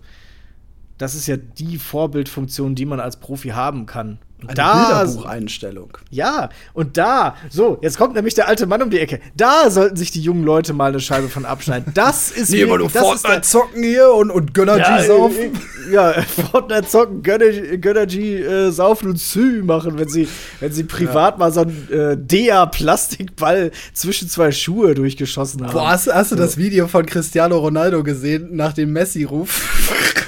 [0.96, 4.18] das ist ja die Vorbildfunktion, die man als Profi haben kann.
[4.46, 5.98] Eine da Bilderbucheinstellung.
[6.10, 9.20] ja, und da, so, jetzt kommt nämlich der alte Mann um die Ecke.
[9.36, 11.92] Da sollten sich die jungen Leute mal eine Scheibe von abschneiden.
[11.94, 15.52] Das ist Nee, aber ist Fortnite zocken hier und, und Gönnergy ja, saufen.
[15.88, 20.28] äh, ja, Fortnite zocken, Gönnergy, Gönnergy äh, saufen und Sü machen, wenn sie,
[20.60, 25.72] wenn sie privat mal so einen äh, Dea-Plastikball zwischen zwei Schuhe durchgeschossen haben.
[25.72, 30.19] Boah, hast, hast du das Video von Cristiano Ronaldo gesehen nach dem Messi-Ruf?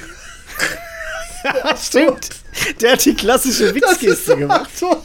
[1.81, 2.29] Stimmt.
[2.81, 4.69] Der hat die klassische Witzgeste gemacht.
[4.77, 5.03] so.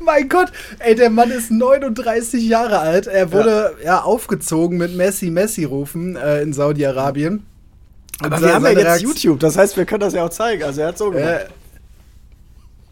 [0.00, 3.06] Mein Gott, ey, der Mann ist 39 Jahre alt.
[3.06, 7.46] Er wurde ja, aufgezogen mit Messi, Messi-Rufen äh, in Saudi-Arabien.
[8.20, 10.62] Aber wir haben ja jetzt Reakt- YouTube, das heißt, wir können das ja auch zeigen.
[10.62, 11.28] Also er hat so gemacht.
[11.28, 11.46] Äh,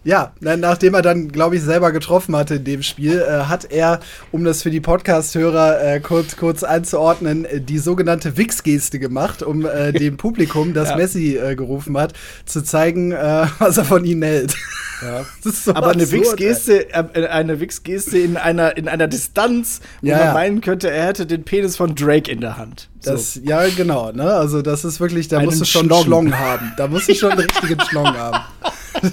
[0.04, 3.70] ja, na- nachdem er dann, glaube ich, selber getroffen hatte in dem Spiel, äh, hat
[3.70, 4.00] er,
[4.32, 9.64] um das für die Podcast-Hörer äh, kurz, kurz einzuordnen, äh, die sogenannte Wix-Geste gemacht, um
[9.66, 10.96] äh, dem Publikum, das Ja.
[10.96, 12.12] Messi äh, gerufen hat,
[12.44, 14.54] zu zeigen, äh, was er von ihnen hält.
[15.02, 15.24] Ja.
[15.42, 20.18] So Aber eine absurd, Wix-Geste, äh, eine Wix-Geste in einer, in einer Distanz, wo Ja,
[20.26, 22.88] man meinen könnte, er hätte den Penis von Drake in der Hand.
[23.00, 23.10] So.
[23.12, 24.32] Das, Ja, genau, ne?
[24.34, 26.72] Also das ist wirklich, da Einen musst du schon Schlong haben.
[26.76, 28.38] Da musst du schon einen richtigen Schlong haben.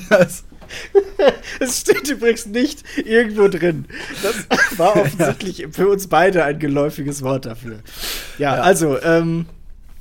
[0.09, 0.43] Das,
[1.59, 3.85] Es steht übrigens nicht irgendwo drin.
[4.23, 7.79] Das war offensichtlich für uns beide ein geläufiges Wort dafür.
[8.37, 8.61] Ja, Ja.
[8.61, 9.45] also, ähm,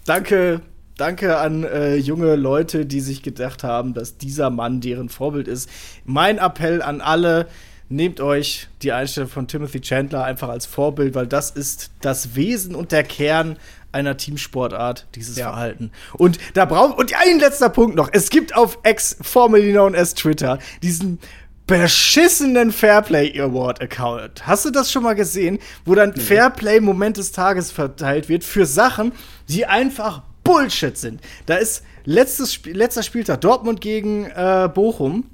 [0.06, 0.60] danke,
[0.96, 5.68] danke an äh, junge Leute, die sich gedacht haben, dass dieser Mann deren Vorbild ist.
[6.04, 7.48] Mein Appell an alle,
[7.88, 12.76] nehmt euch die Einstellung von Timothy Chandler einfach als Vorbild, weil das ist das Wesen
[12.76, 13.56] und der Kern
[13.92, 15.48] einer Teamsportart, dieses Ja.
[15.50, 15.90] Verhalten.
[16.14, 18.08] Und da braucht und ein letzter Punkt noch.
[18.12, 21.18] Es gibt auf X, formerly known as Twitter, diesen
[21.66, 24.46] beschissenen Fairplay Award Account.
[24.46, 28.66] Hast du das schon mal gesehen, wo dann Fairplay Moment des Tages verteilt wird für
[28.66, 29.12] Sachen,
[29.48, 31.20] die einfach Bullshit sind.
[31.46, 35.26] Da ist letztes Spiel, letzter Spieltag Dortmund gegen äh, Bochum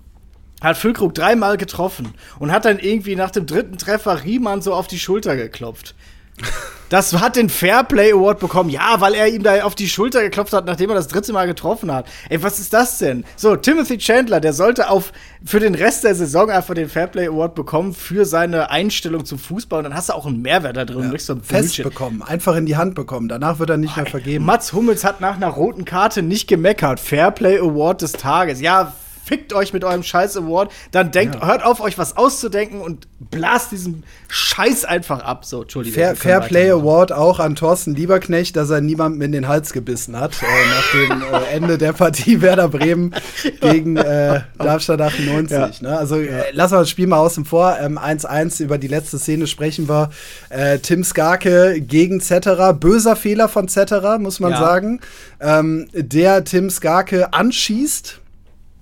[0.61, 4.87] hat Füllkrug dreimal getroffen und hat dann irgendwie nach dem dritten Treffer Riemann so auf
[4.89, 5.95] die Schulter geklopft.
[6.89, 8.71] Das hat den Fairplay Award bekommen.
[8.71, 11.47] Ja, weil er ihm da auf die Schulter geklopft hat, nachdem er das dritte Mal
[11.47, 12.07] getroffen hat.
[12.29, 13.25] Ey, was ist das denn?
[13.35, 15.13] So, Timothy Chandler, der sollte auf
[15.45, 19.79] für den Rest der Saison einfach den Fairplay Award bekommen für seine Einstellung zum Fußball.
[19.79, 21.11] Und dann hast du auch einen Mehrwert da drin.
[21.13, 23.29] Ja, so fest bekommen, einfach in die Hand bekommen.
[23.29, 24.45] Danach wird er nicht mehr vergeben.
[24.45, 27.01] Mats Hummels hat nach einer roten Karte nicht gemeckert.
[27.01, 28.61] Fairplay Award des Tages.
[28.61, 28.93] Ja,
[29.27, 31.47] fickt euch mit eurem Scheiß Award, dann denkt, ja.
[31.47, 35.45] hört auf, euch was auszudenken und blast diesen Scheiß einfach ab.
[35.45, 35.99] So, Entschuldigung.
[35.99, 40.19] Fair, Fair Play Award auch an Thorsten Lieberknecht, dass er niemandem in den Hals gebissen
[40.19, 43.15] hat, äh, nach dem äh, Ende der Partie Werder Bremen
[43.61, 45.51] gegen äh, Darmstadt 98.
[45.57, 45.71] Ja.
[45.81, 45.99] Ne?
[45.99, 47.77] Also äh, lassen wir das Spiel mal außen vor.
[47.77, 50.11] 1-1 ähm, über die letzte Szene sprechen wir.
[50.51, 52.75] Äh, Tim Skarke gegen Zetterer.
[52.75, 54.59] Böser Fehler von Zetterer, muss man ja.
[54.59, 55.01] sagen.
[55.41, 58.21] Ähm, der Tim Skarke anschießt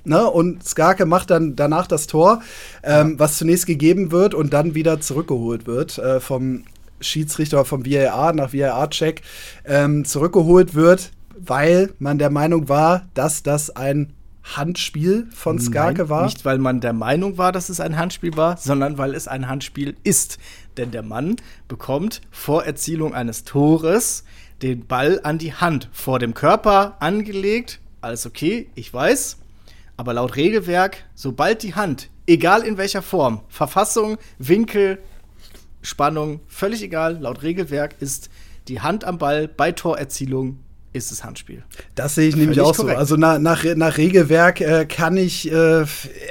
[0.05, 0.29] Ne?
[0.29, 2.43] Und Skarke macht dann danach das Tor,
[2.83, 3.19] ähm, ja.
[3.19, 6.65] was zunächst gegeben wird und dann wieder zurückgeholt wird äh, vom
[7.01, 9.23] Schiedsrichter vom VAR nach VAR-Check
[9.65, 16.09] ähm, zurückgeholt wird, weil man der Meinung war, dass das ein Handspiel von Skarke Nein,
[16.11, 16.25] war.
[16.25, 19.49] Nicht, weil man der Meinung war, dass es ein Handspiel war, sondern weil es ein
[19.49, 20.39] Handspiel ist.
[20.77, 21.37] Denn der Mann
[21.67, 24.25] bekommt vor Erzielung eines Tores
[24.63, 27.81] den Ball an die Hand, vor dem Körper angelegt.
[28.03, 29.39] Alles okay, ich weiß.
[29.97, 34.99] Aber laut Regelwerk, sobald die Hand, egal in welcher Form, Verfassung, Winkel,
[35.83, 38.31] Spannung, völlig egal, laut Regelwerk ist
[38.69, 40.59] die Hand am Ball bei Torerzielung
[40.95, 41.65] ist es Handspiel.
[41.97, 42.95] Das sehe ich nämlich auch korrekt.
[42.95, 43.01] so.
[43.01, 45.85] Also nach, nach, nach Regelwerk äh, kann ich, äh,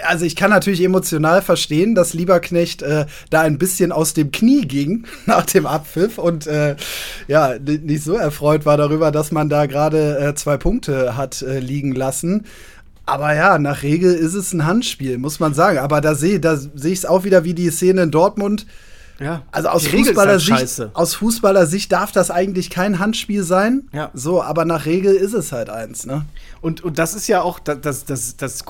[0.08, 4.62] also ich kann natürlich emotional verstehen, dass Lieberknecht äh, da ein bisschen aus dem Knie
[4.62, 6.78] ging nach dem Abpfiff und äh,
[7.28, 11.60] ja, nicht so erfreut war darüber, dass man da gerade äh, zwei Punkte hat äh,
[11.60, 12.46] liegen lassen.
[13.06, 15.80] Aber ja, nach Regel ist es ein Handspiel, muss man sagen.
[15.80, 18.66] Aber da sehe da seh ich es auch wieder wie die Szene in Dortmund.
[19.20, 23.88] Ja, also aus Fußballersicht, aus Fußballersicht darf das eigentlich kein Handspiel sein.
[23.94, 24.10] Ja.
[24.14, 26.26] So, aber nach Regel ist es halt eins, ne?
[26.62, 28.64] Und, und das ist ja auch das, das, das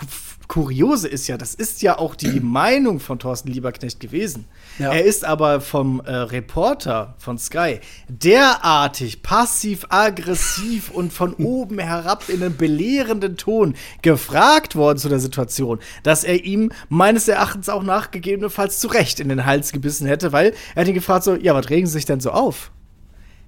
[0.47, 4.45] Kuriose ist ja, das ist ja auch die Meinung von Thorsten Lieberknecht gewesen.
[4.79, 4.91] Ja.
[4.91, 12.43] Er ist aber vom äh, Reporter von Sky derartig passiv-aggressiv und von oben herab in
[12.43, 18.79] einem belehrenden Ton gefragt worden zu der Situation, dass er ihm meines Erachtens auch nachgegebenenfalls
[18.79, 21.69] zu Recht in den Hals gebissen hätte, weil er hat ihn gefragt so, ja, was
[21.69, 22.71] regen Sie sich denn so auf?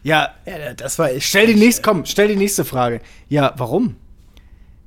[0.04, 1.26] Ja, ja das war ich.
[1.26, 3.02] Stell die nächste, komm, stell die nächste Frage.
[3.28, 3.96] Ja, warum?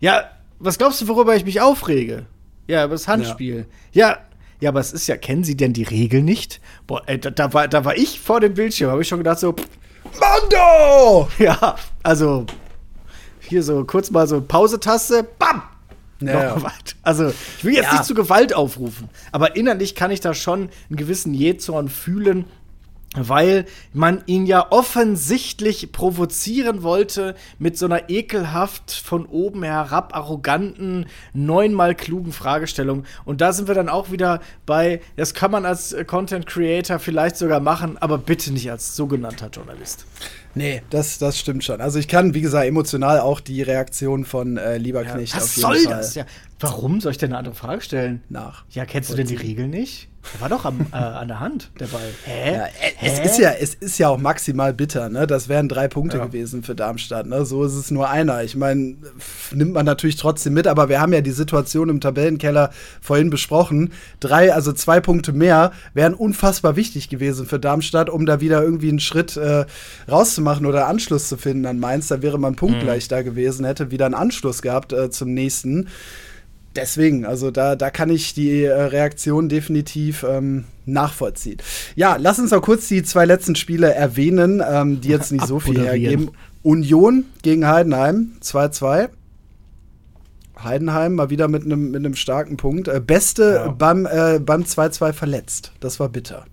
[0.00, 2.26] Ja, was glaubst du, worüber ich mich aufrege?
[2.66, 3.66] Ja, über das Handspiel.
[3.92, 4.08] Ja.
[4.10, 4.18] ja,
[4.60, 6.60] ja, aber es ist ja, kennen Sie denn die Regel nicht?
[6.86, 9.38] Boah, ey, da, da, war, da war ich vor dem Bildschirm, habe ich schon gedacht
[9.38, 9.54] so,
[10.20, 11.28] Mando!
[11.38, 12.46] Ja, also
[13.40, 15.62] hier so kurz mal so Pause-Taste, bam!
[16.20, 16.56] Ja,
[17.02, 17.92] Also, ich will jetzt ja.
[17.92, 22.46] nicht zu Gewalt aufrufen, aber innerlich kann ich da schon einen gewissen Jähzorn fühlen,
[23.16, 31.06] weil man ihn ja offensichtlich provozieren wollte mit so einer ekelhaft von oben herab arroganten,
[31.32, 33.04] neunmal klugen Fragestellung.
[33.24, 37.36] Und da sind wir dann auch wieder bei, das kann man als Content Creator vielleicht
[37.36, 40.06] sogar machen, aber bitte nicht als sogenannter Journalist.
[40.54, 41.80] Nee, das, das stimmt schon.
[41.80, 45.56] Also ich kann, wie gesagt, emotional auch die Reaktion von äh, Lieberknecht ja, was auf
[45.56, 45.96] jeden soll Fall.
[45.98, 46.14] das?
[46.14, 46.26] Ja,
[46.58, 48.22] warum soll ich denn eine andere Frage stellen?
[48.28, 48.64] Nach.
[48.70, 50.08] Ja, kennst du denn die Regeln nicht?
[50.34, 52.02] Der war doch am, äh, an der Hand, der Ball.
[52.24, 52.54] Hä?
[52.54, 52.66] Ja,
[53.00, 55.26] es, Ist ja, es ist ja auch maximal bitter, ne?
[55.26, 56.26] Das wären drei Punkte ja.
[56.26, 57.44] gewesen für Darmstadt, ne?
[57.44, 58.42] So ist es nur einer.
[58.42, 58.96] Ich meine,
[59.52, 62.70] nimmt man natürlich trotzdem mit, aber wir haben ja die Situation im Tabellenkeller
[63.00, 63.92] vorhin besprochen.
[64.20, 68.90] Drei, also zwei Punkte mehr wären unfassbar wichtig gewesen für Darmstadt, um da wieder irgendwie
[68.90, 69.64] einen Schritt äh,
[70.10, 72.08] rauszumachen oder Anschluss zu finden an Mainz.
[72.08, 73.08] Da wäre man punktgleich mhm.
[73.08, 75.88] da gewesen, hätte wieder einen Anschluss gehabt äh, zum nächsten
[76.76, 81.58] deswegen, also da, da kann ich die äh, Reaktion definitiv ähm, nachvollziehen.
[81.94, 85.60] Ja, lass uns noch kurz die zwei letzten Spiele erwähnen, ähm, die jetzt nicht so
[85.60, 86.30] viel hergeben.
[86.62, 89.08] Union gegen Heidenheim 2-2.
[90.62, 92.88] Heidenheim mal wieder mit einem mit starken Punkt.
[92.88, 93.68] Äh, Beste ja.
[93.68, 95.72] beim äh, beim 2-2 verletzt.
[95.80, 96.46] Das war bitter.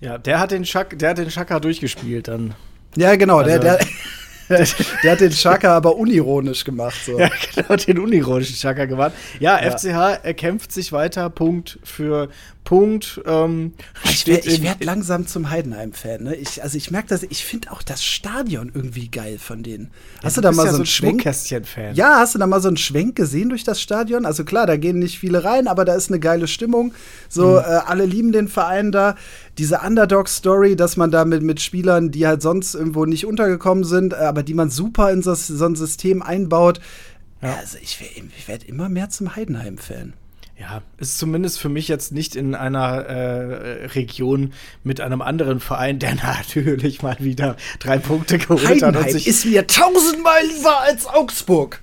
[0.00, 2.54] Ja, der hat den Schak, der hat den Schaka durchgespielt dann.
[2.96, 3.78] Ja, genau, also, der, der
[5.02, 6.96] der, hat den Chaka aber unironisch gemacht.
[7.04, 7.18] So.
[7.18, 9.12] Ja, genau, den unironischen Chaka gemacht.
[9.38, 12.28] Ja, ja, FCH erkämpft sich weiter Punkt für
[12.70, 13.20] Punkt.
[13.26, 13.72] Ähm,
[14.04, 16.22] Ich steht werde werd langsam zum Heidenheim-Fan.
[16.22, 16.36] Ne?
[16.36, 19.90] Ich, also ich merke das, ich finde auch das Stadion irgendwie geil von denen.
[20.22, 21.20] Hast du da bist mal ja so einen Schwenk?
[21.20, 21.96] Schmuckkästchen-Fan.
[21.96, 24.24] Ja, hast du da mal so einen Schwenk gesehen durch das Stadion?
[24.24, 26.94] Also klar, da gehen nicht viele rein, aber da ist eine geile Stimmung.
[27.28, 29.16] So, äh, alle lieben den Verein da.
[29.58, 34.12] Diese Underdog-Story, dass man da mit, mit Spielern, die halt sonst irgendwo nicht untergekommen sind,
[34.12, 36.80] äh, aber die man super in so, so ein System einbaut.
[37.40, 37.98] Also ich,
[38.38, 40.12] ich werde immer mehr zum Heidenheim-Fan.
[40.60, 44.52] Ja, ist zumindest für mich jetzt nicht in einer äh, Region
[44.84, 49.26] mit einem anderen Verein, der natürlich mal wieder drei Punkte geholt hat und Heidenheim sich
[49.26, 51.80] ist mir tausendmal lieber als Augsburg.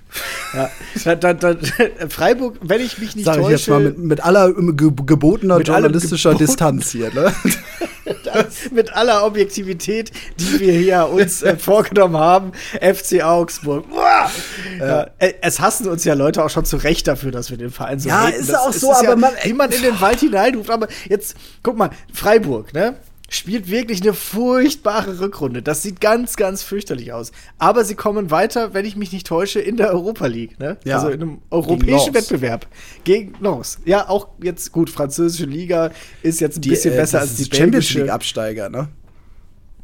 [0.54, 0.70] ja,
[1.04, 1.56] da, da, da,
[2.08, 4.92] Freiburg, wenn ich mich nicht Sag ich täusche, jetzt mal mit, mit aller ähm, ge
[5.04, 7.12] gebotener Mit journalistischer geboten- Distanz hier.
[7.12, 7.34] Ne?
[8.72, 13.84] mit aller Objektivität, die wir hier uns äh, vorgenommen haben, FC Augsburg.
[13.92, 14.30] Uah!
[14.78, 17.70] Ja, äh, es hassen uns ja Leute auch schon zu Recht dafür, dass wir den
[17.70, 18.34] Verein so Ja, haten.
[18.34, 20.70] ist Das- auch so, aber ja, man- wie man in den Wald hineinruft.
[20.70, 22.96] Aber jetzt, guck mal, Freiburg, ne?
[23.30, 25.60] Spielt wirklich eine furchtbare Rückrunde.
[25.60, 27.30] Das sieht ganz, ganz fürchterlich aus.
[27.58, 30.58] Aber sie kommen weiter, wenn ich mich nicht täusche, in der Europa League.
[30.58, 30.78] Ne?
[30.84, 30.96] Ja.
[30.96, 32.30] Also in einem Gegen europäischen Lens.
[32.30, 32.66] Wettbewerb.
[33.04, 33.80] Gegen Lens.
[33.84, 35.90] Ja, auch jetzt gut, französische Liga
[36.22, 37.98] ist jetzt ein bisschen äh, besser als die Champions belgische.
[38.00, 38.88] League-Absteiger, ne?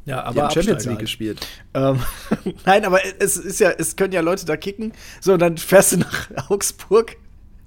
[0.06, 1.46] Ja, Die haben Champions League gespielt.
[1.74, 1.98] Ähm,
[2.64, 4.92] Nein, aber es ist ja, es können ja Leute da kicken.
[5.20, 7.16] So, und dann fährst du nach Augsburg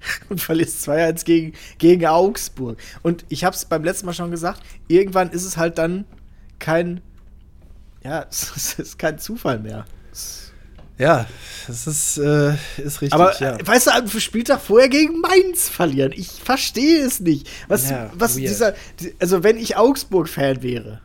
[0.28, 2.78] und verlierst 2-1 gegen, gegen Augsburg.
[3.02, 6.04] Und ich habe es beim letzten Mal schon gesagt, irgendwann ist es halt dann
[6.58, 7.00] kein,
[8.04, 9.84] ja, es ist kein Zufall mehr.
[10.98, 11.26] Ja,
[11.68, 13.12] das ist, äh, ist richtig.
[13.12, 13.56] Aber ja.
[13.56, 16.10] äh, weißt du, am Spieltag vorher gegen Mainz verlieren.
[16.12, 17.48] Ich verstehe es nicht.
[17.68, 18.48] Was, Ja, was weird.
[18.50, 21.00] dieser, die- also wenn ich Augsburg-Fan wäre,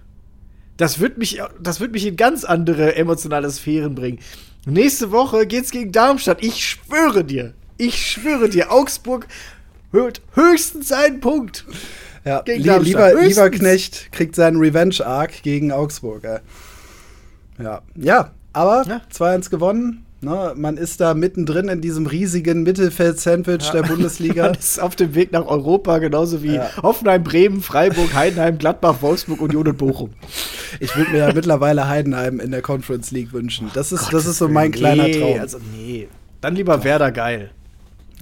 [0.77, 4.17] das würde mich, das würde mich in ganz andere emotionale Sphären bringen.
[4.65, 6.43] Nächste Woche geht's gegen Darmstadt.
[6.43, 7.53] Ich schwöre dir,
[7.85, 9.27] ich schwöre dir, Augsburg
[9.91, 11.65] holt höchstens einen Punkt.
[12.25, 12.41] ja.
[12.41, 16.23] gegen Lie lieber, lieber Knecht kriegt seinen Revenge-Arc gegen Augsburg.
[16.23, 16.39] Ey.
[17.61, 19.01] Ja, ja, aber Ja.
[19.11, 20.05] 2-1 gewonnen.
[20.21, 20.53] Ne?
[20.55, 24.43] Man ist da mittendrin in diesem riesigen Mittelfeld-Sandwich der Bundesliga.
[24.47, 26.69] Man ist auf dem Weg nach Europa, genauso wie Ja.
[26.81, 30.11] Hoffenheim, Bremen, Freiburg, Heidenheim, Gladbach, Wolfsburg, Union und Bochum.
[30.79, 33.69] Ich würde mir ja mittlerweile Heidenheim in der Conference League wünschen.
[33.73, 35.39] Das ist, das ist so mein kleiner nee, Traum.
[35.41, 36.07] Also nee.
[36.39, 37.51] Dann lieber Werder geil.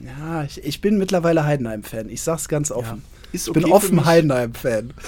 [0.03, 2.09] Ja, ich, ich bin mittlerweile Heidenheim-Fan.
[2.09, 3.03] Ich sag's ganz offen.
[3.31, 4.05] Ist ich bin okay offen.
[4.05, 4.93] Heidenheim-Fan.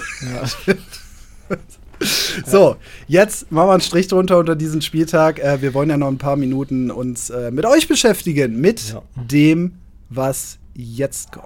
[2.46, 2.76] So,
[3.08, 5.40] jetzt machen wir einen Strich drunter unter diesen Spieltag.
[5.40, 9.02] Äh, wir wollen ja noch ein paar Minuten uns äh, mit euch beschäftigen, mit Ja.
[9.16, 9.76] dem,
[10.10, 11.46] was jetzt kommt.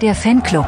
[0.00, 0.66] Der Fanclub.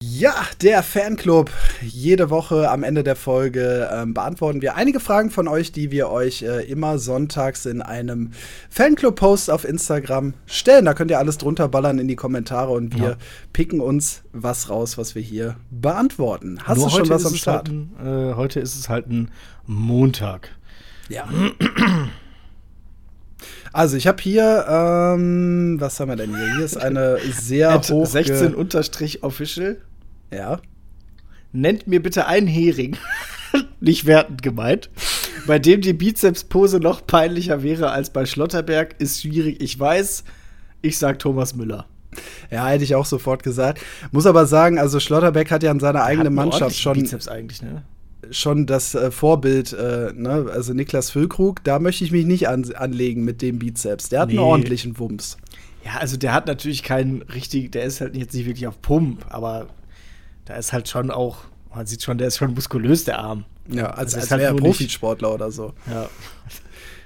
[0.00, 1.50] Ja, der Fanclub.
[1.82, 6.10] Jede Woche am Ende der Folge ähm, beantworten wir einige Fragen von euch, die wir
[6.10, 8.32] euch äh, immer sonntags in einem
[8.70, 10.84] Fanclub-Post auf Instagram stellen.
[10.84, 13.16] Da könnt ihr alles drunter ballern in die Kommentare und wir Ja.
[13.52, 16.58] picken uns was raus, was wir hier beantworten.
[16.64, 17.68] Hast Nur du schon was am Start?
[17.68, 19.30] Halt ein, äh, heute ist es halt ein
[19.66, 20.50] Montag.
[21.08, 21.28] Ja.
[23.72, 26.54] Also ich habe hier, ähm, was haben wir denn hier?
[26.56, 29.78] Hier ist eine sehr hoch 16 unterstrich official.
[30.32, 30.60] Ja.
[31.52, 32.96] Nennt mir bitte einen Hering,
[33.80, 34.90] nicht wertend gemeint,
[35.46, 38.96] bei dem die Bizepspose noch peinlicher wäre als bei Schlotterberg.
[38.98, 40.24] Ist schwierig, ich weiß.
[40.82, 41.86] Ich sag Thomas Müller.
[42.50, 43.80] Ja, hätte ich auch sofort gesagt.
[44.12, 47.82] Muss aber sagen, also Schlotterbeck hat ja an seiner eigenen Mannschaft schon, Bizeps eigentlich, ne?
[48.30, 50.46] schon das äh, Vorbild, äh, ne?
[50.52, 54.08] also Niklas Füllkrug, da möchte ich mich nicht an, anlegen mit dem Bizeps.
[54.08, 54.34] Der hat Nee.
[54.34, 55.36] einen ordentlichen Wumms.
[55.84, 59.24] Ja, also der hat natürlich keinen richtig, der ist halt jetzt nicht wirklich auf Pump,
[59.30, 59.68] aber
[60.48, 61.36] da ist halt schon auch,
[61.74, 63.44] man sieht schon, der ist schon muskulös, der Arm.
[63.70, 65.74] Ja, als, ist als halt wäre er Profisportler oder so.
[65.90, 66.08] Ja.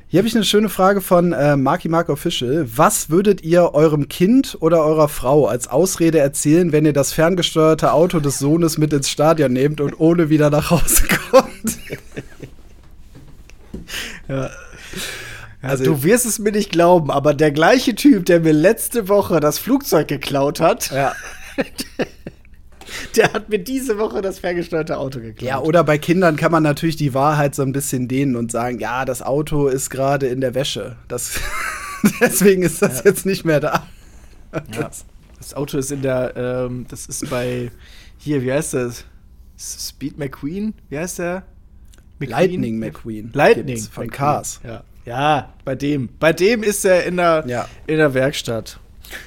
[0.07, 2.67] Hier habe ich eine schöne Frage von äh, Marky Mark Official.
[2.77, 7.93] Was würdet ihr eurem Kind oder eurer Frau als Ausrede erzählen, wenn ihr das ferngesteuerte
[7.93, 11.79] Auto des Sohnes mit ins Stadion nehmt und ohne wieder nach Hause kommt?
[14.29, 14.51] Ja.
[15.63, 19.41] Also- du wirst es mir nicht glauben, aber der gleiche Typ, der mir letzte Woche
[19.41, 21.13] das Flugzeug geklaut hat, Ja.
[23.17, 25.49] der hat mir diese Woche das ferngesteuerte Auto geklaut.
[25.49, 28.79] Ja, oder bei Kindern kann man natürlich die Wahrheit so ein bisschen dehnen und sagen,
[28.79, 30.97] ja, das Auto ist gerade in der Wäsche.
[31.09, 31.39] Das
[32.21, 33.87] Deswegen ist das jetzt nicht mehr da.
[34.75, 34.91] Ja.
[35.39, 37.73] Das Auto ist in der, ähm, das ist bei,
[38.17, 39.05] hier, wie heißt das?
[39.59, 40.73] Speed McQueen?
[40.89, 41.43] Wie heißt der?
[42.21, 43.31] Lightning McQueen.
[43.35, 43.67] Lightning.
[43.75, 44.17] gibt's von McQueen.
[44.17, 44.61] Cars.
[44.65, 44.85] Ja.
[45.05, 46.11] ja, bei dem.
[46.21, 47.69] Bei dem ist er in der, Ja.
[47.89, 48.79] in der Werkstatt.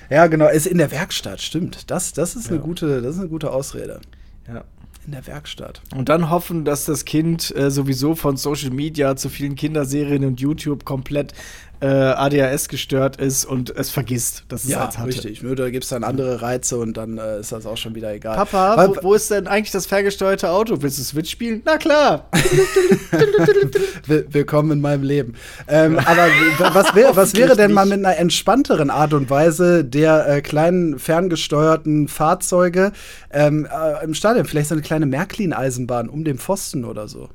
[0.10, 1.90] Ja, genau, ist in der Werkstatt, stimmt.
[1.92, 2.64] Das, das, ist, eine Ja.
[2.64, 4.02] gute, das ist eine gute Ausrede.
[4.48, 4.64] Ja.
[5.06, 5.82] in der Werkstatt.
[5.96, 10.40] Und dann hoffen, dass das Kind äh, sowieso von Social Media zu vielen Kinderserien und
[10.42, 11.34] YouTube komplett
[11.86, 15.08] äh, ADHS gestört ist und es vergisst, dass es Ja, eins hatte.
[15.10, 15.44] richtig.
[15.44, 18.12] Nur da gibt es dann andere Reize und dann äh, ist das auch schon wieder
[18.14, 18.36] egal.
[18.36, 20.82] Papa, Weil- wo, wo ist denn eigentlich das ferngesteuerte Auto?
[20.82, 21.62] Willst du Switch spielen?
[21.66, 22.30] Na klar.
[24.08, 25.34] Will- Willkommen in meinem Leben.
[25.68, 26.28] Ähm, aber
[26.74, 31.00] was, wär, was wäre denn mal mit einer entspannteren Art und Weise der äh, kleinen
[31.00, 32.92] ferngesteuerten Fahrzeuge
[33.32, 34.46] ähm, äh, im Stadion?
[34.46, 37.30] Vielleicht so eine kleine Märklin-Eisenbahn um den Pfosten oder so.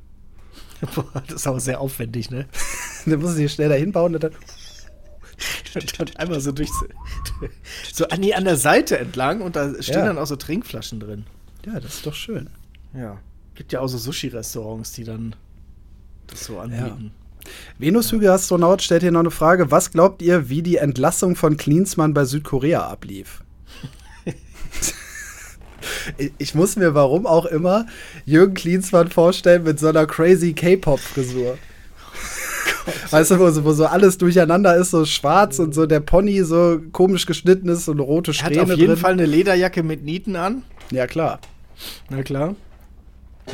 [0.95, 2.47] Boah, das ist aber sehr aufwendig, ne?
[3.05, 4.33] Dann muss ich schnell dahin bauen und dann.
[5.75, 6.69] Und einmal so durch
[7.91, 10.05] so an, die, an der Seite entlang und da stehen Ja.
[10.05, 11.25] dann auch so Trinkflaschen drin.
[11.65, 12.49] Ja, das ist doch schön.
[12.93, 13.17] Ja.
[13.55, 15.35] Gibt ja auch so Sushi-Restaurants, die dann
[16.27, 17.11] das so anbieten.
[17.79, 19.71] Venushügel-Astronaut stellt hier noch eine Frage.
[19.71, 23.43] Was glaubt ihr, wie die Entlassung von Klinsmann bei Südkorea ablief?
[26.37, 27.85] Ich- muss mir warum auch immer
[28.25, 31.57] Jürgen Klinsmann vorstellen mit so einer crazy K-Pop-Frisur.
[33.11, 36.43] Weißt du, wo so, wo so alles durcheinander ist, so schwarz und so der Pony
[36.43, 38.97] so komisch geschnitten ist, so eine rote Er hat Strähne auf jeden drin.
[38.97, 40.63] Fall eine Lederjacke mit Nieten an.
[40.91, 41.39] Ja, klar.
[42.09, 42.55] Na klar.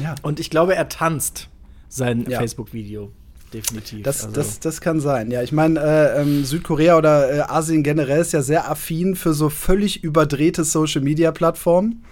[0.01, 0.15] Ja.
[0.21, 1.49] Und ich glaube, er tanzt
[1.89, 2.39] sein Ja.
[2.39, 3.11] Facebook-Video.
[3.53, 4.03] Definitiv.
[4.03, 5.41] Das, Also, das, das kann sein, ja.
[5.41, 9.49] Ich meine, äh, ähm, Südkorea oder äh, Asien generell ist ja sehr affin für so
[9.49, 12.03] völlig überdrehte Social-Media-Plattformen.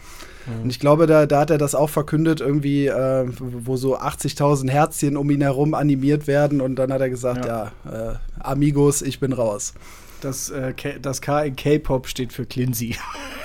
[0.61, 4.69] Und ich glaube, da, da hat er das auch verkündet, irgendwie, äh, wo so 80.000
[4.69, 6.61] Herzchen um ihn herum animiert werden.
[6.61, 9.73] Und dann hat er gesagt, ja, äh, Amigos, ich bin raus.
[10.21, 12.95] das, äh, das K in K-Pop steht für Clincy.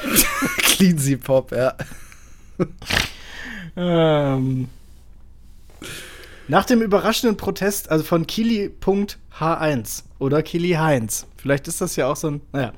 [0.59, 1.75] Cleansy Pop, ja.
[3.77, 4.69] ähm,
[6.51, 8.27] nach dem überraschenden Protest, also von
[9.41, 12.73] Kili.h1 oder Kili Heinz, vielleicht ist das ja auch so ein, naja,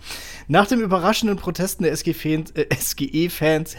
[0.46, 3.74] nach dem überraschenden Protesten der SG-Fans, äh, SGE-Fans,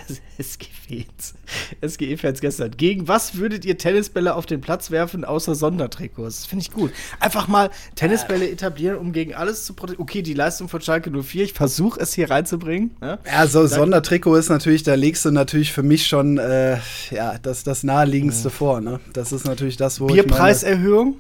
[1.82, 6.42] SGE-Fans gestern, gegen was würdet ihr Tennisbälle auf den Platz werfen, außer Sondertrikots?
[6.42, 6.92] Das finde ich gut.
[7.22, 10.04] Einfach mal Tennisbälle etablieren, um gegen alles zu protestieren.
[10.04, 12.92] Okay, die Leistung von Schalke 04, ich versuche es hier reinzubringen.
[13.00, 13.18] Ne?
[13.26, 16.80] Ja, so Sondertrikot ist natürlich, da legst du natürlich für mich schon äh,
[17.12, 18.82] ja, das, das naheliegendste vor.
[18.82, 19.00] Ne?
[19.14, 21.16] Das ist natürlich das, wo Bierpreiserhöhung.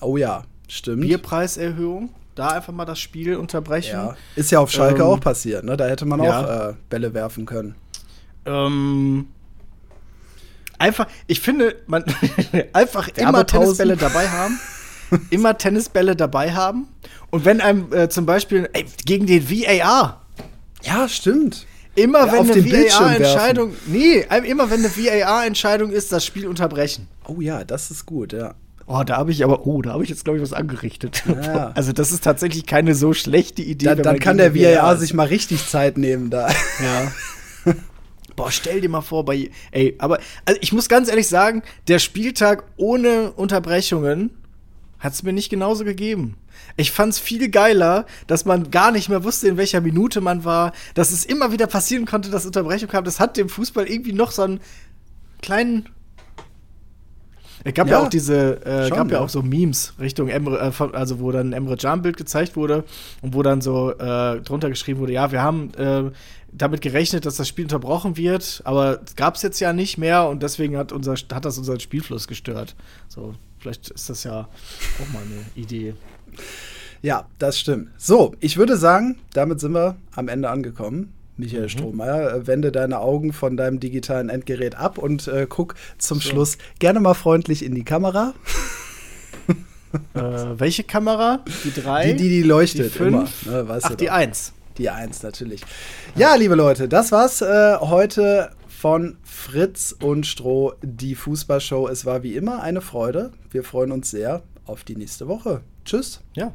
[0.00, 1.02] Oh ja, stimmt.
[1.02, 2.10] Bierpreiserhöhung.
[2.34, 3.92] Da einfach mal das Spiel unterbrechen.
[3.92, 4.16] Ja.
[4.34, 5.76] Ist ja auf Schalke Ähm, auch passiert, ne?
[5.76, 6.40] Da hätte man ja.
[6.40, 7.76] auch äh, Bälle werfen können.
[8.44, 9.28] Ähm,
[10.78, 12.04] einfach, ich finde, man
[12.72, 13.46] einfach immer.
[13.46, 14.58] Tennisbälle dabei haben.
[15.30, 16.88] immer Tennisbälle dabei haben.
[17.30, 20.22] Und wenn einem äh, zum Beispiel ey, gegen den VAR,
[20.82, 21.66] Ja, stimmt.
[21.94, 27.06] immer Ja, wenn eine VAR-Entscheidung, nee, immer wenn eine VAR-Entscheidung ist, das Spiel unterbrechen.
[27.28, 28.54] Oh ja, das ist gut, ja.
[28.86, 31.22] Oh, da habe ich aber, oh, da habe ich jetzt, glaube ich, was angerichtet.
[31.26, 31.72] Ja.
[31.74, 33.86] Also, das ist tatsächlich keine so schlechte Idee.
[33.86, 36.48] Dann, wenn dann kann der VAR sich mal richtig Zeit nehmen da.
[36.48, 37.12] Ja.
[38.36, 39.50] Boah, stell dir mal vor, bei.
[39.70, 44.30] Ey, aber also ich muss ganz ehrlich sagen, der Spieltag ohne Unterbrechungen
[44.98, 46.36] hat es mir nicht genauso gegeben.
[46.76, 50.72] Ich fand's viel geiler, dass man gar nicht mehr wusste, in welcher Minute man war,
[50.94, 53.04] dass es immer wieder passieren konnte, dass Unterbrechung kam.
[53.04, 54.60] Das hat dem Fußball irgendwie noch so einen
[55.42, 55.88] kleinen.
[57.66, 59.24] Es gab ja, Ja, auch diese, äh, schon, gab ja ja.
[59.24, 62.56] auch so Memes Richtung Emre, äh, von- also wo dann ein Emre Can Bild gezeigt
[62.56, 62.84] wurde
[63.22, 66.10] und wo dann so äh, drunter geschrieben wurde, ja, wir haben äh,
[66.52, 70.42] damit gerechnet, dass das Spiel unterbrochen wird, aber gab es jetzt ja nicht mehr und
[70.42, 72.76] deswegen hat unser hat das unseren Spielfluss gestört.
[73.08, 74.40] So, vielleicht ist das ja
[75.02, 75.94] auch mal eine Idee.
[77.02, 77.88] Ja, das stimmt.
[77.98, 81.12] So, ich würde sagen, damit sind wir am Ende angekommen.
[81.36, 86.20] Michael Strohmeier, äh, wende deine Augen von deinem digitalen Endgerät ab und äh, guck zum
[86.20, 88.34] Schluss gerne mal freundlich in die Kamera.
[90.14, 91.44] äh, welche Kamera?
[91.64, 92.12] Die drei?
[92.12, 93.46] Die, die, die leuchtet Die fünf?
[93.46, 93.56] immer.
[93.56, 94.12] Ne, weißt Ach, die doch.
[94.12, 94.52] eins.
[94.78, 95.62] Die Eins natürlich.
[96.16, 101.86] Ja, liebe Leute, das war's äh, heute von Fritz und Stroh, die Fußballshow.
[101.88, 103.30] Es war wie immer eine Freude.
[103.50, 105.60] Wir freuen uns sehr auf die nächste Woche.
[105.84, 106.20] Tschüss.
[106.34, 106.52] Ja.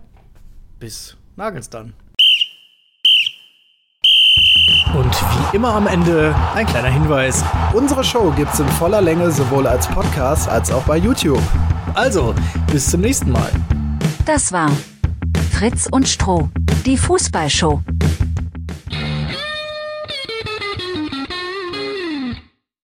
[0.80, 1.94] Bis Nagels dann.
[4.96, 5.16] Und
[5.52, 7.44] wie immer am Ende ein kleiner Hinweis.
[7.74, 11.42] Unsere Show gibt's in voller Länge sowohl als Podcast als auch bei YouTube.
[11.94, 12.34] Also,
[12.72, 13.50] bis zum nächsten Mal.
[14.26, 14.70] Das war
[15.52, 16.50] Fritz und Stroh,
[16.86, 17.82] die Fußballshow.